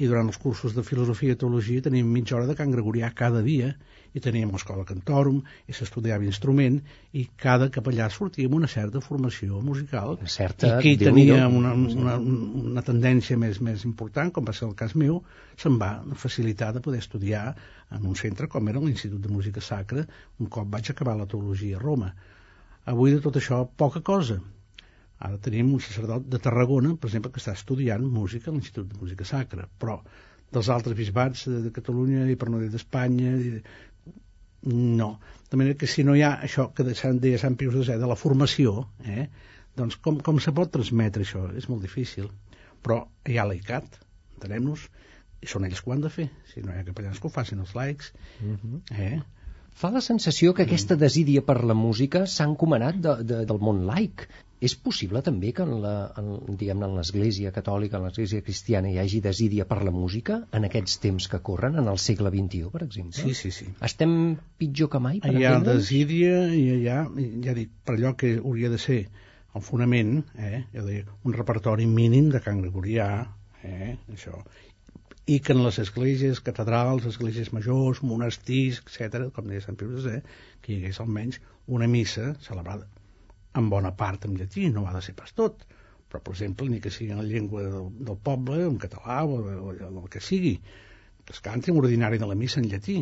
i 0.00 0.08
durant 0.08 0.30
els 0.32 0.40
cursos 0.40 0.76
de 0.76 0.84
filosofia 0.86 1.36
i 1.36 1.40
teologia 1.40 1.84
teníem 1.84 2.08
mitja 2.08 2.36
hora 2.36 2.48
de 2.48 2.56
Can 2.56 2.72
Gregorià 2.72 3.10
cada 3.16 3.42
dia, 3.44 3.74
i 4.14 4.22
teníem 4.22 4.50
l'escola 4.54 4.84
Cantòrum, 4.88 5.40
i 5.70 5.74
s'estudiava 5.76 6.26
instrument, 6.26 6.78
i 7.14 7.26
cada 7.44 7.68
capellà 7.74 8.08
sortia 8.10 8.48
amb 8.50 8.58
una 8.58 8.70
certa 8.70 9.02
formació 9.04 9.60
musical, 9.64 10.16
certa, 10.26 10.70
i 10.70 10.82
qui 10.82 10.94
tenia 11.00 11.46
una, 11.48 11.74
una, 11.74 12.16
una 12.18 12.84
tendència 12.86 13.38
més, 13.40 13.60
més 13.64 13.84
important, 13.88 14.32
com 14.34 14.46
va 14.46 14.54
ser 14.56 14.66
el 14.68 14.76
cas 14.78 14.96
meu, 14.98 15.20
se'n 15.60 15.78
va 15.80 15.92
facilitar 16.18 16.72
de 16.74 16.82
poder 16.84 17.02
estudiar 17.04 17.44
en 17.96 18.06
un 18.06 18.16
centre 18.18 18.48
com 18.50 18.68
era 18.70 18.82
l'Institut 18.82 19.20
de 19.22 19.32
Música 19.32 19.62
Sacra, 19.64 20.06
un 20.38 20.50
cop 20.50 20.70
vaig 20.70 20.90
acabar 20.90 21.16
la 21.18 21.28
teologia 21.30 21.78
a 21.78 21.82
Roma. 21.82 22.14
Avui 22.90 23.14
de 23.14 23.20
tot 23.22 23.36
això, 23.38 23.64
poca 23.78 24.02
cosa. 24.02 24.40
Ara 25.20 25.36
tenim 25.44 25.74
un 25.74 25.82
sacerdot 25.84 26.24
de 26.32 26.38
Tarragona, 26.40 26.94
per 26.96 27.10
exemple, 27.10 27.30
que 27.34 27.42
està 27.42 27.52
estudiant 27.52 28.06
música 28.08 28.48
a 28.48 28.54
l'Institut 28.54 28.88
de 28.88 29.00
Música 29.02 29.26
Sacra, 29.28 29.66
però 29.78 29.98
dels 30.54 30.70
altres 30.72 30.96
bisbats 30.98 31.44
de, 31.50 31.60
de 31.66 31.72
Catalunya 31.74 32.24
i 32.30 32.36
per 32.38 32.48
no 32.50 32.60
dir 32.62 32.70
d'Espanya, 32.72 33.34
no. 34.62 35.18
De 35.50 35.56
manera 35.56 35.74
que 35.78 35.86
si 35.90 36.04
no 36.04 36.14
hi 36.16 36.22
ha 36.22 36.34
això 36.46 36.68
que 36.74 36.84
de 36.86 36.94
Sant, 36.94 37.18
deia 37.22 37.38
Sant 37.42 37.56
Pius 37.58 37.74
de, 37.86 37.96
de 37.98 38.06
la 38.10 38.16
formació, 38.16 38.86
eh, 39.04 39.28
doncs 39.76 39.96
com, 39.96 40.20
com 40.20 40.38
se 40.40 40.52
pot 40.52 40.70
transmetre 40.72 41.24
això? 41.24 41.46
És 41.56 41.68
molt 41.68 41.82
difícil. 41.82 42.30
Però 42.82 43.02
hi 43.28 43.38
ha 43.38 43.46
l'ICAT, 43.48 43.98
entenem-nos, 44.36 44.86
i 45.40 45.48
són 45.48 45.64
ells 45.64 45.80
que 45.80 45.90
ho 45.90 45.94
han 45.94 46.04
de 46.04 46.10
fer. 46.12 46.28
Si 46.52 46.62
no 46.64 46.72
hi 46.72 46.80
ha 46.80 46.86
capellans 46.86 47.20
que 47.20 47.28
ho 47.28 47.32
facin 47.32 47.60
els 47.64 47.74
laics. 47.74 48.12
Uh 48.40 48.46
Mhm. 48.52 48.58
-huh. 48.62 48.98
eh? 48.98 49.22
Fa 49.80 49.90
la 49.94 50.02
sensació 50.04 50.52
que 50.54 50.66
aquesta 50.66 50.96
desídia 51.00 51.42
per 51.46 51.62
la 51.64 51.74
música 51.74 52.26
s'ha 52.26 52.46
encomanat 52.50 53.00
de, 53.00 53.16
de, 53.24 53.42
del 53.48 53.60
món 53.62 53.84
laic. 53.88 54.26
És 54.60 54.74
possible 54.76 55.22
també 55.24 55.54
que 55.56 55.64
en 55.64 55.70
la, 55.80 55.92
en, 56.20 56.26
diguem 56.60 56.82
en 56.84 56.98
l'Església 56.98 57.52
catòlica, 57.54 57.96
en 57.96 58.04
l'Església 58.04 58.44
cristiana, 58.44 58.90
hi 58.92 58.98
hagi 59.00 59.22
desídia 59.24 59.64
per 59.70 59.78
la 59.88 59.94
música 59.94 60.36
en 60.58 60.68
aquests 60.68 60.98
temps 61.00 61.30
que 61.32 61.40
corren, 61.46 61.78
en 61.80 61.88
el 61.88 61.96
segle 61.96 62.28
XXI, 62.34 62.68
per 62.74 62.82
exemple? 62.84 63.22
Sí, 63.22 63.32
sí, 63.38 63.54
sí. 63.56 63.70
Estem 63.88 64.12
pitjor 64.60 64.92
que 64.92 65.00
mai, 65.00 65.22
per 65.24 65.32
Hi 65.32 65.48
ha 65.48 65.56
desídia 65.64 66.42
i 66.52 66.66
hi 66.74 66.92
ha, 66.92 67.00
ja 67.46 67.56
dic, 67.56 67.72
per 67.88 67.96
allò 67.96 68.12
que 68.20 68.34
hauria 68.42 68.68
de 68.74 68.82
ser 68.84 69.00
el 69.56 69.64
fonament, 69.64 70.18
eh, 70.36 70.64
ja 70.76 70.84
dic, 70.84 71.08
un 71.24 71.40
repertori 71.40 71.88
mínim 71.88 72.28
de 72.34 72.44
Can 72.44 72.60
Gregorià, 72.60 73.08
eh, 73.64 73.94
això, 74.12 74.44
i 75.26 75.40
que 75.44 75.52
en 75.52 75.64
les 75.64 75.78
esglésies 75.82 76.40
catedrals, 76.44 77.06
esglésies 77.06 77.52
majors, 77.52 78.00
monestirs, 78.02 78.80
etc, 78.86 79.28
com 79.34 79.50
deia 79.50 79.62
Sant 79.64 79.76
Pius 79.80 80.08
X, 80.08 80.40
que 80.62 80.72
hi 80.72 80.80
hagués 80.80 81.00
almenys 81.02 81.40
una 81.68 81.88
missa 81.90 82.32
celebrada 82.46 82.88
en 83.54 83.68
bona 83.70 83.92
part 83.96 84.24
en 84.26 84.36
llatí, 84.38 84.68
no 84.70 84.86
ha 84.86 84.94
de 84.94 85.02
ser 85.02 85.14
pas 85.18 85.32
tot, 85.34 85.64
però, 86.10 86.22
per 86.22 86.34
exemple, 86.34 86.68
ni 86.70 86.80
que 86.82 86.90
sigui 86.90 87.12
en 87.14 87.22
la 87.22 87.26
llengua 87.26 87.64
del, 87.66 87.90
del 88.06 88.18
poble, 88.28 88.62
en 88.66 88.78
català 88.82 89.22
o, 89.24 89.38
o, 89.40 89.72
o 89.72 89.90
el 89.90 90.08
que 90.10 90.22
sigui, 90.22 90.56
es 91.30 91.40
canti 91.40 91.70
un 91.70 91.78
ordinari 91.78 92.18
de 92.18 92.26
la 92.26 92.34
missa 92.34 92.58
en 92.60 92.66
llatí. 92.70 92.96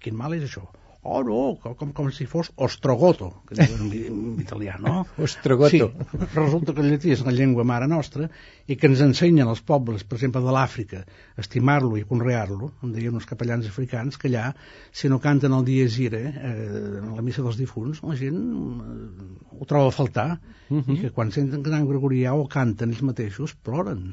Quin 0.00 0.16
mal 0.16 0.36
és 0.36 0.46
això? 0.46 0.64
Oh, 1.06 1.22
no, 1.22 1.74
com, 1.78 1.92
com 1.94 2.08
si 2.10 2.24
fos 2.26 2.48
ostrogoto, 2.66 3.28
que 3.46 3.54
diuen 3.60 3.92
en, 3.94 4.22
italià, 4.42 4.74
no? 4.82 5.04
Ostrogoto. 5.26 5.70
Sí, 5.70 6.18
resulta 6.34 6.74
que 6.74 6.82
el 6.82 6.90
llatí 6.90 7.12
és 7.14 7.22
la 7.26 7.34
llengua 7.36 7.62
mare 7.68 7.86
nostra 7.90 8.26
i 8.66 8.74
que 8.74 8.90
ens 8.90 9.04
ensenyen 9.04 9.46
els 9.52 9.62
pobles, 9.68 10.02
per 10.02 10.18
exemple, 10.18 10.42
de 10.42 10.54
l'Àfrica, 10.56 11.04
a 11.06 11.44
estimar-lo 11.44 11.94
i 12.00 12.02
conrear-lo. 12.10 12.72
Em 12.82 12.96
deien 12.96 13.14
uns 13.14 13.28
capellans 13.30 13.68
africans 13.70 14.18
que 14.18 14.26
allà, 14.32 14.48
si 14.90 15.12
no 15.12 15.20
canten 15.22 15.54
el 15.54 15.68
dia 15.68 15.86
Gira, 15.86 16.24
eh, 16.26 16.56
en 17.04 17.14
la 17.14 17.22
missa 17.22 17.46
dels 17.46 17.60
difunts, 17.62 18.02
la 18.02 18.18
gent 18.18 18.42
eh, 18.42 19.30
ho 19.60 19.70
troba 19.70 19.94
a 19.94 19.96
faltar, 20.00 20.28
uh 20.34 20.80
-huh. 20.80 20.96
i 20.96 21.00
que 21.04 21.14
quan 21.14 21.30
senten 21.30 21.62
cantant 21.62 21.86
gregorià 21.86 22.34
o 22.34 22.48
canten 22.48 22.90
ells 22.90 23.06
mateixos, 23.06 23.54
ploren. 23.54 24.10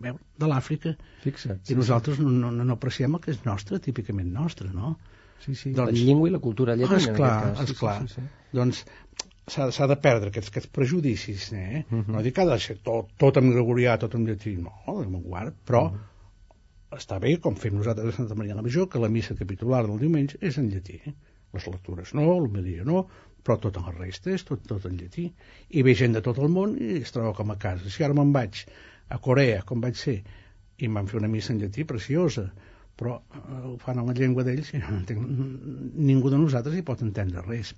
Veu, 0.00 0.16
de 0.40 0.46
l'Àfrica. 0.48 0.96
I 1.68 1.74
nosaltres 1.76 2.18
no, 2.18 2.30
no, 2.30 2.64
no 2.64 2.72
apreciem 2.72 3.14
el 3.14 3.20
que 3.20 3.32
és 3.32 3.44
nostre, 3.44 3.78
típicament 3.78 4.32
nostre, 4.32 4.72
no? 4.72 4.96
Sí, 5.44 5.54
sí, 5.54 5.72
Doncs- 5.72 5.92
la 5.92 6.04
llengua 6.04 6.28
i 6.28 6.32
la 6.32 6.38
cultura 6.38 6.74
llatina. 6.76 6.96
Ah, 6.96 7.04
esclar, 7.04 7.30
en 7.42 7.48
aquest 7.54 7.60
cas. 7.60 7.70
esclar. 7.70 7.94
Sí, 8.02 8.08
sí, 8.08 8.20
sí. 8.20 8.56
Doncs 8.58 8.84
s'ha 9.50 9.86
de 9.90 9.96
perdre 9.96 10.28
aquests, 10.30 10.50
aquests 10.52 10.68
prejudicis, 10.70 11.48
eh? 11.52 11.84
Mhm. 11.88 12.12
No 12.12 12.22
dic 12.22 12.34
que 12.36 12.42
ha 12.42 12.46
de 12.46 12.58
ser 12.60 12.76
tot, 12.86 13.08
tot 13.18 13.36
en 13.40 13.50
gregorià, 13.52 13.96
tot 13.98 14.14
en 14.14 14.26
llatí, 14.28 14.56
no, 14.60 14.70
me'n 15.00 15.22
guard, 15.22 15.54
però 15.66 15.90
Mhm. 15.90 16.00
està 16.98 17.18
bé, 17.22 17.36
com 17.40 17.56
fem 17.56 17.74
nosaltres 17.74 18.14
a 18.14 18.16
Santa 18.16 18.34
Maria 18.34 18.54
la 18.54 18.62
Major, 18.62 18.88
que 18.88 18.98
la 18.98 19.08
missa 19.08 19.34
capitular 19.34 19.86
del 19.86 19.98
diumenge 19.98 20.38
és 20.40 20.58
en 20.58 20.68
llatí. 20.70 21.00
Eh? 21.06 21.14
Les 21.52 21.66
lectures 21.66 22.14
no, 22.14 22.22
l'homilia 22.38 22.84
no, 22.84 23.06
però 23.42 23.58
tot 23.58 23.76
en 23.76 23.82
la 23.88 23.92
resta 23.92 24.30
és 24.30 24.44
tot, 24.44 24.62
tot 24.66 24.84
en 24.86 24.96
llatí. 24.98 25.32
I 25.70 25.82
ve 25.82 25.94
gent 25.94 26.12
de 26.14 26.20
tot 26.22 26.38
el 26.38 26.48
món 26.48 26.76
i 26.80 26.98
es 27.02 27.10
troba 27.12 27.32
com 27.34 27.50
a 27.50 27.56
casa. 27.58 27.88
Si 27.90 28.04
ara 28.04 28.14
me'n 28.14 28.32
vaig 28.32 28.64
a 29.08 29.18
Corea, 29.18 29.62
com 29.62 29.80
vaig 29.80 29.96
ser, 29.96 30.22
i 30.78 30.84
em 30.86 30.94
van 30.94 31.08
fer 31.08 31.18
una 31.18 31.28
missa 31.28 31.52
en 31.52 31.58
llatí 31.60 31.84
preciosa, 31.84 32.52
però 33.00 33.16
eh, 33.18 33.58
ho 33.72 33.76
fan 33.80 33.98
en 34.02 34.10
la 34.12 34.16
llengua 34.16 34.44
d'ells 34.46 34.74
i 34.76 34.82
no 34.82 34.92
entenc, 35.00 35.26
ningú 36.10 36.30
de 36.32 36.40
nosaltres 36.44 36.76
hi 36.76 36.84
pot 36.86 37.02
entendre 37.06 37.44
res. 37.48 37.74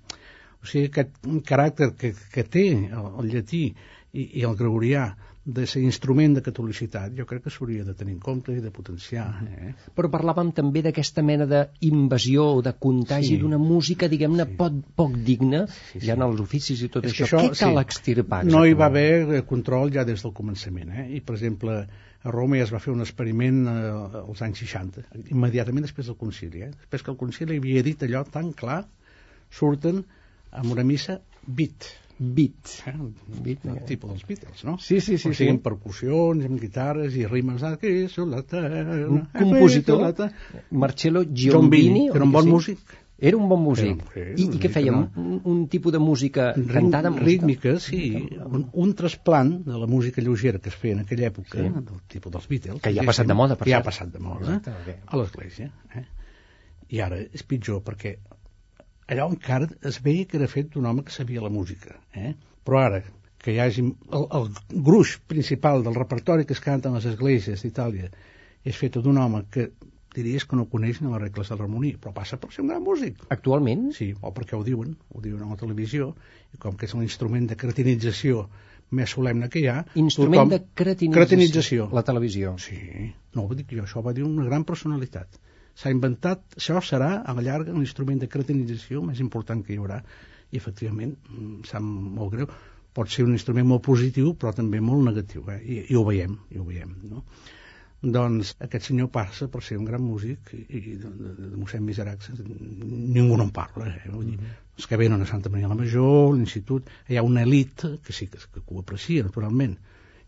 O 0.63 0.67
sigui, 0.69 0.89
aquest 0.91 1.15
caràcter 1.47 1.93
que, 1.99 2.13
que 2.33 2.43
té 2.47 2.67
el, 2.73 3.07
el 3.23 3.31
llatí 3.31 3.65
i, 4.13 4.29
i 4.39 4.43
el 4.47 4.55
gregorià 4.59 5.13
de 5.43 5.65
ser 5.67 5.81
instrument 5.83 6.37
de 6.37 6.41
catolicitat, 6.43 7.11
jo 7.17 7.25
crec 7.27 7.41
que 7.43 7.51
s'hauria 7.51 7.83
de 7.83 7.91
tenir 7.99 8.13
en 8.15 8.19
compte 8.23 8.53
i 8.55 8.61
de 8.63 8.69
potenciar. 8.71 9.25
Eh? 9.43 9.73
Però 9.91 10.07
parlàvem 10.13 10.53
també 10.55 10.79
d'aquesta 10.85 11.19
mena 11.25 11.43
d'invasió 11.49 12.45
o 12.53 12.61
de 12.63 12.71
contagi 12.79 13.33
Sí. 13.33 13.39
d'una 13.41 13.59
música, 13.59 14.07
diguem-ne, 14.07 14.45
Sí. 14.45 14.55
poc, 14.61 14.77
poc 14.95 15.17
digna, 15.27 15.65
Sí, 15.67 15.99
sí. 15.99 16.05
ja 16.05 16.13
en 16.15 16.23
els 16.29 16.39
oficis 16.39 16.81
i 16.81 16.87
tot 16.87 17.03
És 17.03 17.17
que 17.17 17.25
això. 17.25 17.41
Què 17.43 17.59
cal 17.59 17.75
sí, 17.75 17.81
extirpar? 17.81 18.45
No 18.45 18.63
hi 18.65 18.73
va 18.73 18.85
haver 18.85 19.35
eh, 19.35 19.41
control 19.43 19.91
ja 19.91 20.05
des 20.07 20.23
del 20.23 20.31
començament. 20.31 20.95
Eh? 20.95 21.09
I, 21.17 21.19
per 21.19 21.35
exemple, 21.35 21.87
a 22.23 22.31
Roma 22.31 22.59
ja 22.59 22.67
es 22.67 22.71
va 22.73 22.79
fer 22.83 22.93
un 22.93 23.03
experiment 23.03 23.63
eh, 23.67 24.19
als 24.23 24.43
anys 24.45 24.63
60, 24.63 25.03
immediatament 25.35 25.87
després 25.87 26.07
del 26.09 26.19
concili. 26.19 26.63
Eh? 26.67 26.71
Després 26.85 27.03
que 27.03 27.11
el 27.11 27.19
concili 27.19 27.59
havia 27.59 27.83
dit 27.85 28.05
allò 28.07 28.23
tan 28.31 28.53
clar, 28.55 28.83
surten 29.51 30.03
amb 30.53 30.71
una 30.71 30.85
missa 30.87 31.19
beat, 31.45 31.91
Beat. 32.17 32.83
eh? 32.87 32.93
Beat, 33.41 33.65
el 33.65 33.77
eh? 33.77 33.85
tipus 33.87 34.11
dels 34.13 34.25
Beatles, 34.27 34.63
no? 34.63 34.77
Sí, 34.77 34.99
sí, 35.01 35.17
sí, 35.17 35.29
o 35.29 35.33
sigui, 35.33 35.35
sí. 35.39 35.49
amb 35.51 35.63
percussions, 35.65 36.45
amb 36.45 36.61
guitarres 36.61 37.17
i 37.19 37.25
rimes 37.27 37.63
la 37.65 37.75
terra, 37.75 38.83
Un 39.09 39.25
compositor, 39.33 40.05
terra. 40.13 40.29
Marcello 40.69 41.25
Giombini, 41.25 41.87
Bini, 41.89 42.05
que 42.11 42.21
era 42.21 42.27
un 42.29 42.31
bon 42.31 42.47
músic. 42.47 42.79
Era 43.23 43.37
un 43.39 43.45
bon 43.47 43.61
músic. 43.63 44.01
Era- 44.19 44.33
I, 44.35 44.43
sí, 44.43 44.47
I 44.57 44.59
què 44.59 44.69
feia? 44.73 44.91
no? 44.91 45.05
Un, 45.21 45.37
un 45.47 45.59
tipus 45.71 45.93
de 45.95 45.99
música 46.03 46.49
cantada 46.73 47.07
amb 47.07 47.21
rítmica, 47.23 47.77
sí, 47.79 48.01
un, 48.43 48.65
un 48.83 48.91
trasplant 48.99 49.53
de 49.63 49.77
la 49.79 49.87
música 49.87 50.21
lleugera 50.25 50.59
que 50.59 50.67
es 50.73 50.75
feia 50.75 50.97
en 50.97 51.05
aquella 51.05 51.29
època, 51.31 51.61
Sí. 51.61 51.69
del 51.87 52.01
tipus 52.11 52.33
dels 52.35 52.49
Beatles, 52.51 52.81
Que 52.83 52.91
ja 52.97 53.01
ha 53.05 53.07
passat 53.07 53.29
de 53.31 53.37
moda, 53.39 53.55
per 53.55 53.63
que 53.69 53.71
ja 53.71 53.79
ha 53.79 53.85
passat 53.87 54.11
de 54.11 54.19
moda, 54.19 54.57
Exacte, 54.59 54.97
a 55.07 55.21
l'església. 55.21 55.69
Eh? 55.95 56.03
I 56.97 56.99
ara 57.05 57.21
és 57.23 57.43
pitjor, 57.47 57.79
perquè 57.87 58.17
allò 59.07 59.29
encara 59.31 59.69
es 59.87 60.01
veia 60.03 60.25
que 60.27 60.37
era 60.41 60.47
fet 60.51 60.73
d'un 60.75 60.85
home 60.91 61.03
que 61.07 61.11
sabia 61.15 61.41
la 61.41 61.49
música. 61.53 61.95
Eh? 62.13 62.33
Però 62.67 62.79
ara, 62.83 63.01
que 63.43 63.55
hi 63.55 63.59
hagi 63.63 63.81
el, 63.87 64.27
el 64.39 64.51
gruix 64.83 65.15
principal 65.31 65.81
del 65.83 65.95
repertori 65.95 66.45
que 66.45 66.53
es 66.59 66.61
canta 66.63 66.89
en 66.91 66.95
les 66.99 67.07
esglésies 67.09 67.63
d'Itàlia 67.63 68.11
és 68.63 68.77
fet 68.79 68.95
d'un 68.99 69.17
home 69.19 69.45
que 69.51 69.69
diries 70.15 70.45
que 70.49 70.57
no 70.59 70.65
coneix 70.71 71.01
ni 71.01 71.11
les 71.11 71.21
regles 71.21 71.49
de 71.49 71.57
l'harmonia, 71.59 71.97
però 72.01 72.13
passa 72.15 72.37
per 72.41 72.51
ser 72.53 72.63
un 72.63 72.69
gran 72.71 72.83
músic. 72.85 73.23
Actualment? 73.33 73.89
Sí, 73.97 74.11
o 74.21 74.31
perquè 74.35 74.57
ho 74.57 74.63
diuen, 74.67 74.95
ho 75.13 75.21
diuen 75.23 75.43
a 75.45 75.49
la 75.49 75.59
televisió, 75.59 76.11
i 76.53 76.59
com 76.61 76.77
que 76.77 76.85
és 76.89 76.93
un 76.97 77.03
instrument 77.05 77.47
de 77.49 77.57
cretinització 77.59 78.47
més 78.93 79.13
solemne 79.15 79.49
que 79.49 79.63
hi 79.63 79.67
ha... 79.71 79.79
Instrument 79.97 80.43
tothom- 80.43 80.51
de 80.53 80.59
cretinització. 80.81 81.17
cretinització. 81.19 81.87
La 81.97 82.03
televisió. 82.05 82.53
Sí, 82.61 82.77
no, 83.33 83.47
ho 83.47 83.57
dic 83.57 83.73
jo, 83.73 83.87
això 83.87 84.03
va 84.05 84.13
dir 84.13 84.25
una 84.27 84.45
gran 84.45 84.65
personalitat. 84.69 85.39
S'ha 85.73 85.89
inventat, 85.89 86.43
això 86.59 86.77
serà 86.85 87.23
a 87.25 87.33
la 87.33 87.41
llarga 87.41 87.73
un 87.73 87.81
instrument 87.81 88.19
de 88.21 88.29
cretinització 88.29 89.01
més 89.01 89.19
important 89.23 89.63
que 89.65 89.73
hi 89.73 89.79
haurà, 89.81 90.03
i 90.53 90.59
efectivament, 90.61 91.15
em 91.33 91.55
sap 91.65 91.81
molt 91.81 92.35
greu, 92.35 92.51
pot 92.93 93.09
ser 93.09 93.25
un 93.25 93.33
instrument 93.33 93.65
molt 93.65 93.81
positiu, 93.87 94.35
però 94.37 94.51
també 94.53 94.77
molt 94.85 95.01
negatiu, 95.07 95.47
eh? 95.49 95.57
I, 95.65 95.79
i 95.89 95.97
ho 95.97 96.03
veiem, 96.05 96.37
i 96.53 96.61
ho 96.61 96.67
veiem, 96.67 96.91
no? 97.09 97.23
Doncs 98.03 98.53
aquest 98.59 98.89
senyor 98.89 99.07
passa 99.13 99.47
per 99.47 99.61
ser 99.63 99.77
un 99.79 99.85
gran 99.87 100.01
músic 100.03 100.51
i, 100.57 100.63
i 100.75 100.81
de, 100.99 101.07
de, 101.07 101.31
de 101.39 101.55
mossèn 101.55 101.83
Miseracs 101.87 102.33
ningú 102.35 103.37
no 103.39 103.45
en 103.47 103.51
parla 103.55 103.87
eh? 103.93 104.09
Vull 104.11 104.33
dir, 104.33 104.37
els 104.75 104.87
que 104.89 104.97
venen 104.99 105.21
a 105.23 105.27
Santa 105.29 105.51
Maria 105.53 105.69
la 105.71 105.77
Major 105.79 106.33
l'institut, 106.35 106.89
hi 107.07 107.15
ha 107.19 107.23
una 107.23 107.43
elit 107.47 107.85
que 108.03 108.11
sí 108.15 108.27
que, 108.27 108.41
que 108.43 108.63
ho 108.67 108.81
aprecia 108.83 109.23
naturalment 109.23 109.77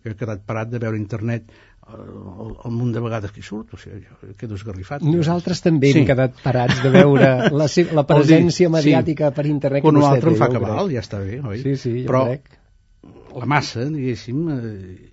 jo 0.06 0.12
he 0.14 0.16
quedat 0.20 0.44
parat 0.48 0.70
de 0.72 0.80
veure 0.80 1.00
internet 1.02 1.50
eh, 1.52 1.98
el, 1.98 2.54
el 2.70 2.72
munt 2.78 2.94
de 2.96 3.02
vegades 3.04 3.34
que 3.36 3.42
hi 3.44 3.48
surt 3.50 3.74
o 3.76 3.82
sigui, 3.82 4.06
jo 4.08 4.36
quedo 4.40 4.56
esgarrifat 4.56 5.04
Nosaltres 5.04 5.60
també 5.66 5.92
Sí. 5.92 6.00
hem 6.04 6.08
quedat 6.14 6.38
parats 6.46 6.80
de 6.86 6.94
veure 6.94 7.32
la, 7.60 7.68
la 8.00 8.06
presència 8.08 8.70
dir, 8.70 8.74
mediàtica 8.78 9.34
per 9.36 9.48
internet 9.52 9.84
que 9.84 9.90
quan 9.90 10.00
un 10.00 10.06
vostè 10.06 10.16
altre 10.16 10.32
té, 10.32 10.38
em 10.38 10.44
fa 10.46 10.52
cabal, 10.54 10.94
ja 10.96 11.04
està 11.04 11.20
bé, 11.26 11.42
oi? 11.44 11.60
Sí, 11.66 11.76
sí, 11.82 11.96
jo 12.06 12.14
Però 12.14 12.24
crec. 12.30 12.56
la 13.36 13.50
massa, 13.52 13.84
diguéssim, 13.92 14.46
eh, 14.54 15.12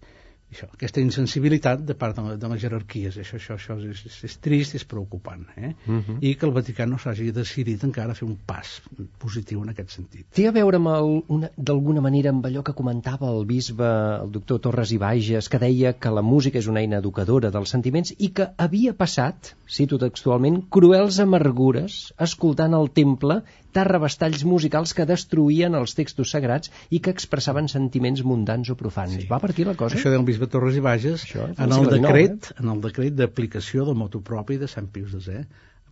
això, 0.52 0.66
aquesta 0.72 1.00
insensibilitat 1.00 1.80
de 1.88 1.94
part 1.98 2.16
de, 2.18 2.36
de 2.36 2.48
les 2.52 2.60
jerarquies. 2.62 3.16
Això, 3.18 3.38
això, 3.40 3.56
això 3.56 3.76
és, 3.90 4.02
és, 4.06 4.18
és 4.28 4.36
trist, 4.44 4.74
és 4.78 4.84
preocupant. 4.84 5.46
Eh? 5.56 5.72
Uh 5.86 5.92
Mhm. 5.92 6.02
-huh. 6.08 6.18
I 6.20 6.34
que 6.36 6.46
el 6.46 6.52
Vaticà 6.52 6.86
no 6.86 6.98
s'hagi 6.98 7.30
decidit 7.32 7.82
encara 7.84 8.14
fer 8.14 8.28
un 8.28 8.36
pas 8.46 8.82
positiu 9.18 9.62
en 9.62 9.68
aquest 9.70 9.90
sentit. 9.90 10.26
Té 10.34 10.46
a 10.48 10.52
veure 10.52 10.76
el- 10.76 11.50
d'alguna 11.56 12.00
manera 12.00 12.30
amb 12.30 12.44
allò 12.46 12.62
que 12.62 12.72
comentava 12.74 13.30
el 13.30 13.44
bisbe, 13.46 13.84
el 14.22 14.30
doctor 14.30 14.60
Torres 14.60 14.92
i 14.92 14.98
Bages, 14.98 15.48
que 15.48 15.58
deia 15.58 15.92
que 15.94 16.10
la 16.10 16.22
música 16.22 16.58
és 16.58 16.66
una 16.66 16.80
eina 16.80 16.98
educadora 16.98 17.50
dels 17.50 17.68
sentiments 17.70 18.14
i 18.18 18.28
que 18.30 18.48
havia 18.58 18.92
passat, 18.94 19.54
cito 19.68 19.98
textualment, 19.98 20.62
cruels 20.68 21.18
amargures 21.18 22.12
escoltant 22.18 22.74
al 22.74 22.90
temple 22.90 23.42
terrabastalls 23.76 24.44
musicals 24.48 24.92
que 24.96 25.06
destruïen 25.08 25.74
els 25.78 25.96
textos 25.98 26.32
sagrats 26.34 26.70
i 26.90 27.00
que 27.04 27.12
expressaven 27.14 27.70
sentiments 27.72 28.22
mundans 28.26 28.70
o 28.72 28.76
profans. 28.78 29.16
Sí. 29.16 29.28
Va 29.30 29.40
partir 29.42 29.66
la 29.68 29.76
cosa? 29.78 29.98
Això 29.98 30.12
del 30.12 30.26
bisbe 30.28 30.48
Torres 30.52 30.78
i 30.78 30.84
Bages, 30.84 31.26
Això 31.26 31.48
en 31.52 31.76
el 31.78 31.90
decret, 31.96 32.52
en 32.58 32.72
el 32.74 32.84
decret 32.84 33.16
d'aplicació 33.18 33.86
del 33.88 33.98
motu 33.98 34.22
propi 34.22 34.60
de 34.60 34.70
Sant 34.70 34.90
Pius 34.92 35.16
X 35.18 35.44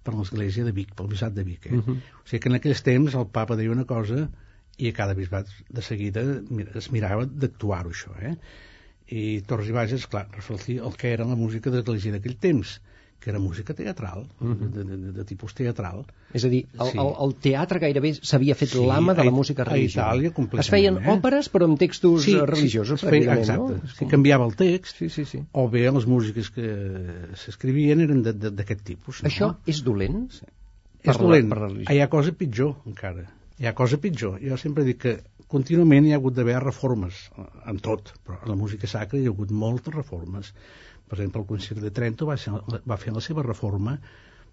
per 0.04 0.14
l'església 0.16 0.64
de 0.64 0.72
Vic, 0.76 0.94
pel 0.96 1.10
bisbat 1.10 1.34
de 1.36 1.44
Vic. 1.44 1.66
Eh? 1.68 1.76
Mhm. 1.76 1.98
O 2.22 2.28
sigui 2.28 2.40
que 2.44 2.48
en 2.52 2.58
aquells 2.60 2.82
temps 2.86 3.14
el 3.14 3.26
papa 3.26 3.56
deia 3.56 3.72
una 3.72 3.84
cosa 3.88 4.28
i 4.80 4.88
a 4.88 4.96
cada 4.96 5.14
bisbat 5.14 5.48
de 5.68 5.82
seguida 5.84 6.22
es 6.80 6.90
mirava 6.94 7.26
d'actuar-ho 7.26 7.92
això. 7.92 8.14
Eh? 8.20 8.36
I 9.10 9.24
Torres 9.46 9.68
i 9.68 9.74
Bages, 9.76 10.06
clar, 10.06 10.28
reflectia 10.36 10.86
el 10.86 10.96
que 10.96 11.12
era 11.12 11.26
la 11.28 11.36
música 11.36 11.70
de 11.70 11.80
l'església 11.80 12.14
d'aquell 12.16 12.38
temps, 12.40 12.78
que 13.20 13.28
era 13.30 13.38
música 13.38 13.74
teatral, 13.74 14.26
Mhm. 14.40 14.70
de, 14.72 14.84
de, 14.84 14.96
de, 14.96 15.12
de 15.12 15.24
tipus 15.28 15.52
teatral. 15.54 16.06
És 16.32 16.44
a 16.44 16.48
dir, 16.48 16.66
el, 16.78 16.86
Sí. 16.90 16.98
el, 16.98 17.10
el 17.24 17.34
teatre 17.36 17.78
gairebé 17.78 18.14
s'havia 18.14 18.54
fet 18.54 18.70
Sí, 18.70 18.80
l'ama 18.86 19.12
de 19.14 19.20
a 19.20 19.24
la 19.24 19.30
música 19.30 19.62
a 19.62 19.66
religiosa. 19.66 20.06
Itàlia 20.08 20.32
completament, 20.32 20.64
Es 20.64 20.70
feien 20.70 20.96
eh? 20.96 21.10
òperes 21.12 21.50
però 21.52 21.64
amb 21.68 21.78
textos 21.78 22.26
eh, 22.28 22.40
religiosos, 22.46 23.02
es 23.02 23.08
feia, 23.10 23.34
exacte, 23.38 23.74
no? 23.82 23.88
si 23.98 24.06
canviava 24.06 24.46
el 24.46 24.56
text, 24.56 24.96
Sí, 24.96 25.10
sí, 25.10 25.24
sí. 25.26 25.42
o 25.52 25.68
bé 25.68 25.90
les 25.92 26.06
músiques 26.06 26.50
que 26.50 26.68
s'escrivien 27.36 28.00
eren 28.00 28.22
d'aquest 28.24 28.82
tipus. 28.84 29.22
Això 29.26 29.52
no? 29.52 29.58
és 29.66 29.82
dolent? 29.84 30.30
Sí. 30.32 30.46
per 31.02 31.14
és 31.14 31.16
la- 31.16 31.22
dolent. 31.26 31.48
per 31.48 31.58
la 31.58 31.68
religió. 31.68 31.94
Hi 31.94 32.00
ha 32.00 32.08
cosa 32.12 32.32
pitjor, 32.32 32.74
encara. 32.86 33.22
Hi 33.58 33.66
ha 33.66 33.74
cosa 33.74 33.96
pitjor. 33.98 34.38
Jo 34.40 34.56
sempre 34.60 34.84
dic 34.84 34.98
que 34.98 35.14
contínuament 35.48 36.06
hi 36.06 36.12
ha 36.12 36.16
hagut 36.16 36.34
d'haver 36.36 36.58
reformes, 36.62 37.30
en 37.66 37.78
tot, 37.80 38.12
però 38.24 38.38
en 38.42 38.48
la 38.52 38.54
música 38.56 38.86
sacra 38.86 39.18
hi 39.18 39.24
ha 39.26 39.30
hagut 39.32 39.50
moltes 39.50 39.92
reformes. 39.94 40.52
Per 41.10 41.18
exemple, 41.18 41.42
el 41.42 41.48
Concili 41.50 41.82
de 41.82 41.90
Trento 41.94 42.28
va, 42.28 42.36
ser, 42.38 42.54
va 42.86 42.98
fer 43.00 43.14
la 43.14 43.22
seva 43.24 43.44
reforma 43.46 43.96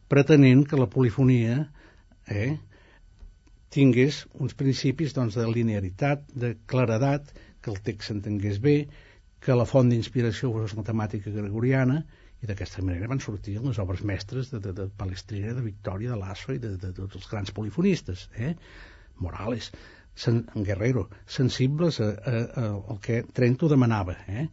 pretenent 0.09 0.63
que 0.67 0.79
la 0.79 0.89
polifonia 0.89 1.57
eh, 2.33 2.55
tingués 3.73 4.23
uns 4.41 4.55
principis 4.57 5.13
doncs, 5.15 5.37
de 5.37 5.45
linearitat, 5.51 6.23
de 6.33 6.55
claredat, 6.71 7.29
que 7.61 7.73
el 7.73 7.81
text 7.83 8.09
s'entengués 8.09 8.61
bé, 8.63 8.77
que 9.43 9.57
la 9.57 9.67
font 9.69 9.91
d'inspiració 9.91 10.49
fos 10.53 10.73
la 10.77 10.85
temàtica 10.87 11.33
gregoriana, 11.35 12.01
i 12.41 12.49
d'aquesta 12.49 12.83
manera 12.85 13.09
van 13.09 13.21
sortir 13.23 13.57
les 13.63 13.79
obres 13.81 14.03
mestres 14.05 14.51
de, 14.53 14.61
de, 14.61 14.73
de 14.77 14.87
Palestrina, 14.97 15.55
de 15.57 15.63
Victòria, 15.65 16.13
de 16.13 16.19
Lasso 16.19 16.53
i 16.53 16.61
de, 16.61 16.75
de, 16.77 16.91
de 16.91 16.95
tots 16.97 17.17
els 17.19 17.29
grans 17.31 17.53
polifonistes. 17.53 18.27
Eh? 18.37 18.53
Morales, 19.25 19.71
sen, 20.13 20.43
Guerrero, 20.67 21.07
sensibles 21.37 21.99
al 22.01 22.99
que 23.01 23.23
Trento 23.33 23.69
demanava, 23.71 24.17
eh? 24.29 24.47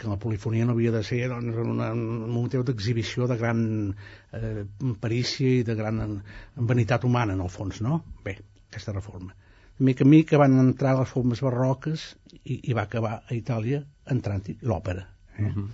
Que 0.00 0.08
la 0.08 0.18
polifonia 0.20 0.64
no 0.64 0.72
havia 0.72 0.92
de 0.94 1.02
ser 1.04 1.26
doncs, 1.28 1.58
una, 1.60 1.90
un 1.92 2.30
motiu 2.32 2.64
d'exhibició 2.64 3.28
de 3.28 3.36
gran 3.40 3.60
eh, 4.32 4.64
perícia 5.02 5.60
i 5.60 5.66
de 5.66 5.76
gran 5.76 6.00
vanitat 6.56 7.04
humana, 7.04 7.36
en 7.36 7.44
el 7.44 7.52
fons, 7.52 7.82
no? 7.84 8.00
Bé, 8.24 8.38
aquesta 8.70 8.96
reforma. 8.96 9.36
De 9.76 9.84
mica 9.88 10.04
en 10.04 10.10
mica 10.12 10.40
van 10.40 10.56
entrar 10.62 10.96
les 10.98 11.12
formes 11.12 11.44
barroques 11.44 12.06
i, 12.42 12.58
i 12.70 12.76
va 12.76 12.86
acabar 12.88 13.20
a 13.20 13.36
Itàlia 13.36 13.82
entrant 14.16 14.48
l'òpera. 14.62 15.06
Eh? 15.36 15.44
Uh 15.44 15.52
-huh. 15.54 15.68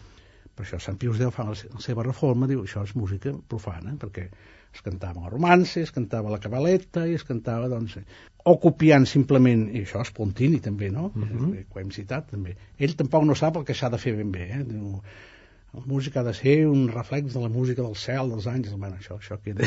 Per 0.56 0.64
això 0.64 0.78
Sant 0.80 0.96
Pius 0.96 1.18
X 1.20 1.34
fa 1.34 1.44
la, 1.44 1.54
la 1.74 1.80
seva 1.84 2.02
reforma, 2.02 2.46
diu, 2.46 2.62
això 2.62 2.82
és 2.82 2.94
música 2.96 3.32
profana, 3.48 3.94
perquè 4.00 4.30
es 4.76 4.84
cantava 4.86 5.24
el 5.24 5.32
romance, 5.32 5.82
es 5.82 5.92
cantava 5.94 6.32
la 6.32 6.40
cabaleta 6.42 7.06
i 7.08 7.16
es 7.18 7.24
cantava, 7.26 7.68
doncs, 7.72 7.98
o 8.46 8.56
copiant 8.62 9.06
simplement, 9.10 9.66
i 9.74 9.82
això 9.84 10.02
és 10.04 10.12
Pontini 10.16 10.60
també, 10.64 10.90
no? 10.94 11.10
Uh 11.14 11.22
-huh. 11.28 11.52
que 11.66 11.78
ho 11.78 11.82
hem 11.82 11.90
citat 11.90 12.30
també. 12.30 12.56
Ell 12.78 12.94
tampoc 12.96 13.24
no 13.24 13.34
sap 13.34 13.56
el 13.56 13.64
que 13.64 13.74
s'ha 13.74 13.90
de 13.90 13.98
fer 13.98 14.16
ben 14.16 14.30
bé, 14.32 14.50
eh? 14.58 14.64
La 15.76 15.82
música 15.84 16.20
ha 16.20 16.24
de 16.24 16.32
ser 16.32 16.66
un 16.66 16.86
reflex 16.88 17.34
de 17.34 17.40
la 17.42 17.50
música 17.52 17.82
del 17.84 17.94
cel, 18.00 18.30
dels 18.32 18.46
àngels, 18.48 18.78
bueno, 18.80 18.96
això, 18.96 19.18
això 19.20 19.36
queda... 19.44 19.66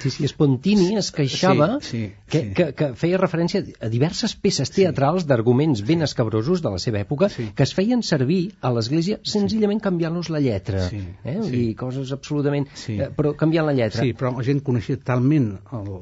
Sí, 0.00 0.08
sí, 0.14 0.28
Spontini 0.30 0.94
es 0.96 1.10
queixava 1.12 1.66
Sí, 1.84 1.90
sí, 1.90 2.00
que, 2.32 2.40
sí. 2.40 2.52
Que, 2.56 2.66
que 2.78 2.88
feia 2.96 3.18
referència 3.20 3.60
a 3.84 3.90
diverses 3.92 4.32
peces 4.40 4.72
teatrals 4.72 5.26
d'arguments 5.28 5.82
ben 5.84 6.00
escabrosos 6.06 6.62
de 6.64 6.72
la 6.72 6.80
seva 6.80 7.02
època 7.04 7.28
Sí. 7.34 7.50
que 7.54 7.66
es 7.66 7.74
feien 7.76 8.00
servir 8.02 8.54
a 8.64 8.70
l'Església 8.72 9.18
senzillament 9.22 9.82
canviant-los 9.84 10.30
la 10.32 10.40
lletra. 10.40 10.86
Sí, 10.88 11.02
eh? 11.24 11.36
Sí. 11.42 11.50
dir, 11.52 11.66
coses 11.76 12.14
absolutament... 12.16 12.70
Sí. 12.74 12.96
Eh, 12.96 13.10
però 13.16 13.34
canviant 13.36 13.68
la 13.68 13.76
lletra. 13.76 14.00
Sí, 14.06 14.14
però 14.16 14.32
la 14.38 14.46
gent 14.46 14.64
coneixia 14.64 14.96
talment 15.04 15.50
el, 15.76 15.92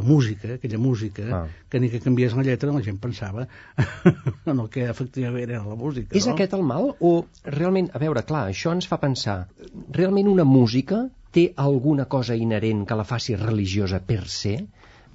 la 0.00 0.02
música, 0.02 0.54
aquella 0.56 0.80
música, 0.80 1.28
Ah. 1.36 1.44
que 1.68 1.80
ni 1.82 1.90
que 1.92 2.00
canviés 2.00 2.32
la 2.38 2.44
lletra 2.46 2.72
la 2.72 2.80
gent 2.80 2.96
pensava 3.02 3.48
en 4.46 4.58
el 4.62 4.68
que 4.72 4.86
efectivament 4.88 5.50
era 5.50 5.62
la 5.66 5.74
música. 5.76 6.16
És 6.16 6.26
no? 6.26 6.32
aquest 6.34 6.54
el 6.56 6.62
mal? 6.64 6.94
O 7.04 7.26
realment, 7.44 7.90
a 7.92 8.00
veure, 8.00 8.22
clar, 8.24 8.45
això 8.48 8.72
ens 8.72 8.88
fa 8.88 8.98
pensar, 9.02 9.46
realment 9.92 10.28
una 10.28 10.44
música 10.44 11.06
té 11.32 11.52
alguna 11.56 12.06
cosa 12.06 12.34
inherent 12.36 12.86
que 12.86 12.96
la 12.96 13.04
faci 13.04 13.36
religiosa 13.36 14.00
per 14.00 14.24
se? 14.28 14.56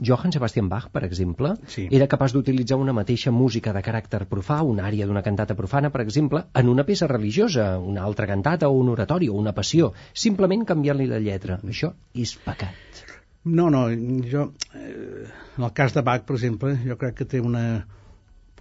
Johann 0.01 0.33
Sebastian 0.33 0.67
Bach, 0.69 0.87
per 0.89 1.03
exemple, 1.05 1.51
Sí. 1.67 1.87
era 1.91 2.07
capaç 2.07 2.33
d'utilitzar 2.33 2.77
una 2.79 2.93
mateixa 2.93 3.29
música 3.31 3.73
de 3.73 3.83
caràcter 3.85 4.25
profà, 4.25 4.61
una 4.65 4.87
àrea 4.87 5.05
d'una 5.05 5.21
cantata 5.21 5.53
profana, 5.55 5.91
per 5.91 6.01
exemple, 6.01 6.43
en 6.55 6.69
una 6.69 6.85
peça 6.85 7.07
religiosa, 7.07 7.77
una 7.77 8.01
altra 8.01 8.25
cantata 8.25 8.69
o 8.69 8.71
un 8.79 8.89
oratori 8.89 9.29
o 9.29 9.33
una 9.33 9.53
passió, 9.53 9.93
simplement 10.13 10.65
canviant-li 10.65 11.05
la 11.07 11.19
lletra. 11.19 11.59
Això 11.63 11.93
és 12.15 12.33
pecat. 12.35 13.05
No, 13.43 13.69
no, 13.69 13.87
jo, 14.31 14.53
eh, 14.73 15.27
en 15.57 15.63
el 15.63 15.73
cas 15.73 15.93
de 15.93 16.01
Bach, 16.01 16.25
per 16.25 16.35
exemple, 16.35 16.75
jo 16.85 16.97
crec 16.97 17.15
que 17.15 17.25
té 17.25 17.39
una, 17.41 17.85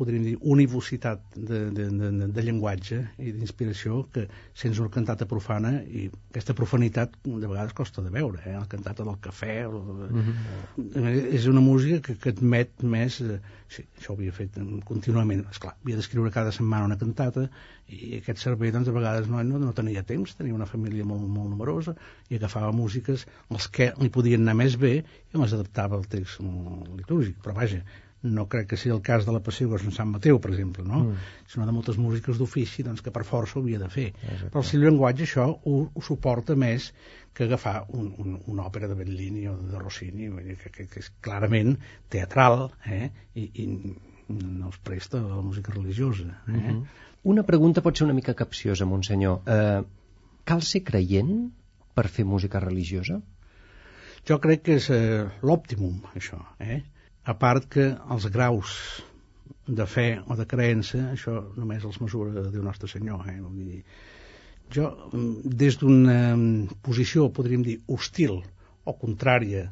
podríem 0.00 0.24
dir, 0.24 0.34
univocitat 0.40 1.22
de, 1.36 1.60
de, 1.76 1.86
de, 1.92 2.10
de, 2.16 2.28
de 2.34 2.44
llenguatge 2.46 3.00
i 3.20 3.34
d'inspiració 3.36 4.02
que 4.14 4.26
sense 4.56 4.80
una 4.82 4.92
cantata 4.94 5.28
profana 5.28 5.74
i 5.84 6.06
aquesta 6.30 6.56
profanitat 6.56 7.18
de 7.24 7.46
vegades 7.46 7.76
costa 7.76 8.04
de 8.04 8.12
veure, 8.14 8.40
eh? 8.46 8.56
la 8.56 8.68
cantata 8.70 9.04
del 9.06 9.20
cafè 9.22 9.56
o... 9.68 9.80
mm 10.08 10.22
-hmm. 10.24 11.34
és 11.36 11.46
una 11.46 11.60
música 11.60 12.00
que, 12.06 12.16
que 12.16 12.32
admet 12.34 12.82
més 12.82 13.20
eh, 13.20 13.40
sí, 13.68 13.84
això 13.98 14.12
ho 14.12 14.16
havia 14.16 14.32
fet 14.32 14.56
eh, 14.58 14.66
contínuament 14.84 15.44
esclar, 15.50 15.76
havia 15.82 15.96
d'escriure 15.96 16.30
cada 16.34 16.52
setmana 16.52 16.88
una 16.90 16.98
cantata 16.98 17.48
i 17.88 18.16
aquest 18.18 18.38
servei 18.38 18.72
doncs 18.74 18.88
a 18.88 18.92
vegades 18.92 19.28
no, 19.28 19.42
no, 19.42 19.58
no 19.58 19.72
tenia 19.72 20.02
temps, 20.02 20.34
tenia 20.38 20.54
una 20.54 20.66
família 20.66 21.04
molt, 21.04 21.26
molt 21.28 21.50
numerosa 21.50 21.96
i 22.28 22.36
agafava 22.36 22.72
músiques 22.72 23.26
els 23.50 23.68
que 23.68 23.92
li 24.00 24.10
podien 24.10 24.42
anar 24.46 24.56
més 24.62 24.76
bé 24.76 24.94
i 25.00 25.42
les 25.42 25.52
adaptava 25.56 25.96
al 25.96 26.06
text 26.06 26.40
litúrgic, 26.40 27.36
però 27.42 27.54
vaja 27.54 27.82
no 28.22 28.44
crec 28.52 28.66
que 28.70 28.76
sigui 28.76 28.92
el 28.94 29.00
cas 29.04 29.24
de 29.24 29.32
la 29.32 29.40
Passió 29.40 29.68
de 29.70 29.78
Sant 29.96 30.10
Mateu, 30.10 30.38
per 30.40 30.50
exemple, 30.52 30.84
no? 30.84 31.04
Mm. 31.04 31.28
sinó 31.48 31.66
de 31.66 31.72
moltes 31.72 31.96
músiques 31.96 32.38
d'ofici 32.38 32.84
doncs, 32.84 33.00
que 33.00 33.12
per 33.14 33.24
força 33.24 33.58
ho 33.58 33.62
havia 33.62 33.78
de 33.80 33.88
fer. 33.88 34.10
Exacte. 34.12 34.50
Però 34.50 34.60
el 34.60 34.68
seu 34.68 34.82
llenguatge 34.82 35.24
això 35.24 35.46
ho, 35.48 35.76
ho 35.94 36.02
suporta 36.04 36.56
més 36.56 36.90
que 37.32 37.46
agafar 37.46 37.86
un, 37.96 38.12
un, 38.18 38.36
una 38.52 38.66
òpera 38.68 38.90
de 38.90 38.98
Bellini 38.98 39.46
o 39.48 39.56
de 39.56 39.78
Rossini, 39.80 40.28
que, 40.60 40.72
que, 40.74 40.86
que 40.90 41.00
és 41.00 41.10
clarament 41.24 41.76
teatral 42.12 42.68
eh? 42.84 43.08
I, 43.34 43.48
i 43.62 43.66
no 44.30 44.68
es 44.68 44.78
presta 44.84 45.18
a 45.18 45.26
la 45.26 45.42
música 45.42 45.72
religiosa. 45.72 46.28
Eh? 46.46 46.52
Mm 46.52 46.60
-hmm. 46.60 46.84
Una 47.22 47.42
pregunta 47.42 47.82
pot 47.82 47.96
ser 47.96 48.04
una 48.04 48.14
mica 48.14 48.34
capciosa, 48.34 48.84
Monsenyor. 48.86 49.40
Eh, 49.46 49.82
cal 50.44 50.62
ser 50.62 50.82
creient 50.84 51.52
per 51.94 52.08
fer 52.08 52.24
música 52.24 52.60
religiosa? 52.60 53.20
Jo 54.28 54.38
crec 54.40 54.62
que 54.62 54.74
és 54.74 54.90
eh, 54.90 55.28
l'òptimum, 55.42 56.00
això. 56.14 56.38
Eh? 56.58 56.82
A 57.28 57.34
part 57.36 57.66
que 57.68 57.90
els 58.10 58.26
graus 58.32 59.02
de 59.66 59.86
fe 59.86 60.06
o 60.26 60.36
de 60.38 60.46
creença, 60.48 61.02
això 61.12 61.36
només 61.56 61.84
els 61.84 62.00
mesura 62.00 62.48
Déu 62.50 62.62
Nostre 62.64 62.88
Senyor. 62.88 63.26
Eh? 63.30 63.38
Vull 63.40 63.66
dir, 63.66 63.82
jo, 64.74 64.88
mm, 65.12 65.52
des 65.62 65.76
d'una 65.78 66.16
mm, 66.36 66.80
posició, 66.86 67.28
podríem 67.34 67.62
dir, 67.66 67.76
hostil 67.86 68.40
o 68.84 68.96
contrària 68.98 69.68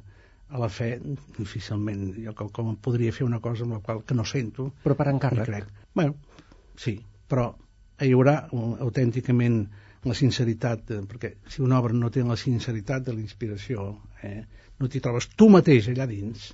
a 0.49 0.61
la 0.61 0.68
fe, 0.72 0.94
difícilment 1.36 2.12
jo 2.24 2.32
com, 2.36 2.49
com 2.55 2.76
podria 2.84 3.12
fer 3.12 3.26
una 3.26 3.40
cosa 3.44 3.66
amb 3.66 3.76
la 3.76 3.82
qual 3.84 4.05
que 4.07 4.16
no 4.16 4.24
sento, 4.24 4.70
Però 4.84 4.96
per 4.96 5.09
encàrrec. 5.12 5.49
crec. 5.49 5.66
Bueno, 5.94 6.14
sí, 6.76 6.96
però 7.28 7.51
hi 8.01 8.12
haurà 8.14 8.38
autènticament 8.86 9.59
la 10.09 10.14
sinceritat, 10.14 10.94
eh, 10.94 11.03
perquè 11.11 11.34
si 11.51 11.61
una 11.64 11.80
obra 11.82 11.92
no 11.96 12.11
té 12.14 12.22
la 12.24 12.38
sinceritat 12.40 13.05
de 13.09 13.16
la 13.16 13.20
inspiració, 13.20 13.90
eh, 14.22 14.40
no 14.78 14.88
t'hi 14.88 15.03
trobes 15.05 15.28
tu 15.36 15.51
mateix 15.53 15.90
allà 15.92 16.07
dins, 16.09 16.53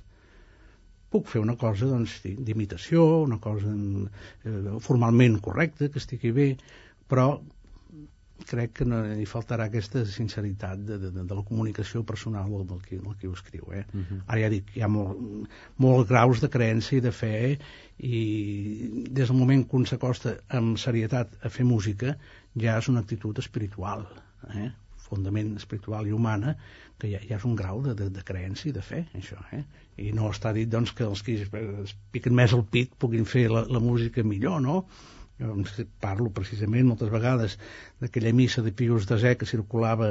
puc 1.15 1.31
fer 1.31 1.41
una 1.41 1.57
cosa 1.59 1.89
doncs, 1.89 2.19
d'imitació, 2.25 3.07
una 3.25 3.39
cosa 3.41 3.71
eh, 3.71 4.77
formalment 4.83 5.39
correcta, 5.47 5.89
que 5.89 6.03
estigui 6.03 6.35
bé, 6.35 6.49
però 7.09 7.29
crec 8.45 8.73
que 8.79 8.85
no 8.87 8.99
hi 9.15 9.25
faltarà 9.29 9.67
aquesta 9.69 10.03
sinceritat 10.09 10.81
de, 10.87 10.97
de, 10.99 11.11
de 11.15 11.37
la 11.37 11.43
comunicació 11.47 12.03
personal 12.07 12.49
del, 12.51 12.65
del, 12.69 12.81
qui, 12.85 12.99
del 13.01 13.17
qui 13.19 13.29
ho 13.29 13.33
escriu. 13.37 13.71
Eh? 13.71 13.85
Uh 13.93 14.01
-huh. 14.01 14.21
Ara 14.27 14.41
ja 14.41 14.49
dic, 14.49 14.75
hi 14.75 14.81
ha 14.81 14.89
molt, 14.91 15.49
molts 15.77 16.09
graus 16.09 16.41
de 16.41 16.49
creença 16.49 16.95
i 16.95 17.01
de 17.01 17.11
fe 17.11 17.57
i 17.97 18.21
des 19.09 19.27
del 19.27 19.37
moment 19.37 19.67
que 19.67 19.75
un 19.75 19.85
s'acosta 19.85 20.37
amb 20.49 20.77
serietat 20.77 21.37
a 21.41 21.49
fer 21.49 21.65
música 21.65 22.17
ja 22.55 22.77
és 22.77 22.89
una 22.89 22.99
actitud 22.99 23.37
espiritual, 23.39 24.07
eh? 24.53 24.71
Fondament 25.05 25.53
espiritual 25.59 26.07
i 26.09 26.13
humana, 26.15 26.55
que 26.99 27.09
ja, 27.11 27.19
ja 27.29 27.39
és 27.39 27.47
un 27.47 27.55
grau 27.59 27.81
de, 27.85 27.95
de, 27.97 28.09
de 28.13 28.23
creença 28.25 28.69
i 28.69 28.75
de 28.75 28.83
fe, 28.85 29.03
això. 29.17 29.37
Eh? 29.55 29.63
I 30.07 30.11
no 30.15 30.31
està 30.33 30.53
dit 30.55 30.69
doncs, 30.71 30.93
que 30.95 31.05
els 31.07 31.21
que 31.25 31.37
es 31.43 31.95
piquen 32.15 32.35
més 32.37 32.55
el 32.57 32.65
pit 32.71 32.95
puguin 32.99 33.27
fer 33.29 33.47
la, 33.51 33.65
la 33.69 33.83
música 33.83 34.23
millor, 34.23 34.61
no? 34.63 34.81
jo 35.35 35.51
parlo 35.99 36.29
precisament 36.31 36.87
moltes 36.87 37.09
vegades 37.11 37.57
d'aquella 37.99 38.31
missa 38.31 38.61
de 38.63 38.71
Pius 38.71 39.07
X 39.09 39.39
que 39.41 39.49
circulava 39.49 40.07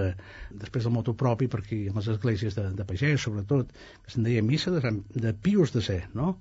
després 0.51 0.85
del 0.85 0.93
moto 0.93 1.15
propi 1.17 1.49
per 1.49 1.63
aquí 1.63 1.87
en 1.89 1.97
les 1.97 2.11
esglésies 2.13 2.59
de, 2.59 2.67
de 2.77 2.85
pagès 2.85 3.25
sobretot, 3.25 3.73
que 4.05 4.13
se'n 4.13 4.27
deia 4.29 4.43
missa 4.45 4.75
de, 4.75 4.93
de 5.25 5.33
Pius 5.33 5.73
X, 5.73 6.13
no? 6.13 6.35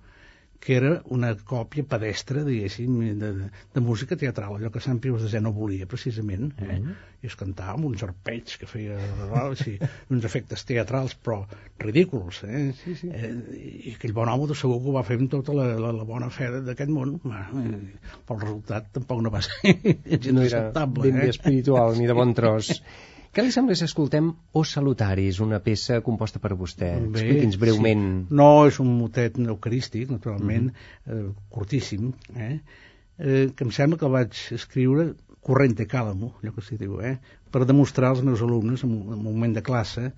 Que 0.63 0.77
era 0.79 0.91
una 1.11 1.33
còpia 1.35 1.83
pedestre, 1.91 2.43
diguéssim, 2.47 2.99
de, 3.19 3.31
de, 3.75 3.81
música 3.83 4.15
teatral, 4.19 4.55
allò 4.55 4.69
que 4.71 4.81
Sant 4.83 5.01
Pius 5.03 5.25
de 5.31 5.41
no 5.43 5.51
volia, 5.51 5.87
precisament, 5.91 6.53
eh? 6.61 6.67
Mm 6.67 6.85
-hmm. 6.85 7.09
i 7.23 7.27
es 7.27 7.35
cantava 7.39 7.73
amb 7.73 7.85
uns 7.85 8.03
arpeigs 8.03 8.57
que 8.57 8.67
feia 8.67 8.97
sí, 9.55 9.77
uns 10.09 10.25
efectes 10.25 10.65
teatrals, 10.65 11.17
però 11.25 11.45
ridículs, 11.79 12.43
eh? 12.43 12.73
Sí, 12.83 12.95
sí. 12.95 13.09
eh? 13.11 13.33
I 13.89 13.95
aquell 13.95 14.13
bon 14.13 14.29
home 14.29 14.47
de 14.47 14.55
segur 14.55 14.81
que 14.81 14.89
ho 14.89 14.93
va 14.93 15.03
fer 15.03 15.17
amb 15.19 15.31
tota 15.31 15.53
la, 15.53 15.67
la, 15.75 15.91
la 15.91 16.03
bona 16.03 16.29
fe 16.29 16.49
d'aquest 16.61 16.89
món, 16.89 17.19
eh? 17.25 17.79
però 18.25 18.35
el 18.39 18.41
resultat 18.41 18.91
tampoc 18.91 19.21
no 19.21 19.29
va 19.29 19.41
ser 19.41 19.73
gens 19.73 20.31
no 20.31 20.41
era 20.41 20.59
acceptable. 20.59 21.11
ben 21.11 21.21
eh? 21.21 21.29
espiritual, 21.29 21.97
ni 21.97 22.07
de 22.07 22.13
bon 22.13 22.33
tros. 22.33 22.71
Què 23.33 23.41
li 23.41 23.49
sembla 23.53 23.73
si 23.73 23.87
escoltem 23.87 24.27
O 24.53 24.61
Salutaris, 24.69 25.39
una 25.41 25.57
peça 25.65 25.95
composta 26.05 26.37
per 26.41 26.53
vostè? 26.57 26.91
Expliqui'ns 26.99 27.57
breument. 27.61 28.03
Sí. 28.27 28.37
No, 28.39 28.49
és 28.69 28.77
un 28.83 28.91
motet 28.99 29.39
eucarístic, 29.41 30.11
naturalment, 30.13 30.69
uh 30.69 31.13
-huh. 31.13 31.15
eh, 31.17 31.31
curtíssim, 31.49 32.11
eh? 32.35 32.59
eh? 33.17 33.47
que 33.55 33.65
em 33.65 33.71
sembla 33.71 33.97
que 33.97 34.05
el 34.05 34.11
vaig 34.11 34.37
escriure 34.59 35.13
corrente 35.41 35.87
càlamo, 35.87 36.29
allò 36.39 36.53
que 36.53 36.61
s'hi 36.61 36.77
diu, 36.77 37.01
eh? 37.01 37.17
per 37.51 37.65
demostrar 37.65 38.09
als 38.09 38.21
meus 38.21 38.41
alumnes 38.41 38.83
en 38.83 38.91
un 38.91 39.23
moment 39.23 39.53
de 39.53 39.61
classe 39.61 40.13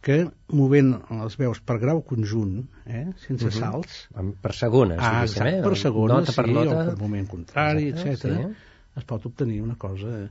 que 0.00 0.30
movent 0.48 0.94
les 1.10 1.36
veus 1.36 1.60
per 1.60 1.78
grau 1.78 2.02
conjunt, 2.02 2.68
eh, 2.86 3.08
sense 3.26 3.46
uh 3.46 3.50
-huh. 3.50 3.58
salts... 3.58 4.08
Per 4.40 4.54
segones, 4.54 4.98
ah, 5.00 5.22
exacte, 5.22 5.58
eh? 5.58 5.62
per 5.62 5.76
segones, 5.76 6.16
nota 6.16 6.32
per 6.32 6.46
sí, 6.46 6.52
nota. 6.52 6.82
o 6.82 6.84
per 6.86 6.98
moment 6.98 7.28
contrari, 7.28 7.88
etc. 7.88 8.16
Sí. 8.16 8.54
es 8.96 9.04
pot 9.04 9.26
obtenir 9.26 9.60
una 9.62 9.76
cosa 9.76 10.30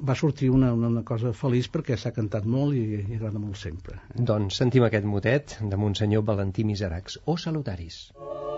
va 0.00 0.14
sortir 0.14 0.50
una, 0.50 0.72
una, 0.76 0.90
una 0.92 1.04
cosa 1.06 1.32
feliç 1.36 1.70
perquè 1.72 1.96
s'ha 1.96 2.12
cantat 2.16 2.44
molt 2.44 2.76
i, 2.76 2.84
i 3.00 3.18
agrada 3.18 3.40
molt 3.42 3.60
sempre. 3.60 4.00
Doncs 4.14 4.60
sentim 4.62 4.86
aquest 4.86 5.08
motet 5.08 5.58
de 5.62 5.80
Monsenyor 5.80 6.26
Valentí 6.26 6.64
Miseracs. 6.64 7.20
O 7.26 7.38
salutaris. 7.40 8.06
Oh. 8.16 8.55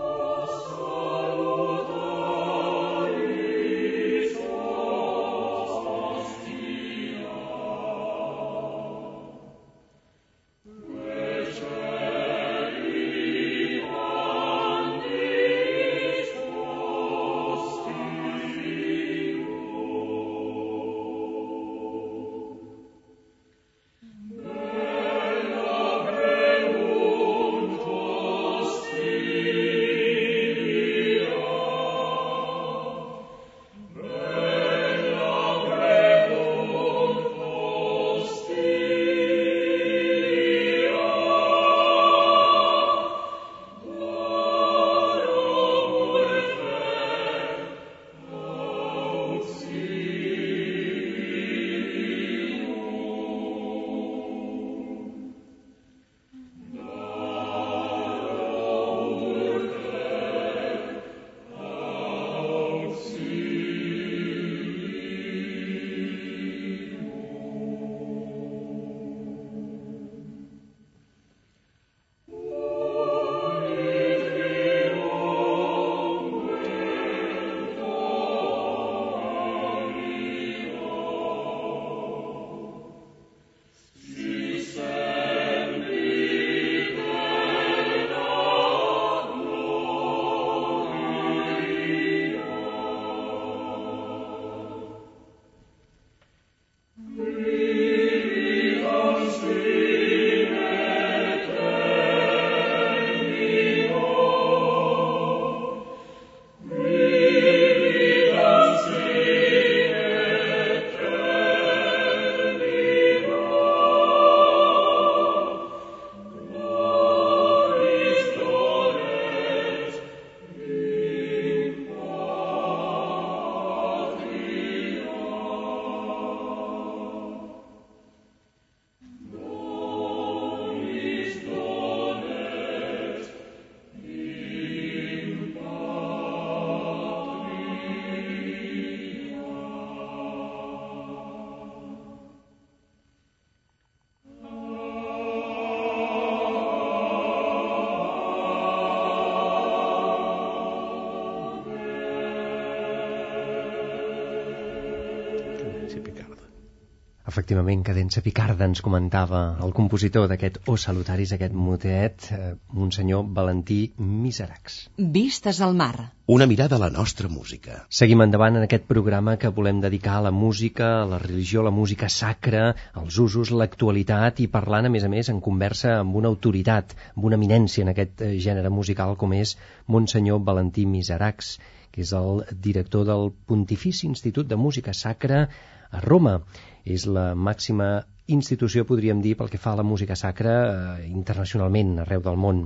Efectivament, 157.49 157.79
Cadència 157.81 158.21
Picarda 158.21 158.65
ens 158.69 158.79
comentava 158.85 159.39
el 159.65 159.71
compositor 159.73 160.27
d'aquest 160.29 160.59
O 160.69 160.75
Salutaris, 160.77 161.31
aquest 161.33 161.55
motet, 161.57 162.27
eh, 162.35 162.49
Monsenyor 162.77 163.23
Valentí 163.39 163.77
Miseracs. 163.97 164.75
Vistes 165.15 165.61
al 165.65 165.73
mar. 165.79 166.11
Una 166.35 166.45
mirada 166.51 166.77
a 166.77 166.79
la 166.83 166.91
nostra 166.97 167.31
música. 167.37 167.79
Seguim 168.01 168.21
endavant 168.21 168.59
en 168.59 168.67
aquest 168.67 168.85
programa 168.91 169.35
que 169.41 169.49
volem 169.61 169.81
dedicar 169.81 170.19
a 170.19 170.27
la 170.27 170.33
música, 170.41 170.91
a 170.99 171.09
la 171.09 171.17
religió, 171.17 171.63
a 171.63 171.69
la 171.71 171.73
música 171.79 172.11
sacra, 172.17 172.75
als 172.93 173.17
usos, 173.17 173.49
l'actualitat 173.49 174.43
i 174.45 174.47
parlant, 174.59 174.85
a 174.85 174.93
més 174.97 175.09
a 175.09 175.09
més, 175.09 175.33
en 175.33 175.41
conversa 175.41 175.97
amb 176.03 176.21
una 176.21 176.29
autoritat, 176.29 176.93
amb 177.15 177.31
una 177.31 177.41
eminència 177.41 177.81
en 177.81 177.95
aquest 177.95 178.21
eh, 178.21 178.31
gènere 178.37 178.69
musical 178.69 179.17
com 179.17 179.33
és 179.41 179.57
Monsenyor 179.87 180.45
Valentí 180.51 180.85
Miseracs, 180.85 181.55
que 181.91 182.05
és 182.05 182.13
el 182.17 182.43
director 182.69 183.05
del 183.09 183.31
Pontifici 183.49 184.07
Institut 184.07 184.47
de 184.47 184.59
Música 184.59 184.93
Sacra 184.93 185.47
a 185.91 186.01
Roma 186.05 186.39
és 186.85 187.05
la 187.09 187.33
màxima 187.35 187.89
institució, 188.29 188.85
podríem 188.85 189.21
dir, 189.23 189.35
pel 189.37 189.49
que 189.49 189.59
fa 189.61 189.73
a 189.73 189.79
la 189.79 189.85
música 189.91 190.15
sacra 190.19 190.55
eh, 190.69 191.07
internacionalment, 191.09 191.95
arreu 192.03 192.21
del 192.25 192.37
món. 192.37 192.61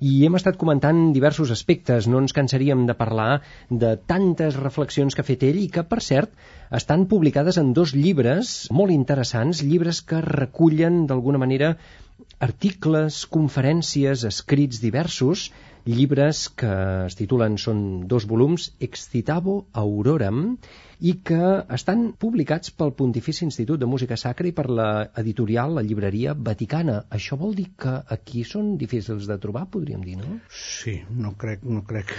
I 0.00 0.12
hem 0.26 0.38
estat 0.38 0.56
comentant 0.60 1.00
diversos 1.16 1.50
aspectes, 1.54 2.06
no 2.08 2.20
ens 2.22 2.34
cansaríem 2.36 2.86
de 2.88 2.96
parlar 3.00 3.42
de 3.82 3.96
tantes 4.12 4.56
reflexions 4.60 5.16
que 5.16 5.24
ha 5.24 5.28
fet 5.30 5.42
ell 5.48 5.58
i 5.60 5.68
que, 5.74 5.84
per 5.90 6.00
cert, 6.06 6.30
estan 6.80 7.08
publicades 7.10 7.58
en 7.60 7.74
dos 7.76 7.94
llibres 7.96 8.54
molt 8.70 8.94
interessants, 8.94 9.64
llibres 9.66 10.00
que 10.06 10.22
recullen, 10.24 11.04
d'alguna 11.10 11.42
manera, 11.42 11.74
articles, 12.40 13.24
conferències, 13.38 14.24
escrits 14.28 14.80
diversos, 14.84 15.50
llibres 15.86 16.48
que 16.60 16.70
es 17.06 17.16
titulen, 17.18 17.56
són 17.58 17.82
dos 18.08 18.26
volums, 18.28 18.70
Excitavo 18.88 19.64
Auroram, 19.84 20.56
i 21.00 21.14
que 21.24 21.40
estan 21.72 22.10
publicats 22.20 22.72
pel 22.76 22.92
Pontifici 22.96 23.46
Institut 23.46 23.80
de 23.80 23.88
Música 23.88 24.18
Sacra 24.20 24.48
i 24.50 24.52
per 24.56 24.66
l'editorial, 24.68 25.72
la 25.78 25.84
llibreria 25.86 26.34
Vaticana. 26.36 26.98
Això 27.16 27.38
vol 27.40 27.54
dir 27.56 27.70
que 27.80 27.94
aquí 28.16 28.44
són 28.44 28.74
difícils 28.80 29.28
de 29.30 29.38
trobar, 29.40 29.64
podríem 29.72 30.04
dir, 30.04 30.18
no? 30.20 30.36
Sí, 30.52 30.98
no 31.16 31.32
crec... 31.40 31.64
No 31.64 31.82
crec 31.88 32.12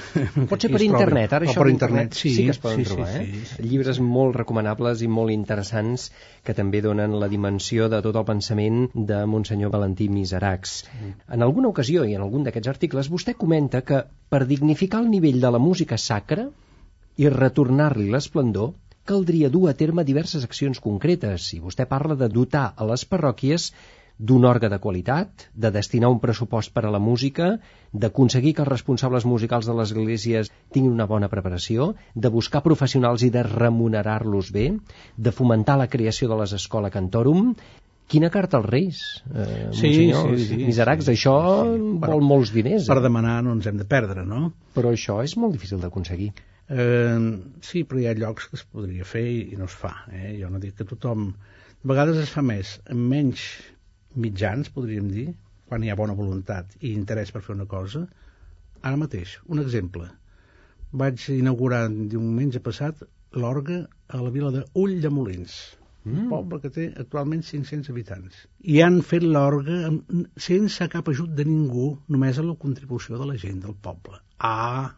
Pot 0.50 0.66
ser 0.66 0.72
per 0.74 0.82
internet, 0.86 1.36
ara 1.38 1.46
oh, 1.46 1.52
això 1.52 1.62
per 1.62 1.70
internet, 1.74 2.18
sí, 2.18 2.34
sí 2.34 2.48
que 2.48 2.56
es 2.56 2.62
poden 2.64 2.82
sí, 2.82 2.88
trobar, 2.90 3.12
sí, 3.14 3.22
eh? 3.22 3.28
sí, 3.30 3.46
sí, 3.52 3.68
Llibres 3.70 4.02
molt 4.02 4.40
recomanables 4.40 5.06
i 5.06 5.10
molt 5.12 5.34
interessants 5.36 6.10
que 6.46 6.58
també 6.58 6.82
donen 6.82 7.14
la 7.22 7.30
dimensió 7.30 7.90
de 7.92 8.02
tot 8.02 8.18
el 8.18 8.26
pensament 8.26 8.88
de 8.96 9.22
Monsenyor 9.30 9.74
Valentí 9.74 10.10
Miseracs. 10.14 10.74
En 11.32 11.46
alguna 11.46 11.72
ocasió 11.72 12.04
i 12.06 12.16
en 12.18 12.26
algun 12.26 12.44
d'aquests 12.48 12.72
articles 12.74 13.10
vostè 13.14 13.36
comenta 13.44 13.82
que 13.88 14.04
per 14.30 14.44
dignificar 14.50 15.02
el 15.04 15.10
nivell 15.14 15.42
de 15.42 15.52
la 15.56 15.62
música 15.70 15.98
sacra 15.98 16.50
i 17.18 17.30
retornar-li 17.30 18.10
l'esplendor, 18.12 18.74
caldria 19.06 19.50
dur 19.50 19.68
a 19.70 19.78
terme 19.78 20.06
diverses 20.08 20.46
accions 20.48 20.80
concretes. 20.80 21.54
I 21.58 21.60
vostè 21.64 21.88
parla 21.90 22.16
de 22.16 22.30
dotar 22.30 22.68
a 22.76 22.88
les 22.92 23.08
parròquies 23.14 23.72
d'un 24.30 24.46
òrga 24.46 24.70
de 24.70 24.78
qualitat, 24.78 25.48
de 25.64 25.72
destinar 25.74 26.12
un 26.14 26.20
pressupost 26.22 26.74
per 26.76 26.84
a 26.86 26.92
la 26.94 27.00
música, 27.02 27.48
d'aconseguir 27.92 28.54
que 28.54 28.62
els 28.62 28.70
responsables 28.70 29.26
musicals 29.26 29.66
de 29.66 29.74
les 29.80 29.90
esglésies 29.90 30.52
tinguin 30.76 30.94
una 30.94 31.08
bona 31.10 31.30
preparació, 31.32 31.88
de 32.14 32.30
buscar 32.36 32.62
professionals 32.68 33.26
i 33.26 33.32
de 33.34 33.42
remunerar-los 33.48 34.52
bé, 34.54 34.68
de 35.18 35.34
fomentar 35.34 35.80
la 35.82 35.90
creació 35.96 36.30
de 36.30 36.38
les 36.44 36.54
escoles 36.60 36.94
Cantorum, 36.94 37.56
Quina 38.08 38.30
carta 38.30 38.58
als 38.58 38.66
Reis, 38.68 39.24
eh, 39.34 39.70
sí, 39.72 39.88
Monsenyor 39.88 40.38
sí, 40.38 40.46
sí, 40.50 40.56
Miseracs? 40.66 41.06
sí, 41.06 41.12
això 41.14 41.36
sí. 41.64 41.82
vol 42.02 42.22
molts 42.22 42.52
diners. 42.52 42.88
Per 42.88 42.98
Eh? 42.98 43.04
demanar 43.06 43.42
no 43.44 43.54
ens 43.54 43.68
hem 43.68 43.78
de 43.78 43.86
perdre, 43.86 44.26
no? 44.26 44.54
Però 44.76 44.92
això 44.92 45.22
és 45.24 45.38
molt 45.38 45.54
difícil 45.54 45.80
d'aconseguir. 45.80 46.32
Eh, 46.68 47.20
sí, 47.62 47.84
però 47.84 48.00
hi 48.02 48.08
ha 48.08 48.14
llocs 48.16 48.48
que 48.50 48.56
es 48.60 48.64
podria 48.64 49.06
fer 49.08 49.24
i, 49.28 49.40
i 49.54 49.56
no 49.60 49.66
es 49.66 49.72
fa. 49.76 49.94
Eh? 50.12 50.38
Jo 50.42 50.50
no 50.50 50.60
dic 50.60 50.76
que 50.76 50.86
tothom... 50.86 51.34
De 51.82 51.88
vegades 51.90 52.18
es 52.22 52.30
fa 52.30 52.42
més 52.46 52.76
amb 52.92 53.08
menys 53.10 53.42
mitjans, 54.16 54.70
podríem 54.70 55.08
dir, 55.10 55.30
quan 55.68 55.82
hi 55.84 55.90
ha 55.90 55.96
bona 55.96 56.14
voluntat 56.14 56.76
i 56.82 56.92
interès 56.94 57.32
per 57.32 57.42
fer 57.42 57.56
una 57.56 57.66
cosa. 57.66 58.04
Ara 58.84 58.98
mateix, 58.98 59.40
un 59.48 59.60
exemple. 59.64 60.10
Vaig 60.92 61.24
inaugurar 61.32 61.88
diumenge 61.90 62.60
passat 62.60 63.02
l'orga 63.34 63.88
a 64.10 64.20
la 64.22 64.30
vila 64.30 64.52
de 64.52 64.66
Ull 64.76 65.00
de 65.02 65.10
Molins, 65.10 65.56
mm. 66.04 66.30
poble 66.30 66.60
que 66.64 66.70
té 66.70 66.88
actualment 67.04 67.44
500 67.44 67.90
habitants. 67.94 68.48
I 68.64 68.82
han 68.82 69.02
fet 69.02 69.24
l'orga 69.24 69.92
sense 70.38 70.88
cap 70.90 71.10
ajut 71.14 71.30
de 71.38 71.46
ningú, 71.46 71.98
només 72.08 72.38
a 72.42 72.44
la 72.48 72.56
contribució 72.56 73.18
de 73.22 73.26
la 73.34 73.38
gent 73.38 73.62
del 73.68 73.76
poble. 73.76 74.20
Ah, 74.40 74.96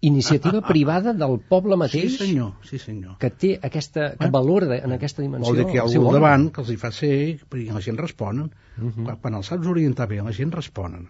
Iniciativa 0.00 0.60
privada 0.62 1.12
del 1.12 1.40
poble 1.50 1.74
sí 1.74 1.78
mateix 1.80 2.18
senyor, 2.20 2.52
sí 2.62 2.78
senyor. 2.78 3.16
que 3.18 3.30
té 3.34 3.48
aquesta, 3.68 4.12
que 4.20 4.28
valora 4.30 4.76
en 4.78 4.92
aquesta 4.94 5.22
dimensió. 5.24 5.48
Vol 5.50 5.56
dir 5.58 5.64
que 5.66 5.74
hi 5.74 5.80
ha 5.82 5.86
algú 5.88 6.12
davant 6.14 6.44
que 6.54 6.62
els 6.62 6.70
hi 6.70 6.76
fa 6.78 6.92
ser 6.94 7.10
i 7.34 7.64
la 7.72 7.80
gent 7.82 7.98
responen. 7.98 8.44
Uh 8.76 8.82
Mhm. 8.84 8.92
-huh. 8.94 9.04
quan, 9.08 9.16
quan 9.24 9.34
els 9.34 9.46
saps 9.50 9.66
orientar 9.66 10.06
bé, 10.08 10.22
la 10.22 10.32
gent 10.32 10.52
responen. 10.54 11.08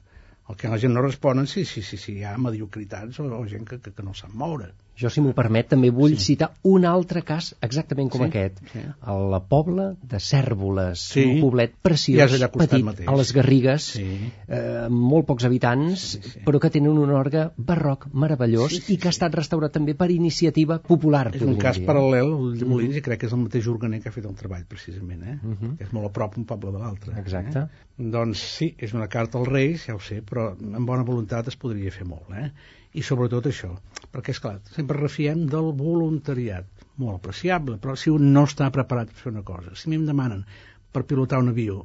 El 0.49 0.57
que 0.57 0.69
la 0.69 0.79
gent 0.79 0.95
no 0.95 1.03
responen, 1.03 1.47
sí, 1.47 1.67
sí, 1.67 1.83
sí, 1.83 1.99
sí 1.99 2.13
hi 2.15 2.25
ha 2.25 2.39
mediocritats 2.39 3.21
o, 3.21 3.25
o 3.25 3.47
gent 3.47 3.69
que, 3.69 3.79
que, 3.79 3.93
que 3.93 4.03
no 4.03 4.15
sap 4.15 4.33
moure. 4.33 4.73
Jo, 4.99 5.11
si 5.15 5.21
m'ho 5.23 5.31
permet, 5.37 5.69
també 5.71 5.91
vull 5.95 6.17
sí. 6.17 6.33
citar 6.33 6.49
un 6.67 6.85
altre 6.85 7.23
cas 7.23 7.53
exactament 7.63 8.09
com 8.11 8.25
Sí, 8.25 8.27
aquest. 8.27 8.59
sí. 8.73 8.81
A 9.01 9.15
la 9.15 9.39
Pobla 9.47 9.93
de 10.03 10.19
Cèrvoles, 10.19 10.99
Sí. 11.13 11.25
un 11.25 11.41
poblet 11.41 11.73
preciós, 11.81 12.33
Ja 12.39 12.49
petit, 12.51 12.83
mateix. 12.85 13.07
a 13.09 13.15
les 13.15 13.33
Garrigues, 13.33 13.83
Sí. 13.95 14.33
eh, 14.49 14.89
molt 14.91 15.27
pocs 15.27 15.45
habitants, 15.45 16.01
Sí, 16.01 16.21
sí. 16.23 16.41
però 16.45 16.59
que 16.59 16.71
tenen 16.71 16.99
un 16.99 17.11
orgue 17.11 17.51
barroc 17.57 18.09
meravellós 18.13 18.73
Sí, 18.73 18.81
sí, 18.81 18.95
i 18.95 18.97
que 18.99 19.09
ha 19.09 19.11
estat 19.15 19.35
restaurat 19.35 19.73
també 19.73 19.95
per 19.95 20.11
iniciativa 20.11 20.81
popular. 20.83 21.31
És 21.35 21.43
un 21.43 21.57
cas 21.57 21.79
dir. 21.79 21.87
paral·lel 21.87 22.33
al 22.35 22.59
de 22.59 22.65
Molins 22.65 22.97
i 22.97 23.01
crec 23.03 23.21
que 23.21 23.27
és 23.27 23.33
el 23.33 23.39
mateix 23.39 23.67
organer 23.69 24.03
que 24.03 24.09
ha 24.09 24.13
fet 24.13 24.25
el 24.27 24.35
treball, 24.35 24.65
precisament, 24.67 25.23
eh? 25.23 25.39
-huh. 25.43 25.77
que 25.79 25.85
és 25.85 25.93
molt 25.93 26.07
a 26.07 26.13
prop 26.13 26.37
un 26.37 26.45
poble 26.45 26.73
de 26.73 26.79
l'altre. 26.79 27.19
Exacte. 27.21 27.59
Eh? 27.59 27.67
Doncs 27.99 28.39
sí, 28.39 28.75
és 28.79 28.93
una 28.95 29.09
carta 29.09 29.39
als 29.39 29.49
Reis, 29.49 29.87
ja 29.87 29.95
ho 29.95 30.01
sé, 30.01 30.23
però 30.25 30.51
amb 30.59 30.87
bona 30.87 31.03
voluntat 31.05 31.47
es 31.49 31.57
podria 31.57 31.91
fer 31.91 32.05
molt, 32.07 32.31
eh? 32.37 32.51
I 32.97 33.05
sobretot 33.05 33.47
això, 33.51 33.75
perquè, 34.13 34.33
és 34.33 34.41
clar, 34.41 34.57
sempre 34.73 34.99
refiem 35.01 35.45
del 35.53 35.73
voluntariat, 35.77 36.67
molt 36.99 37.21
apreciable, 37.21 37.77
però 37.83 37.95
si 37.97 38.11
un 38.11 38.31
no 38.33 38.47
està 38.49 38.71
preparat 38.75 39.13
per 39.13 39.23
fer 39.23 39.33
una 39.33 39.45
cosa, 39.47 39.75
si 39.77 39.89
a 39.89 39.93
mi 39.93 39.99
em 40.01 40.07
demanen 40.09 40.45
per 40.93 41.05
pilotar 41.05 41.43
un 41.43 41.51
avió, 41.53 41.83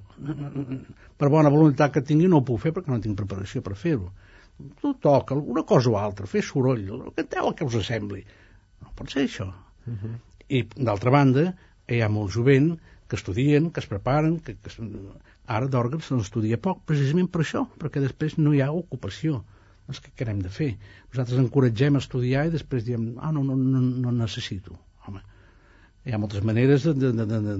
per 1.19 1.29
bona 1.33 1.51
voluntat 1.53 1.93
que 1.93 2.05
tingui 2.07 2.29
no 2.31 2.39
ho 2.39 2.47
puc 2.47 2.63
fer 2.63 2.71
perquè 2.75 2.93
no 2.93 3.01
tinc 3.03 3.19
preparació 3.19 3.61
per 3.65 3.75
fer-ho. 3.79 4.13
Tu 4.79 4.93
toca 5.01 5.35
alguna 5.35 5.63
cosa 5.67 5.91
o 5.91 5.97
altra, 5.99 6.29
fer 6.29 6.43
soroll, 6.45 6.87
canteu 7.17 7.49
el 7.49 7.55
que 7.57 7.67
us 7.67 7.77
sembli. 7.87 8.23
No 8.81 8.93
pot 8.95 9.11
ser 9.11 9.25
això. 9.27 9.49
Uh 9.85 9.93
-huh. 9.93 10.15
I, 10.47 10.63
d'altra 10.77 11.11
banda, 11.11 11.53
hi 11.89 12.01
ha 12.01 12.09
molt 12.09 12.31
jovent 12.31 12.77
que 13.07 13.15
estudien, 13.15 13.71
que 13.71 13.81
es 13.81 13.87
preparen, 13.87 14.39
que, 14.39 14.55
que 14.55 14.69
ara 15.45 15.67
d'òrgan 15.67 16.01
se 16.01 16.15
n'estudia 16.15 16.57
poc, 16.57 16.83
precisament 16.89 17.29
per 17.31 17.41
això, 17.41 17.65
perquè 17.81 18.01
després 18.03 18.37
no 18.37 18.53
hi 18.53 18.61
ha 18.61 18.71
ocupació. 18.71 19.43
Doncs 19.87 19.99
què, 20.05 20.27
hem 20.31 20.39
de 20.43 20.49
fer? 20.53 20.71
Nosaltres 21.11 21.39
encoratgem 21.43 21.99
a 21.99 22.03
estudiar 22.03 22.47
i 22.47 22.53
després 22.53 22.85
diem, 22.87 23.13
ah, 23.19 23.31
no, 23.35 23.43
no, 23.43 23.57
no, 23.59 23.81
no 24.05 24.13
necessito. 24.15 24.77
Home, 25.07 25.19
hi 26.07 26.13
ha 26.15 26.19
moltes 26.19 26.43
maneres 26.43 26.83
de, 26.87 26.93
de, 26.99 27.11
de, 27.15 27.39
de, 27.43 27.53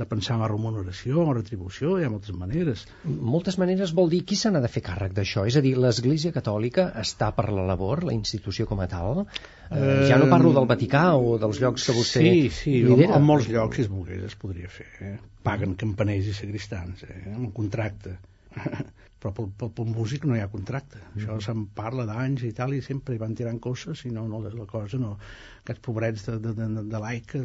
de 0.00 0.06
pensar 0.10 0.36
en 0.36 0.42
la 0.44 0.48
remuneració, 0.50 1.22
en 1.22 1.30
la 1.30 1.36
retribució, 1.38 1.96
hi 1.98 2.06
ha 2.06 2.10
moltes 2.12 2.34
maneres. 2.38 2.84
Moltes 3.04 3.58
maneres 3.62 3.94
vol 3.98 4.10
dir 4.12 4.20
qui 4.26 4.38
se 4.38 4.50
n'ha 4.50 4.62
de 4.62 4.70
fer 4.70 4.82
càrrec 4.86 5.14
d'això? 5.16 5.44
És 5.50 5.58
a 5.58 5.62
dir, 5.64 5.76
l'Església 5.78 6.34
Catòlica 6.34 6.88
està 7.02 7.32
per 7.34 7.48
la 7.54 7.66
labor, 7.70 8.04
la 8.06 8.14
institució 8.14 8.66
com 8.70 8.82
a 8.82 8.88
tal? 8.90 9.24
Eh, 9.70 10.08
ja 10.10 10.18
no 10.22 10.30
parlo 10.30 10.54
del 10.56 10.70
Vaticà 10.70 11.04
o 11.18 11.36
dels 11.42 11.62
llocs 11.62 11.86
que 11.86 11.96
vostè 11.98 12.24
Sí, 12.24 12.48
sí, 12.60 12.76
lidera. 12.86 13.18
en 13.18 13.26
molts 13.26 13.50
llocs, 13.50 13.78
si 13.78 13.86
es 13.86 13.92
volgués, 13.92 14.22
es 14.30 14.38
podria 14.38 14.70
fer. 14.70 14.90
Eh? 15.10 15.14
Paguen 15.46 15.74
campaners 15.78 16.30
i 16.30 16.34
sagristans, 16.38 17.06
eh? 17.10 17.22
un 17.36 17.50
contracte. 17.54 18.18
Però 19.20 19.32
pel, 19.36 19.50
pel, 19.60 19.70
pel 19.76 19.88
músic 19.92 20.24
no 20.28 20.36
hi 20.36 20.42
ha 20.42 20.50
contracte. 20.52 21.00
Això 21.14 21.36
se'n 21.44 21.66
parla 21.76 22.06
d'anys 22.08 22.44
i 22.48 22.52
tal, 22.56 22.72
i 22.76 22.82
sempre 22.84 23.14
hi 23.14 23.20
van 23.20 23.34
tirant 23.36 23.60
coses, 23.60 24.04
i 24.08 24.12
no, 24.16 24.26
no 24.30 24.42
la 24.44 24.68
cosa 24.70 25.00
no... 25.00 25.16
Aquests 25.60 25.84
pobrets 25.84 26.22
de, 26.24 26.38
de, 26.40 26.54
de, 26.56 26.84
de 26.88 27.00
l'AICA, 27.02 27.42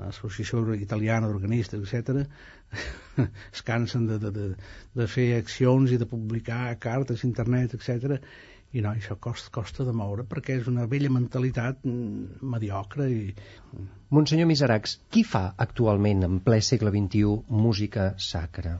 l'Associació 0.00 0.62
Italiana 0.74 1.28
d'Organistes, 1.28 1.82
etc 1.84 2.24
es 3.52 3.62
cansen 3.66 4.06
de, 4.08 4.16
de, 4.22 4.30
de, 4.32 4.46
de 4.96 5.06
fer 5.10 5.26
accions 5.36 5.92
i 5.92 5.98
de 6.00 6.08
publicar 6.08 6.62
cartes, 6.80 7.26
internet, 7.28 7.76
etc 7.76 8.16
i 8.72 8.82
no, 8.84 8.92
això 8.94 9.16
costa, 9.18 9.50
costa 9.54 9.84
de 9.86 9.92
moure 9.96 10.24
perquè 10.30 10.56
és 10.60 10.68
una 10.70 10.86
vella 10.90 11.10
mentalitat 11.12 11.82
mm, 11.82 12.40
mediocre 12.52 13.08
i 13.10 13.22
Monsenyor 14.14 14.48
Miseracs, 14.50 14.96
qui 15.10 15.24
fa 15.26 15.42
actualment 15.64 16.24
en 16.26 16.38
ple 16.46 16.60
segle 16.66 16.92
XXI 16.94 17.60
música 17.66 18.12
sacra? 18.30 18.78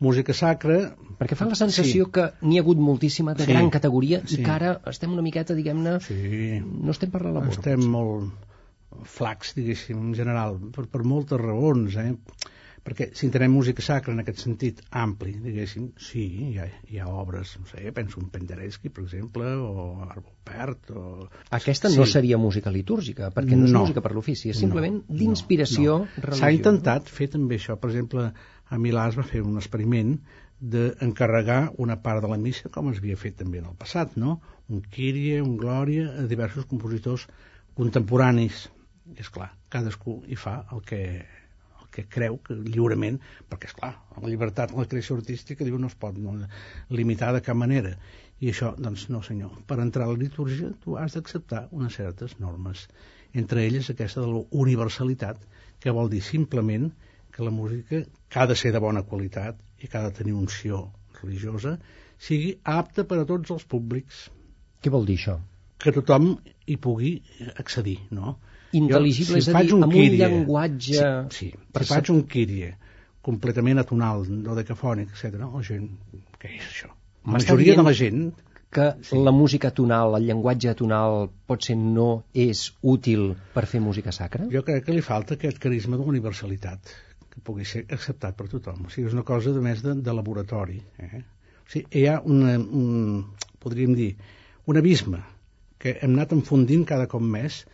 Música 0.00 0.32
sacra 0.34 0.96
Perquè 1.20 1.36
fa 1.36 1.44
la 1.50 1.54
sensació 1.58 2.06
Sí. 2.06 2.10
que 2.12 2.22
n'hi 2.40 2.56
ha 2.58 2.62
hagut 2.62 2.78
moltíssima 2.80 3.34
de 3.34 3.44
Sí. 3.44 3.52
gran 3.52 3.68
categoria 3.70 4.22
Sí. 4.26 4.40
i 4.40 4.44
que 4.44 4.50
ara 4.50 4.80
estem 4.86 5.12
una 5.12 5.22
miqueta, 5.22 5.54
diguem-ne, 5.54 5.98
sí, 6.00 6.60
no 6.64 6.90
estem 6.92 7.10
per 7.10 7.22
la 7.26 7.32
labor. 7.32 7.50
estem 7.52 7.84
molt 7.84 8.30
flacs, 9.04 9.54
diguéssim, 9.54 9.98
en 9.98 10.14
general, 10.14 10.56
per, 10.74 10.86
per 10.90 11.04
moltes 11.04 11.38
raons, 11.38 11.94
eh? 11.96 12.14
perquè 12.82 13.10
si 13.14 13.26
entenem 13.26 13.52
música 13.52 13.82
sacra 13.84 14.12
en 14.14 14.20
aquest 14.22 14.38
sentit 14.40 14.80
ampli, 14.90 15.34
diguéssim, 15.44 15.90
sí, 16.00 16.22
hi 16.48 16.58
ha, 16.58 16.64
hi 16.88 16.98
ha 16.98 17.06
obres, 17.06 17.52
no 17.60 17.66
sé, 17.68 17.92
penso 17.92 18.18
en 18.20 18.30
Penderecki, 18.32 18.88
per 18.88 19.04
exemple, 19.04 19.44
o 19.44 20.00
Arvo 20.08 20.32
Pärt, 20.42 20.90
o... 20.90 21.28
Aquesta 21.50 21.90
no 21.92 22.06
Sí. 22.06 22.12
seria 22.12 22.38
música 22.38 22.70
litúrgica, 22.72 23.30
perquè 23.30 23.54
no 23.54 23.66
és 23.66 23.72
No. 23.72 23.80
música 23.84 24.00
per 24.00 24.12
l'ofici, 24.16 24.48
és 24.50 24.56
simplement 24.58 25.04
No, 25.06 25.14
d'inspiració 25.14 25.98
no, 25.98 26.04
no. 26.06 26.10
religiosa. 26.16 26.40
S'ha 26.40 26.52
intentat 26.52 27.08
fer 27.08 27.28
també 27.28 27.56
això. 27.60 27.78
Per 27.78 27.90
exemple, 27.90 28.32
a 28.70 28.78
Milà 28.78 29.08
es 29.10 29.18
va 29.18 29.26
fer 29.26 29.42
un 29.42 29.58
experiment 29.58 30.14
d'encarregar 30.60 31.72
una 31.84 31.96
part 32.04 32.22
de 32.22 32.28
la 32.30 32.38
missa, 32.38 32.70
com 32.72 32.90
es 32.90 33.00
havia 33.00 33.18
fet 33.18 33.38
també 33.40 33.58
en 33.62 33.70
el 33.72 33.76
passat, 33.80 34.16
no? 34.20 34.38
Un 34.68 34.82
Kyrie, 34.94 35.40
un 35.42 35.56
Glòria, 35.58 36.10
a 36.20 36.26
diversos 36.30 36.68
compositors 36.70 37.26
contemporanis. 37.78 38.68
I, 39.08 39.16
és 39.24 39.30
clar, 39.32 39.50
cadascú 39.72 40.20
hi 40.28 40.36
fa 40.38 40.60
el 40.76 40.84
que, 40.86 41.00
el 41.80 41.90
que 41.96 42.06
creu 42.16 42.38
que 42.46 42.58
lliurement, 42.60 43.18
perquè, 43.50 43.72
és 43.72 43.76
clar, 43.80 43.94
la 44.20 44.28
llibertat, 44.28 44.76
la 44.76 44.86
creació 44.90 45.16
artística, 45.18 45.66
diu, 45.66 45.80
no 45.80 45.90
es 45.90 45.96
pot 45.98 46.18
no, 46.20 46.36
limitar 47.00 47.32
de 47.34 47.42
cap 47.46 47.58
manera. 47.58 47.96
I 48.40 48.52
això, 48.52 48.74
doncs, 48.78 49.08
no 49.12 49.24
senyor. 49.24 49.56
Per 49.68 49.80
entrar 49.80 50.06
a 50.06 50.12
la 50.12 50.20
litúrgia 50.20 50.70
tu 50.84 50.96
has 51.00 51.16
d'acceptar 51.16 51.66
unes 51.76 51.96
certes 51.98 52.38
normes. 52.40 52.86
Entre 53.32 53.64
elles 53.66 53.90
aquesta 53.90 54.22
de 54.22 54.30
la 54.30 54.44
universalitat, 54.62 55.40
que 55.80 55.92
vol 55.96 56.12
dir 56.12 56.20
simplement 56.24 56.90
que 56.92 57.09
la 57.38 57.52
música, 57.54 58.02
que 58.28 58.40
ha 58.40 58.46
de 58.50 58.56
ser 58.58 58.72
de 58.74 58.82
bona 58.82 59.02
qualitat 59.06 59.58
i 59.80 59.88
que 59.88 59.98
ha 59.98 60.02
de 60.08 60.12
tenir 60.16 60.34
unció 60.34 60.82
religiosa, 61.22 61.76
sigui 62.20 62.52
apta 62.76 63.06
per 63.08 63.22
a 63.22 63.26
tots 63.28 63.54
els 63.54 63.64
públics. 63.64 64.26
Què 64.82 64.92
vol 64.92 65.06
dir 65.08 65.16
això? 65.20 65.38
Que 65.80 65.92
tothom 65.96 66.34
hi 66.66 66.76
pugui 66.76 67.14
accedir, 67.56 67.98
no? 68.10 68.36
Intel·ligible, 68.76 69.40
jo, 69.40 69.42
si 69.42 69.50
és 69.50 69.54
a 69.54 69.62
dir, 69.64 69.74
amb 69.76 69.88
un 69.88 70.18
llenguatge... 70.20 71.08
Sí, 71.34 71.48
sí. 71.50 71.64
Per 71.74 71.84
si 71.84 71.92
faig 71.94 72.12
un 72.14 72.22
quirie 72.30 72.74
completament 73.24 73.82
atonal, 73.82 74.24
no 74.28 74.56
decafònic, 74.56 75.10
etc. 75.14 75.40
la 75.42 75.64
gent, 75.66 75.88
què 76.40 76.54
és 76.58 76.68
això? 76.68 76.92
La 77.26 77.36
majoria 77.36 77.76
de 77.76 77.84
la 77.84 77.92
gent 77.96 78.30
que 78.70 78.86
sí. 79.02 79.18
la 79.18 79.32
música 79.34 79.72
tonal, 79.74 80.14
el 80.16 80.28
llenguatge 80.30 80.72
tonal, 80.78 81.28
potser 81.50 81.76
no 81.76 82.22
és 82.32 82.68
útil 82.94 83.32
per 83.54 83.66
fer 83.66 83.82
música 83.82 84.14
sacra? 84.14 84.46
Jo 84.52 84.62
crec 84.66 84.86
que 84.86 84.96
li 84.96 85.04
falta 85.04 85.36
aquest 85.36 85.58
carisma 85.62 85.98
de 85.98 86.06
universalitat, 86.14 86.92
que 87.40 87.46
pugui 87.48 87.66
ser 87.66 87.86
acceptat 87.96 88.36
per 88.36 88.46
tothom. 88.52 88.84
O 88.86 88.92
sigui, 88.92 89.08
és 89.08 89.16
una 89.16 89.24
cosa 89.26 89.56
de 89.56 89.64
més 89.64 89.82
de, 89.86 89.96
de 90.04 90.14
laboratori. 90.14 90.78
Eh? 91.00 91.24
O 91.64 91.72
sigui, 91.72 91.88
hi 92.02 92.06
ha 92.06 92.20
una, 92.20 92.54
un, 92.60 93.24
podríem 93.64 93.96
dir, 93.96 94.12
un 94.68 94.78
abisme 94.78 95.24
que 95.80 95.96
hem 95.98 96.14
anat 96.14 96.36
enfundint 96.36 96.84
cada 96.86 97.08
cop 97.10 97.24
més 97.24 97.64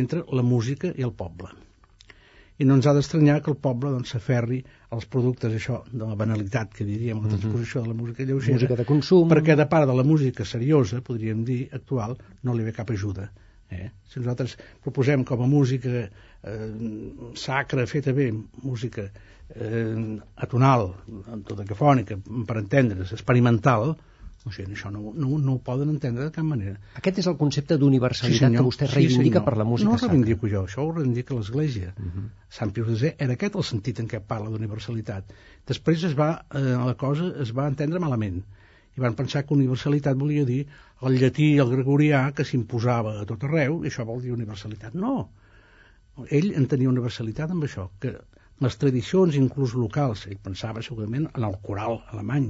entre 0.00 0.22
la 0.32 0.46
música 0.46 0.94
i 0.94 1.04
el 1.06 1.14
poble 1.18 1.50
i 2.56 2.64
no 2.64 2.76
ens 2.78 2.86
ha 2.88 2.94
d'estranyar 2.96 3.40
que 3.44 3.50
el 3.52 3.58
poble 3.60 3.90
doncs, 3.92 4.14
s'aferri 4.14 4.62
als 4.96 5.04
productes 5.12 5.56
això 5.58 5.82
de 5.90 6.04
la 6.04 6.16
banalitat 6.16 6.72
que 6.76 6.86
diríem, 6.88 7.18
la 7.20 7.28
mhm. 7.28 7.40
transposició 7.42 7.82
de 7.82 7.92
la 7.92 7.96
música 7.98 8.24
lleugera, 8.24 8.56
música 8.56 8.78
de 8.78 8.86
consum. 8.88 9.28
perquè 9.32 9.56
de 9.60 9.66
part 9.72 9.88
de 9.90 9.96
la 9.96 10.04
música 10.06 10.46
seriosa, 10.48 11.02
podríem 11.04 11.44
dir, 11.44 11.66
actual, 11.76 12.16
no 12.42 12.54
li 12.56 12.64
ve 12.64 12.72
cap 12.76 12.90
ajuda. 12.94 13.28
Eh? 13.70 13.90
Si 14.06 14.20
nosaltres 14.20 14.56
proposem 14.84 15.24
com 15.24 15.42
a 15.42 15.48
música 15.50 16.06
eh, 16.06 16.68
sacra, 17.34 17.86
feta 17.86 18.12
bé, 18.14 18.30
música 18.62 19.08
eh, 19.54 20.18
atonal, 20.36 20.92
tota 21.48 21.66
cafònica, 21.66 22.18
per 22.46 22.60
entendre's, 22.62 23.12
experimental, 23.16 23.96
o 24.46 24.52
sigui, 24.54 24.76
això 24.76 24.92
no, 24.94 25.10
no, 25.10 25.40
no 25.42 25.56
ho 25.56 25.60
poden 25.66 25.90
entendre 25.90 26.28
de 26.28 26.32
cap 26.34 26.46
manera. 26.46 26.76
Aquest 27.00 27.18
és 27.18 27.26
el 27.26 27.34
concepte 27.40 27.78
d'universalitat 27.80 28.52
sí, 28.52 28.58
que 28.58 28.62
vostè 28.62 28.86
reivindica 28.92 29.40
sí, 29.40 29.46
per 29.48 29.56
la 29.58 29.66
música 29.66 29.90
No 29.90 29.96
ho 29.96 30.02
reivindico 30.04 30.50
jo, 30.52 30.62
això 30.68 30.84
ho 30.84 30.92
reivindica 30.92 31.34
l'Església. 31.34 31.94
Uh 31.96 32.04
mhm. 32.04 32.12
-huh. 32.18 32.28
Sant 32.58 32.72
Pius 32.72 33.02
X 33.02 33.16
era 33.18 33.32
aquest 33.34 33.56
el 33.56 33.64
sentit 33.64 33.98
en 34.00 34.08
què 34.08 34.20
parla 34.20 34.50
d'universalitat. 34.50 35.34
Després 35.66 36.04
es 36.04 36.14
va, 36.14 36.44
eh, 36.54 36.60
la 36.60 36.94
cosa 36.94 37.32
es 37.42 37.50
va 37.52 37.66
entendre 37.66 37.98
malament 37.98 38.44
i 38.96 39.04
van 39.04 39.16
pensar 39.18 39.44
que 39.44 39.54
universalitat 39.56 40.16
volia 40.20 40.44
dir 40.48 40.62
el 41.06 41.18
llatí 41.20 41.50
i 41.54 41.60
el 41.64 41.72
gregorià 41.74 42.22
que 42.36 42.46
s'imposava 42.48 43.18
a 43.20 43.26
tot 43.28 43.44
arreu, 43.48 43.82
i 43.84 43.90
això 43.90 44.06
vol 44.08 44.22
dir 44.24 44.32
universalitat. 44.36 44.96
No! 44.96 45.16
Ell 46.32 46.54
entenia 46.56 46.88
universalitat 46.88 47.52
amb 47.52 47.66
això, 47.68 47.90
que 48.00 48.14
les 48.64 48.78
tradicions, 48.80 49.36
inclús 49.36 49.74
locals, 49.76 50.22
ell 50.30 50.38
pensava 50.40 50.80
segurament 50.84 51.26
en 51.28 51.44
el 51.44 51.58
coral 51.66 51.98
alemany, 52.14 52.46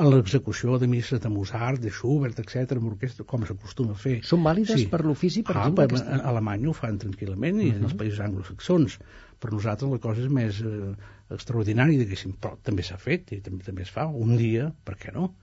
en 0.00 0.08
l'execució 0.08 0.78
de 0.80 0.88
misses 0.88 1.20
de 1.20 1.28
Mozart, 1.28 1.82
de 1.82 1.92
Schubert, 1.92 2.40
etc., 2.40 2.78
amb 2.78 2.88
orquestra, 2.94 3.26
com 3.28 3.44
s'acostuma 3.44 3.92
a 3.92 4.00
fer. 4.06 4.14
Són 4.24 4.40
vàlides 4.46 4.80
sí. 4.80 4.88
per 4.88 5.02
l'ofici, 5.04 5.44
per 5.44 5.58
ah, 5.58 5.66
exemple? 5.66 5.84
Aquesta... 5.90 6.16
A 6.16 6.32
Alemanya 6.32 6.72
ho 6.72 6.76
fan 6.78 6.96
tranquil·lament 7.02 7.60
i 7.60 7.68
uh 7.68 7.72
-huh. 7.74 7.76
en 7.76 7.84
els 7.90 7.96
països 8.00 8.24
anglosaxons. 8.24 8.98
Per 9.40 9.52
nosaltres 9.52 9.90
la 9.90 10.00
cosa 10.00 10.22
és 10.24 10.32
més 10.32 10.62
eh, 10.64 10.94
extraordinària, 11.36 11.98
diguéssim, 11.98 12.32
però 12.40 12.56
també 12.62 12.82
s'ha 12.82 12.96
fet 12.96 13.32
i 13.32 13.40
també, 13.40 13.64
també 13.64 13.82
es 13.82 13.90
fa 13.90 14.06
un 14.06 14.36
dia, 14.36 14.72
per 14.84 14.96
què 14.96 15.12
no? 15.12 15.34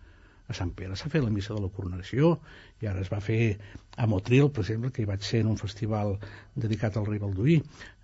A 0.52 0.58
Sant 0.58 0.74
Pere 0.76 0.98
s'ha 1.00 1.10
fet 1.14 1.24
la 1.24 1.32
missa 1.32 1.56
de 1.56 1.64
la 1.64 1.72
coronació 1.72 2.36
i 2.84 2.90
ara 2.92 3.02
es 3.06 3.10
va 3.14 3.22
fer 3.24 3.42
a 3.98 4.08
Motril, 4.12 4.52
per 4.52 4.66
exemple, 4.66 4.92
que 4.92 5.04
hi 5.04 5.10
vaig 5.10 5.24
ser 5.24 5.42
en 5.46 5.52
un 5.54 5.60
festival 5.62 6.18
dedicat 6.66 7.00
al 7.00 7.08
rei 7.08 7.22
Balduí 7.24 7.58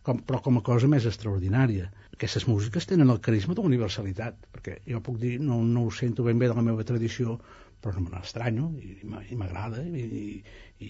com, 0.07 0.19
però 0.23 0.39
com 0.43 0.59
a 0.59 0.63
cosa 0.63 0.87
més 0.91 1.05
extraordinària. 1.09 1.89
Aquestes 2.15 2.47
músiques 2.49 2.87
tenen 2.89 3.11
el 3.13 3.21
carisma 3.27 3.55
de 3.57 3.65
universalitat, 3.69 4.39
perquè 4.55 4.79
jo 4.87 5.01
puc 5.03 5.19
dir, 5.21 5.35
no, 5.43 5.59
no 5.67 5.87
ho 5.87 5.93
sento 5.93 6.25
ben 6.27 6.39
bé 6.39 6.49
de 6.49 6.55
la 6.57 6.65
meva 6.65 6.85
tradició, 6.87 7.37
però 7.83 7.93
no 7.97 8.05
me 8.05 8.13
n'estranyo, 8.15 8.71
i, 8.81 9.35
m'agrada, 9.37 9.83
i, 9.83 10.05
i, 10.21 10.87
i, 10.87 10.89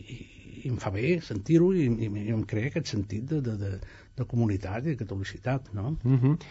i 0.61 0.69
em 0.69 0.77
fa 0.83 0.93
bé 0.93 1.17
sentir-ho, 1.25 1.73
i, 1.75 1.89
i, 1.89 2.11
i 2.23 2.35
em 2.35 2.45
crea 2.47 2.71
aquest 2.71 2.93
sentit 2.93 3.27
de, 3.33 3.41
de, 3.43 3.57
de, 3.59 3.73
de 4.17 4.29
comunitat 4.29 4.85
i 4.85 4.93
de 4.93 5.01
catolicitat, 5.01 5.73
no? 5.75 5.97
Mm 6.03 6.19
-hmm. 6.21 6.49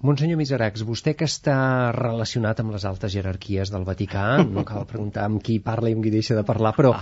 Monsenyor 0.00 0.38
Miseracs, 0.40 0.80
vostè 0.88 1.12
que 1.12 1.26
està 1.28 1.56
relacionat 1.92 2.62
amb 2.62 2.72
les 2.72 2.86
altes 2.88 3.12
jerarquies 3.12 3.68
del 3.72 3.84
Vaticà, 3.84 4.40
no 4.48 4.64
cal 4.70 4.86
preguntar 4.88 5.26
amb 5.28 5.42
qui 5.44 5.58
parla 5.60 5.90
i 5.90 5.96
amb 5.96 6.06
qui 6.06 6.12
deixa 6.14 6.38
de 6.38 6.44
parlar, 6.48 6.72
però 6.78 6.94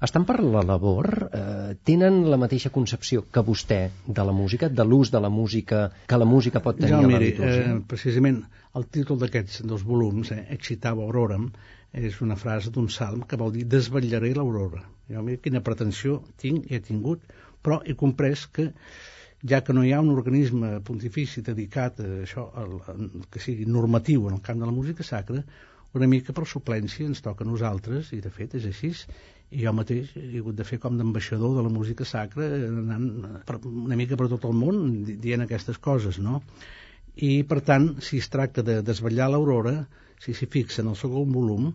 estan 0.00 0.24
per 0.24 0.38
la 0.40 0.62
labor, 0.64 1.10
eh, 1.36 1.74
tenen 1.84 2.22
la 2.32 2.38
mateixa 2.40 2.72
concepció 2.72 3.26
que 3.28 3.44
vostè 3.44 3.80
de 4.06 4.24
la 4.24 4.32
música, 4.32 4.70
de 4.72 4.86
l'ús 4.88 5.12
de 5.12 5.20
la 5.20 5.28
música, 5.28 5.82
que 6.08 6.20
la 6.22 6.30
música 6.30 6.64
pot 6.64 6.80
tenir 6.80 6.96
ja, 6.96 7.02
miri, 7.04 7.12
a 7.12 7.20
la 7.20 7.26
litúrgia? 7.26 7.74
Eh, 7.74 7.76
precisament 7.92 8.40
el 8.80 8.88
títol 8.96 9.20
d'aquests 9.20 9.60
dos 9.68 9.84
volums, 9.84 10.32
eh, 10.32 10.46
Excitava 10.56 11.04
Aurorem, 11.04 11.50
és 11.92 12.20
una 12.24 12.40
frase 12.40 12.72
d'un 12.72 12.88
salm 12.88 13.28
que 13.28 13.36
vol 13.36 13.52
dir 13.52 13.68
desvetllaré 13.68 14.32
l'aurora. 14.38 14.86
Jo, 15.12 15.20
mira 15.26 15.44
quina 15.44 15.60
pretensió 15.66 16.22
tinc 16.40 16.70
i 16.70 16.78
he 16.78 16.84
tingut, 16.88 17.20
però 17.60 17.82
he 17.84 17.98
comprès 17.98 18.46
que 18.48 18.70
ja 19.48 19.62
que 19.64 19.72
no 19.72 19.84
hi 19.84 19.92
ha 19.94 20.00
un 20.04 20.12
organisme 20.12 20.78
pontifici 20.84 21.42
dedicat 21.42 22.00
a 22.04 22.08
això, 22.26 22.46
al, 22.60 22.78
que 23.32 23.40
sigui 23.40 23.66
normatiu 23.66 24.28
en 24.28 24.38
el 24.38 24.44
camp 24.44 24.60
de 24.60 24.68
la 24.68 24.76
música 24.76 25.06
sacra, 25.06 25.42
una 25.96 26.06
mica 26.06 26.32
per 26.36 26.46
suplència 26.46 27.08
ens 27.08 27.22
toca 27.24 27.44
a 27.44 27.48
nosaltres, 27.48 28.12
i 28.14 28.20
de 28.22 28.30
fet 28.30 28.54
és 28.60 28.66
així, 28.68 28.92
i 29.50 29.64
jo 29.64 29.72
mateix 29.74 30.12
he 30.14 30.38
hagut 30.38 30.58
de 30.58 30.66
fer 30.66 30.78
com 30.82 30.98
d'ambaixador 30.98 31.56
de 31.56 31.64
la 31.66 31.72
música 31.74 32.06
sacra 32.06 32.46
anant 32.68 33.06
per, 33.46 33.56
una 33.66 33.98
mica 33.98 34.18
per 34.18 34.28
tot 34.30 34.46
el 34.46 34.54
món 34.54 34.84
dient 35.24 35.42
aquestes 35.44 35.80
coses 35.82 36.20
no? 36.22 36.42
i 37.28 37.42
per 37.50 37.58
tant 37.66 37.88
si 38.06 38.20
es 38.22 38.30
tracta 38.30 38.62
de 38.66 38.78
desvetllar 38.86 39.30
l'aurora 39.32 39.74
si 40.22 40.36
s'hi 40.36 40.46
fixa 40.52 40.84
en 40.84 40.92
el 40.92 40.98
segon 41.00 41.34
volum 41.34 41.72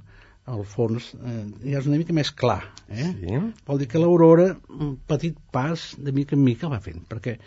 al 0.53 0.65
fons 0.69 1.11
eh, 1.17 1.43
ja 1.65 1.79
és 1.81 1.89
una 1.89 1.99
mica 2.01 2.13
més 2.13 2.31
clar 2.31 2.61
eh? 2.87 3.11
sí. 3.19 3.39
vol 3.67 3.81
dir 3.81 3.89
que 3.91 4.01
l'aurora 4.01 4.51
un 4.77 4.95
petit 5.09 5.37
pas 5.51 5.93
de 5.97 6.13
mica 6.15 6.37
en 6.37 6.43
mica 6.45 6.69
va 6.71 6.81
fent 6.83 7.01
perquè 7.09 7.37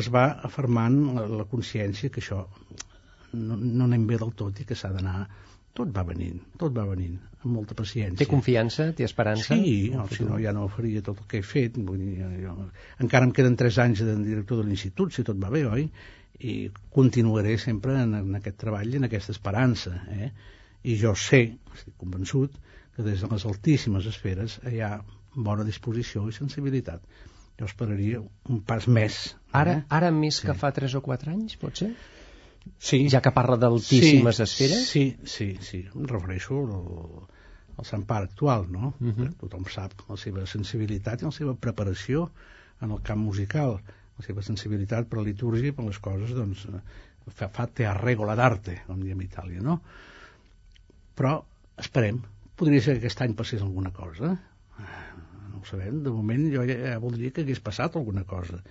es 0.00 0.08
va 0.12 0.28
afermant 0.48 0.96
la, 1.16 1.26
la 1.42 1.48
consciència 1.50 2.12
que 2.12 2.22
això 2.24 2.46
no, 3.36 3.56
no 3.56 3.84
anem 3.84 4.06
bé 4.08 4.20
del 4.22 4.32
tot 4.38 4.62
i 4.62 4.66
que 4.68 4.78
s'ha 4.78 4.92
d'anar 4.94 5.26
tot 5.76 5.92
va 5.92 6.02
venint, 6.08 6.38
tot 6.56 6.72
va 6.72 6.86
venint, 6.88 7.16
amb 7.42 7.50
molta 7.52 7.76
paciència. 7.76 8.16
Té 8.22 8.28
confiança, 8.30 8.88
té 8.96 9.04
esperança? 9.04 9.52
Sí, 9.52 9.90
no, 9.92 10.06
si 10.08 10.24
no 10.24 10.38
ja 10.40 10.54
no 10.56 10.64
faria 10.72 11.02
tot 11.04 11.20
el 11.20 11.26
que 11.28 11.42
he 11.42 11.44
fet. 11.44 11.76
Vull 11.76 12.00
dir, 12.00 12.28
jo, 12.40 12.54
encara 13.04 13.28
em 13.28 13.34
queden 13.36 13.58
tres 13.60 13.76
anys 13.84 14.00
de 14.06 14.14
director 14.22 14.62
de 14.62 14.64
l'institut, 14.70 15.12
si 15.12 15.24
tot 15.26 15.36
va 15.42 15.52
bé, 15.52 15.66
oi? 15.68 15.84
I 16.48 16.54
continuaré 16.96 17.58
sempre 17.60 17.98
en, 18.06 18.16
en 18.22 18.40
aquest 18.40 18.56
treball 18.64 18.94
i 18.94 19.02
en 19.02 19.08
aquesta 19.10 19.36
esperança. 19.36 19.92
Eh? 20.16 20.30
I 20.86 20.96
jo 21.00 21.14
sé, 21.18 21.42
estic 21.74 21.94
convençut, 22.00 22.54
que 22.96 23.04
des 23.04 23.22
de 23.22 23.30
les 23.30 23.46
altíssimes 23.48 24.06
esferes 24.08 24.58
hi 24.70 24.80
ha 24.84 24.96
bona 25.48 25.64
disposició 25.66 26.24
i 26.30 26.34
sensibilitat. 26.34 27.02
Jo 27.60 27.68
esperaria 27.68 28.20
un 28.52 28.60
pas 28.68 28.86
més. 28.88 29.18
Ara, 29.52 29.78
eh? 29.78 29.84
ara 29.98 30.12
més 30.12 30.40
sí. 30.40 30.46
que 30.48 30.54
fa 30.56 30.72
3 30.76 30.96
o 30.98 31.02
4 31.04 31.32
anys, 31.32 31.56
pot 31.60 31.82
ser? 31.82 31.90
Sí. 32.78 33.00
Ja 33.12 33.22
que 33.24 33.32
parla 33.32 33.56
d'altíssimes 33.60 34.40
sí, 34.40 34.44
esferes? 34.44 34.88
Sí, 34.90 35.04
sí, 35.24 35.48
sí. 35.64 35.82
Em 35.94 36.08
refereixo 36.10 36.58
al, 36.64 37.28
al 37.76 37.88
Sant 37.88 38.04
Pare 38.08 38.28
actual, 38.30 38.66
no? 38.72 38.94
Uh 38.98 39.06
mhm. 39.06 39.14
-huh. 39.18 39.36
Tothom 39.44 39.68
sap 39.72 39.92
la 40.08 40.16
seva 40.16 40.46
sensibilitat 40.46 41.22
i 41.22 41.28
la 41.28 41.32
seva 41.32 41.54
preparació 41.54 42.30
en 42.80 42.90
el 42.90 43.00
camp 43.02 43.20
musical, 43.20 43.78
la 44.18 44.24
seva 44.24 44.42
sensibilitat 44.42 45.08
per 45.08 45.18
la 45.18 45.28
litúrgia 45.28 45.68
i 45.68 45.72
per 45.72 45.84
les 45.84 45.98
coses, 45.98 46.30
doncs, 46.30 46.66
fa, 47.28 47.48
fa 47.48 47.66
te 47.66 47.86
arregola 47.86 48.34
d'arte, 48.34 48.82
com 48.86 49.00
diem 49.00 49.20
a 49.20 49.24
Itàlia, 49.24 49.60
no? 49.60 49.80
Però 51.18 51.36
esperem. 51.82 52.22
Podria 52.56 52.82
ser 52.84 52.96
que 52.96 53.04
aquest 53.04 53.22
any 53.24 53.36
passés 53.38 53.64
alguna 53.64 53.92
cosa. 53.96 54.34
No 54.78 55.60
ho 55.60 55.64
sabem. 55.68 56.02
De 56.04 56.12
moment 56.12 56.46
jo 56.52 56.64
ja, 56.68 56.96
voldria 57.02 57.32
que 57.32 57.44
hagués 57.44 57.62
passat 57.64 57.96
alguna 57.96 58.24
cosa. 58.28 58.62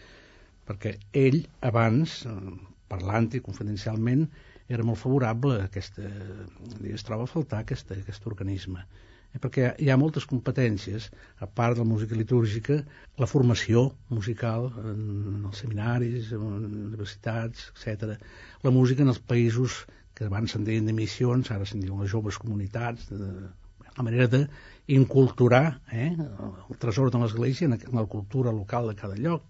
Perquè 0.66 0.96
ell, 1.22 1.42
abans, 1.70 2.22
parlant 2.90 3.32
i 3.38 3.42
confidencialment 3.46 4.28
era 4.68 4.86
molt 4.86 5.02
favorable 5.02 5.60
a 5.60 5.66
aquesta, 5.70 6.06
es 6.90 7.06
troba 7.06 7.26
a 7.26 7.30
faltar 7.30 7.62
aquest, 7.62 7.92
aquest 7.94 8.26
organisme 8.30 8.82
eh, 9.36 9.42
perquè 9.42 9.74
hi 9.82 9.92
ha 9.92 9.98
moltes 10.02 10.26
competències 10.30 11.10
a 11.46 11.50
part 11.60 11.78
de 11.78 11.84
la 11.84 11.90
música 11.90 12.18
litúrgica 12.18 12.80
la 13.22 13.30
formació 13.30 13.86
musical 14.10 14.72
en 14.82 15.46
els 15.50 15.62
seminaris, 15.62 16.32
en 16.34 16.66
universitats 16.88 17.70
etc. 17.76 18.18
la 18.66 18.74
música 18.74 19.06
en 19.06 19.14
els 19.14 19.22
països 19.34 19.84
que 20.16 20.26
abans 20.30 20.56
se'n 20.56 20.66
deien 20.68 20.88
de 20.88 20.96
missions 20.96 21.52
ara 21.52 21.68
se'n 21.68 21.84
diuen 21.84 22.02
les 22.02 22.12
joves 22.12 22.40
comunitats 22.42 23.10
de, 23.12 23.32
la 23.96 24.04
manera 24.04 24.28
d'inculturar 24.28 25.80
eh, 25.92 26.12
el 26.70 26.80
tresor 26.80 27.12
de 27.12 27.20
l'Església 27.22 27.70
en 27.70 28.00
la 28.00 28.06
cultura 28.06 28.52
local 28.52 28.90
de 28.92 28.96
cada 29.00 29.16
lloc 29.16 29.44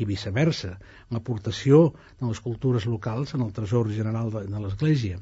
i 0.00 0.06
viceversa, 0.06 0.76
l'aportació 1.10 1.80
de 2.20 2.28
les 2.28 2.40
cultures 2.40 2.86
locals 2.86 3.34
en 3.34 3.42
el 3.44 3.52
tresor 3.52 3.90
general 3.92 4.30
de, 4.32 4.46
de 4.48 4.60
l'Església. 4.62 5.18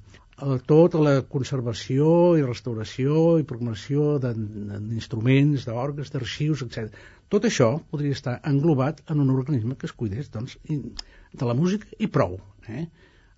Tota 0.70 1.00
la 1.02 1.14
conservació 1.26 2.10
i 2.38 2.44
restauració 2.44 3.38
i 3.40 3.46
programació 3.48 4.18
d'instruments, 4.22 5.64
d'orgues, 5.66 6.12
d'arxius, 6.14 6.62
etc. 6.68 6.92
Tot 7.32 7.48
això 7.48 7.72
podria 7.90 8.14
estar 8.14 8.36
englobat 8.46 9.02
en 9.10 9.24
un 9.24 9.32
organisme 9.34 9.74
que 9.80 9.88
es 9.90 9.96
cuidés 9.96 10.30
doncs, 10.30 10.54
de 10.68 11.48
la 11.48 11.56
música 11.58 11.90
i 11.98 12.06
prou. 12.06 12.38
Eh? 12.68 12.86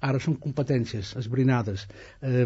Ara 0.08 0.20
són 0.24 0.36
competències 0.40 1.14
esbrinades, 1.20 1.86
eh, 2.22 2.44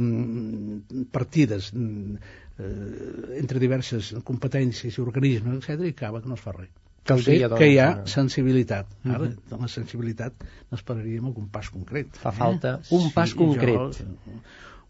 partides 1.15 1.71
eh, 1.75 3.39
entre 3.41 3.63
diverses 3.63 4.15
competències 4.25 4.99
i 4.99 5.05
organismes, 5.05 5.61
etc 5.63 5.87
i 5.87 5.95
acaba 5.95 6.23
que 6.23 6.31
no 6.31 6.39
es 6.39 6.43
fa 6.43 6.57
res. 6.57 6.73
Caldria, 7.05 7.51
doncs, 7.53 7.61
que 7.61 7.69
hi 7.69 7.79
ha 7.83 7.89
sensibilitat. 8.09 8.89
Ara, 9.05 9.27
uh 9.27 9.29
-huh. 9.29 9.51
de 9.51 9.57
la 9.61 9.69
sensibilitat 9.69 10.45
n'esperaríem 10.71 11.27
algun 11.27 11.49
pas 11.53 11.69
concret. 11.71 12.17
Fa 12.17 12.33
falta 12.33 12.79
eh? 12.81 12.95
un 12.97 13.11
pas 13.13 13.31
sí, 13.31 13.37
concret. 13.37 13.99
Jo, 13.99 14.41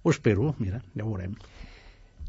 ho 0.03 0.11
espero, 0.11 0.55
mira, 0.59 0.83
ja 0.95 1.05
ho 1.05 1.11
veurem. 1.11 1.35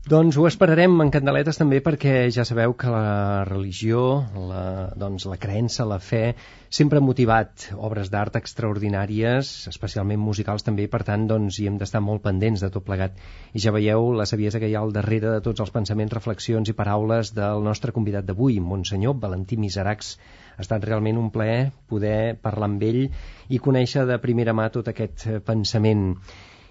Doncs 0.05 0.35
ho 0.37 0.43
esperarem 0.45 0.99
en 1.01 1.09
candeletes 1.09 1.57
també 1.57 1.79
perquè 1.81 2.27
ja 2.33 2.43
sabeu 2.45 2.75
que 2.77 2.91
la 2.93 3.39
religió, 3.49 4.01
la, 4.37 4.59
doncs 5.01 5.25
la 5.25 5.37
creença, 5.41 5.87
la 5.89 5.97
fe, 5.97 6.35
sempre 6.69 7.01
ha 7.01 7.05
motivat 7.05 7.65
obres 7.87 8.11
d'art 8.13 8.37
extraordinàries, 8.37 9.49
especialment 9.73 10.21
musicals 10.21 10.67
també, 10.67 10.85
per 10.93 11.01
tant 11.09 11.25
doncs 11.33 11.57
hi 11.57 11.65
hem 11.71 11.81
d'estar 11.81 12.03
molt 12.05 12.21
pendents 12.21 12.61
de 12.61 12.69
tot 12.69 12.85
plegat. 12.85 13.17
I 13.57 13.65
ja 13.65 13.73
veieu 13.73 14.11
la 14.13 14.29
saviesa 14.29 14.61
que 14.61 14.69
hi 14.69 14.77
ha 14.77 14.85
al 14.85 14.93
darrere 14.93 15.39
de 15.39 15.43
tots 15.49 15.65
els 15.65 15.73
pensaments, 15.73 16.13
reflexions 16.13 16.69
i 16.69 16.77
paraules 16.77 17.33
del 17.33 17.65
nostre 17.65 17.97
convidat 17.97 18.29
d'avui, 18.29 18.61
Monsenyor 18.61 19.17
Valentí 19.25 19.57
Miseracs. 19.57 20.19
Ha 20.53 20.61
estat 20.69 20.85
realment 20.85 21.17
un 21.17 21.33
plaer 21.33 21.71
poder 21.89 22.35
parlar 22.45 22.69
amb 22.75 22.91
ell 22.93 23.07
i 23.49 23.57
conèixer 23.57 24.05
de 24.05 24.21
primera 24.21 24.53
mà 24.53 24.69
tot 24.69 24.93
aquest 24.93 25.31
pensament 25.49 26.11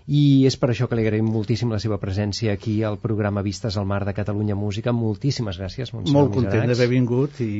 i 0.06 0.44
és 0.44 0.56
per 0.60 0.68
això 0.68 0.86
que 0.88 0.98
li 0.98 1.04
agraïm 1.06 1.28
moltíssim 1.32 1.70
la 1.72 1.78
seva 1.80 1.96
presència 2.00 2.52
aquí 2.52 2.74
al 2.84 2.98
programa 3.00 3.44
Vistes 3.46 3.78
al 3.80 3.86
Mar 3.88 4.02
de 4.04 4.12
Catalunya 4.16 4.54
Música. 4.54 4.92
Moltíssimes 4.92 5.56
gràcies, 5.60 5.94
Montserrat 5.94 6.16
Molt 6.18 6.34
content 6.34 6.68
d'haver 6.68 6.88
vingut 6.90 7.40
i 7.40 7.52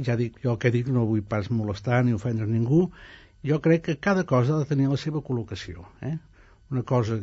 ja 0.00 0.16
dic, 0.16 0.38
jo 0.44 0.56
que 0.56 0.72
dic 0.72 0.88
no 0.88 1.04
vull 1.10 1.20
pas 1.22 1.50
molestar 1.52 2.00
ni 2.04 2.16
ofendre 2.16 2.48
ningú. 2.48 2.86
Jo 3.44 3.60
crec 3.60 3.84
que 3.88 3.98
cada 4.00 4.24
cosa 4.24 4.56
ha 4.56 4.62
de 4.62 4.70
tenir 4.70 4.88
la 4.88 4.96
seva 4.96 5.20
col·locació. 5.20 5.84
Eh? 6.00 6.16
Una 6.72 6.82
cosa 6.82 7.18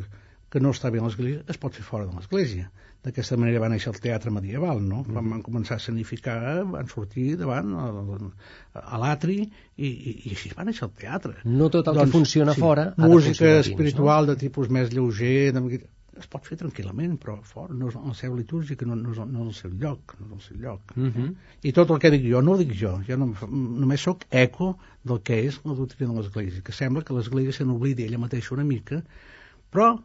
que 0.49 0.61
no 0.61 0.75
està 0.75 0.91
bé 0.93 1.01
a 1.01 1.07
l'Església 1.07 1.41
es 1.49 1.57
pot 1.57 1.73
fer 1.73 1.85
fora 1.87 2.05
de 2.05 2.13
l'Església 2.13 2.69
d'aquesta 3.05 3.37
manera 3.39 3.61
va 3.63 3.69
néixer 3.71 3.93
el 3.93 3.99
teatre 4.03 4.31
medieval, 4.35 4.81
no? 4.83 5.03
Mm. 5.05 5.13
Quan 5.15 5.29
van 5.35 5.43
començar 5.45 5.77
a 5.77 5.83
sanificar, 5.83 6.39
van 6.67 6.89
sortir 6.91 7.37
davant 7.39 7.71
a, 7.79 7.85
a 8.81 8.99
l'atri 8.99 9.37
i, 9.43 9.87
i, 9.87 10.15
i 10.27 10.33
així 10.35 10.51
va 10.57 10.67
néixer 10.67 10.87
el 10.89 10.95
teatre. 10.99 11.37
No 11.45 11.69
tot 11.71 11.87
el 11.87 12.01
doncs, 12.01 12.11
que 12.11 12.17
funciona 12.17 12.57
sí, 12.57 12.63
fora 12.65 12.89
Música 12.97 13.45
de 13.45 13.63
espiritual 13.63 14.27
no? 14.27 14.33
de 14.33 14.41
tipus 14.43 14.67
més 14.73 14.91
lleuger, 14.91 15.53
de, 15.55 15.81
es 16.19 16.27
pot 16.31 16.45
fer 16.47 16.57
tranquil·lament, 16.59 17.15
però 17.21 17.37
fora, 17.47 17.73
no 17.75 17.89
és 17.91 17.97
el 17.99 18.15
seu 18.17 18.35
litúrgic, 18.35 18.83
no, 18.87 18.97
no, 18.99 19.13
és, 19.13 19.21
no 19.31 19.45
és 19.45 19.51
el 19.53 19.57
seu 19.57 19.73
lloc, 19.83 20.15
no 20.19 20.27
és 20.27 20.35
el 20.37 20.43
seu 20.47 20.59
lloc. 20.65 20.93
Mm 20.95 21.11
-hmm. 21.15 21.33
I 21.63 21.73
tot 21.77 21.91
el 21.95 21.99
que 22.03 22.11
dic 22.15 22.25
jo, 22.31 22.41
no 22.41 22.53
ho 22.53 22.57
dic 22.57 22.73
jo, 22.81 22.93
jo 23.07 23.17
no, 23.17 23.31
només 23.47 24.01
sóc 24.01 24.25
eco 24.29 24.77
del 25.03 25.21
que 25.21 25.39
és 25.47 25.59
la 25.63 25.73
doctrina 25.73 26.13
de 26.13 26.19
l'Església, 26.19 26.61
que 26.61 26.75
sembla 26.81 27.03
que 27.03 27.13
l'Església 27.13 27.53
se 27.53 27.65
n'oblidi 27.65 28.03
ella 28.03 28.23
mateixa 28.25 28.55
una 28.55 28.63
mica, 28.63 29.03
però 29.71 29.99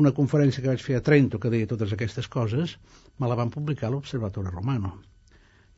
una 0.00 0.12
conferència 0.16 0.62
que 0.64 0.70
vaig 0.72 0.82
fer 0.84 0.96
a 0.98 1.04
Trento 1.04 1.40
que 1.40 1.50
deia 1.52 1.68
totes 1.68 1.92
aquestes 1.92 2.28
coses, 2.32 2.76
me 3.20 3.28
la 3.28 3.36
van 3.38 3.52
publicar 3.52 3.88
a 3.88 3.94
l'Observatori 3.94 4.52
Romano. 4.52 4.94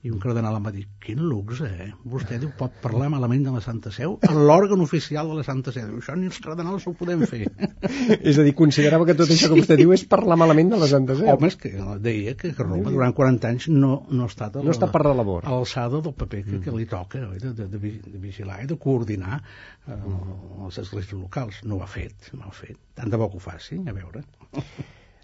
I 0.05 0.11
un 0.13 0.19
cardenal 0.21 0.59
em 0.59 0.65
va 0.67 0.71
dir, 0.73 0.83
quin 1.01 1.21
luxe, 1.25 1.65
eh? 1.65 1.87
Vostè 2.13 2.37
diu, 2.41 2.51
pot 2.59 2.75
parlar 2.83 3.07
malament 3.13 3.47
de 3.47 3.53
la 3.55 3.63
Santa 3.65 3.89
Seu 3.95 4.19
en 4.29 4.41
l'òrgan 4.51 4.83
oficial 4.85 5.31
de 5.33 5.39
la 5.39 5.45
Santa 5.47 5.73
Seu. 5.73 5.87
Diu, 5.89 6.03
això 6.03 6.17
ni 6.19 6.29
els 6.29 6.41
cardenals 6.45 6.85
ho 6.85 6.93
podem 6.99 7.23
fer. 7.31 7.47
és 8.31 8.37
a 8.37 8.45
dir, 8.45 8.53
considerava 8.59 9.07
que 9.09 9.17
tot 9.17 9.33
això 9.33 9.49
que 9.49 9.57
vostè 9.63 9.79
diu 9.81 9.95
és 9.97 10.05
parlar 10.11 10.37
malament 10.41 10.75
de 10.75 10.81
la 10.83 10.89
Santa 10.91 11.17
Seu. 11.17 11.31
Home, 11.33 11.49
és 11.49 11.57
que 11.63 11.73
deia 12.05 12.35
que, 12.41 12.53
Roma 12.59 12.93
durant 12.93 13.17
40 13.17 13.53
anys 13.55 13.69
no, 13.73 13.95
no 14.11 14.27
ha 14.27 14.33
estat 14.33 14.59
a, 14.61 14.65
no 14.67 14.75
està 14.75 14.91
per 14.93 15.07
la 15.07 15.15
labor. 15.17 15.47
a 15.49 15.55
l'alçada 15.55 16.03
del 16.05 16.17
paper 16.19 16.43
que, 16.51 16.61
que 16.67 16.75
li 16.77 16.89
toca 16.91 17.23
oi? 17.31 17.39
De, 17.41 17.55
de, 17.57 17.71
de, 17.73 17.95
de 18.05 18.21
vigilar 18.21 18.61
i 18.65 18.69
de 18.69 18.77
coordinar 18.81 19.41
eh, 19.41 19.97
les 20.67 20.83
esglésies 20.85 21.17
locals. 21.17 21.63
No 21.65 21.81
ho 21.81 21.87
ha 21.87 21.89
fet, 21.89 22.29
no 22.37 22.45
ho 22.45 22.53
ha 22.53 22.59
fet. 22.61 22.77
Tant 23.01 23.09
de 23.09 23.21
bo 23.21 23.31
que 23.33 23.41
ho 23.41 23.47
faci, 23.49 23.81
a 23.81 23.97
veure. 23.97 24.25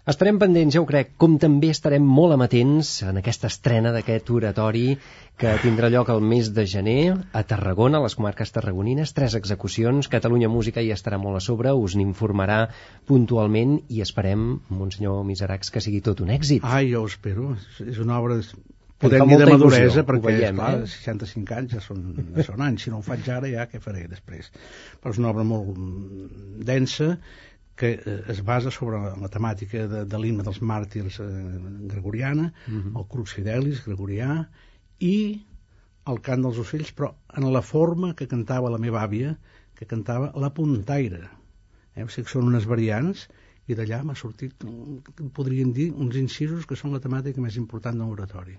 Estarem 0.09 0.39
pendents, 0.41 0.73
ja 0.73 0.81
ho 0.81 0.85
crec, 0.89 1.11
com 1.21 1.35
també 1.37 1.67
estarem 1.69 2.01
molt 2.01 2.33
amatents 2.33 2.89
en 3.05 3.19
aquesta 3.19 3.51
estrena 3.51 3.91
d'aquest 3.93 4.31
oratori 4.33 4.95
que 5.37 5.51
tindrà 5.61 5.91
lloc 5.93 6.09
el 6.09 6.23
mes 6.25 6.49
de 6.55 6.65
gener 6.65 7.13
a 7.37 7.43
Tarragona, 7.45 7.99
a 7.99 8.07
les 8.07 8.17
comarques 8.17 8.49
tarragonines, 8.55 9.13
tres 9.13 9.35
execucions, 9.37 10.09
Catalunya 10.09 10.49
Música 10.49 10.81
hi 10.81 10.89
estarà 10.95 11.21
molt 11.21 11.37
a 11.37 11.43
sobre, 11.45 11.75
us 11.77 11.93
n'informarà 11.99 12.63
puntualment 13.05 13.77
i 13.93 14.01
esperem, 14.01 14.47
Monsenyor 14.73 15.21
Miseracs, 15.27 15.69
que 15.69 15.85
sigui 15.85 16.01
tot 16.01 16.25
un 16.25 16.33
èxit. 16.33 16.65
Ai, 16.65 16.89
jo 16.95 17.05
ho 17.05 17.11
espero, 17.11 17.53
és 17.85 18.01
una 18.01 18.17
obra 18.17 18.41
podem 19.01 19.27
dir 19.29 19.37
de 19.41 19.51
maduresa, 19.53 20.01
perquè, 20.07 20.33
veiem, 20.33 20.57
esclar, 20.57 20.81
eh? 20.81 20.89
65 20.95 21.55
anys 21.59 21.77
ja 21.77 21.85
són, 21.85 22.01
ja 22.35 22.49
són 22.49 22.65
anys, 22.65 22.87
si 22.87 22.93
no 22.93 22.99
ho 23.01 23.05
faig 23.05 23.29
ara 23.33 23.49
ja 23.53 23.69
què 23.69 23.81
faré 23.81 24.07
després? 24.09 24.49
Però 25.01 25.13
és 25.13 25.21
una 25.21 25.29
obra 25.33 25.45
molt 25.45 25.77
densa, 26.65 27.15
que 27.81 27.91
eh, 27.97 28.17
es 28.33 28.41
basa 28.45 28.71
sobre 28.73 28.99
la 29.23 29.29
temàtica 29.33 29.85
de, 29.89 30.03
de 30.09 30.19
l'himne 30.21 30.45
dels 30.45 30.61
màrtirs 30.71 31.19
eh, 31.23 31.29
gregoriana, 31.93 32.51
uh 32.51 32.71
mhm. 32.71 32.81
-huh. 32.81 32.99
el 32.99 33.07
Crux 33.13 33.33
Fidelis 33.37 33.83
gregorià, 33.87 34.45
i 34.99 35.17
el 36.11 36.19
cant 36.27 36.41
dels 36.45 36.59
ocells, 36.63 36.93
però 36.97 37.13
en 37.37 37.51
la 37.53 37.61
forma 37.61 38.13
que 38.15 38.27
cantava 38.27 38.69
la 38.69 38.81
meva 38.85 39.01
àvia, 39.07 39.37
que 39.75 39.85
cantava 39.85 40.31
la 40.35 40.49
puntaire. 40.53 41.23
Eh? 41.95 42.03
O 42.03 42.09
sigui 42.09 42.25
que 42.25 42.33
són 42.33 42.47
unes 42.53 42.65
variants, 42.65 43.29
i 43.67 43.77
d'allà 43.77 44.03
m'ha 44.03 44.15
sortit, 44.15 44.65
podríem 45.33 45.71
dir, 45.73 45.91
uns 45.93 46.15
incisos 46.15 46.65
que 46.65 46.75
són 46.75 46.93
la 46.93 46.99
temàtica 46.99 47.41
més 47.41 47.57
important 47.57 47.97
d'un 47.97 48.13
oratori 48.17 48.57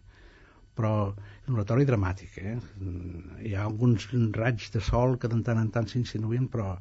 però 0.74 1.14
un 1.48 1.54
oratori 1.54 1.84
dramàtic 1.84 2.38
eh? 2.38 2.56
hi 3.44 3.54
ha 3.54 3.64
alguns 3.64 4.06
raigs 4.32 4.70
de 4.72 4.80
sol 4.80 5.18
que 5.18 5.28
de 5.28 5.40
tant 5.48 5.58
en 5.60 5.70
tant 5.74 5.88
s'insinuen 5.90 6.48
però 6.48 6.78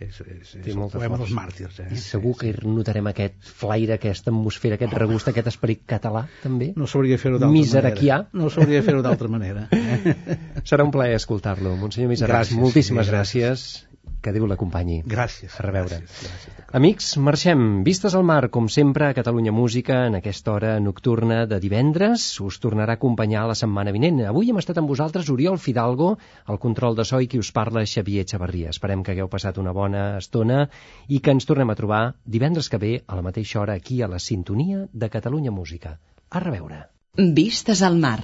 és, 0.00 0.20
és, 0.24 0.54
és 0.64 0.74
el 0.74 0.88
poema 0.92 1.18
dels 1.20 1.32
màrtirs. 1.36 1.80
Eh? 1.84 1.88
I 1.92 2.00
segur 2.00 2.34
que 2.40 2.52
notarem 2.64 3.10
aquest 3.10 3.52
flaire, 3.60 3.98
aquesta 3.98 4.32
atmosfera, 4.32 4.78
aquest 4.78 4.96
regust, 4.96 5.28
aquest 5.32 5.50
esperit 5.52 5.84
català, 5.90 6.24
també. 6.44 6.72
No 6.80 6.88
s'hauria 6.90 7.18
de 7.18 7.22
fer-ho 7.22 7.38
d'altra 7.42 7.52
manera. 7.52 8.22
No 8.32 8.50
s'hauria 8.54 8.80
de 8.80 8.88
fer-ho 8.88 9.04
d'altra 9.06 9.30
manera. 9.36 9.68
Eh? 9.76 10.16
Serà 10.64 10.86
un 10.88 10.94
plaer 10.94 11.20
escoltar-lo. 11.20 11.76
Monsenyor 11.80 12.14
Miserac, 12.14 12.54
moltíssimes 12.56 13.12
gràcies. 13.12 13.50
gràcies 13.50 13.89
que 14.20 14.32
Déu 14.32 14.46
l'acompanyi. 14.48 15.00
Gràcies. 15.08 15.54
A 15.58 15.64
reveure. 15.64 16.00
Gràcies, 16.02 16.28
gràcies. 16.28 16.66
Amics, 16.76 17.06
marxem. 17.18 17.62
Vistes 17.86 18.14
al 18.14 18.24
mar, 18.26 18.42
com 18.52 18.68
sempre, 18.68 19.08
a 19.08 19.14
Catalunya 19.16 19.52
Música, 19.52 20.04
en 20.06 20.18
aquesta 20.18 20.52
hora 20.52 20.74
nocturna 20.80 21.46
de 21.50 21.58
divendres. 21.62 22.26
Us 22.44 22.60
tornarà 22.62 22.96
a 22.96 23.00
acompanyar 23.00 23.46
la 23.48 23.56
setmana 23.58 23.94
vinent. 23.96 24.20
Avui 24.28 24.52
hem 24.52 24.60
estat 24.60 24.78
amb 24.78 24.92
vosaltres 24.92 25.30
Oriol 25.32 25.58
Fidalgo, 25.58 26.12
el 26.48 26.60
control 26.62 26.96
de 26.98 27.04
so 27.08 27.20
i 27.20 27.26
qui 27.30 27.40
us 27.40 27.52
parla 27.56 27.86
Xavier 27.86 28.26
Xavarria. 28.28 28.70
Esperem 28.76 29.02
que 29.02 29.16
hagueu 29.16 29.32
passat 29.32 29.58
una 29.58 29.72
bona 29.72 30.04
estona 30.20 30.68
i 31.08 31.20
que 31.20 31.34
ens 31.34 31.48
tornem 31.48 31.70
a 31.72 31.78
trobar 31.80 32.04
divendres 32.24 32.68
que 32.68 32.78
ve 32.78 32.94
a 33.06 33.18
la 33.18 33.26
mateixa 33.26 33.60
hora 33.64 33.74
aquí 33.74 34.02
a 34.02 34.08
la 34.08 34.18
sintonia 34.18 34.86
de 34.92 35.10
Catalunya 35.10 35.50
Música. 35.50 35.98
A 36.30 36.40
reveure. 36.44 36.84
Vistes 37.16 37.82
al 37.82 37.98
mar. 37.98 38.20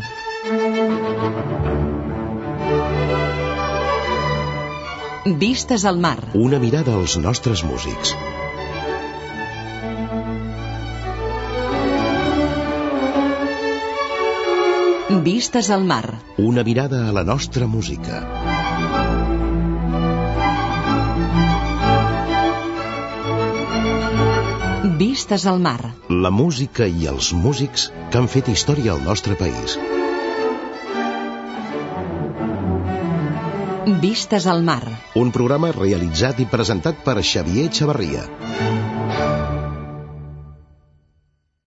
Vistes 5.27 5.85
al 5.85 5.97
mar. 5.99 6.31
Una 6.39 6.61
mirada 6.62 6.93
als 6.95 7.16
nostres 7.18 7.64
músics. 7.66 8.12
Vistes 15.24 15.70
al 15.70 15.83
mar. 15.83 16.20
Una 16.39 16.62
mirada 16.62 17.09
a 17.09 17.12
la 17.12 17.24
nostra 17.24 17.66
música. 17.66 18.20
Vistes 25.03 25.45
al 25.47 25.59
mar. 25.59 25.81
La 26.09 26.31
música 26.31 26.87
i 26.87 27.11
els 27.11 27.33
músics 27.35 27.91
que 28.12 28.22
han 28.22 28.31
fet 28.31 28.55
història 28.55 28.95
al 28.95 29.03
nostre 29.03 29.35
país. 29.35 29.74
Vistes 33.87 34.49
al 34.51 34.64
mar. 34.66 34.82
Un 35.14 35.28
programa 35.30 35.70
realitzat 35.70 36.41
i 36.43 36.47
presentat 36.51 37.05
per 37.07 37.20
Xavier 37.22 37.68
Xavarria. 37.70 38.24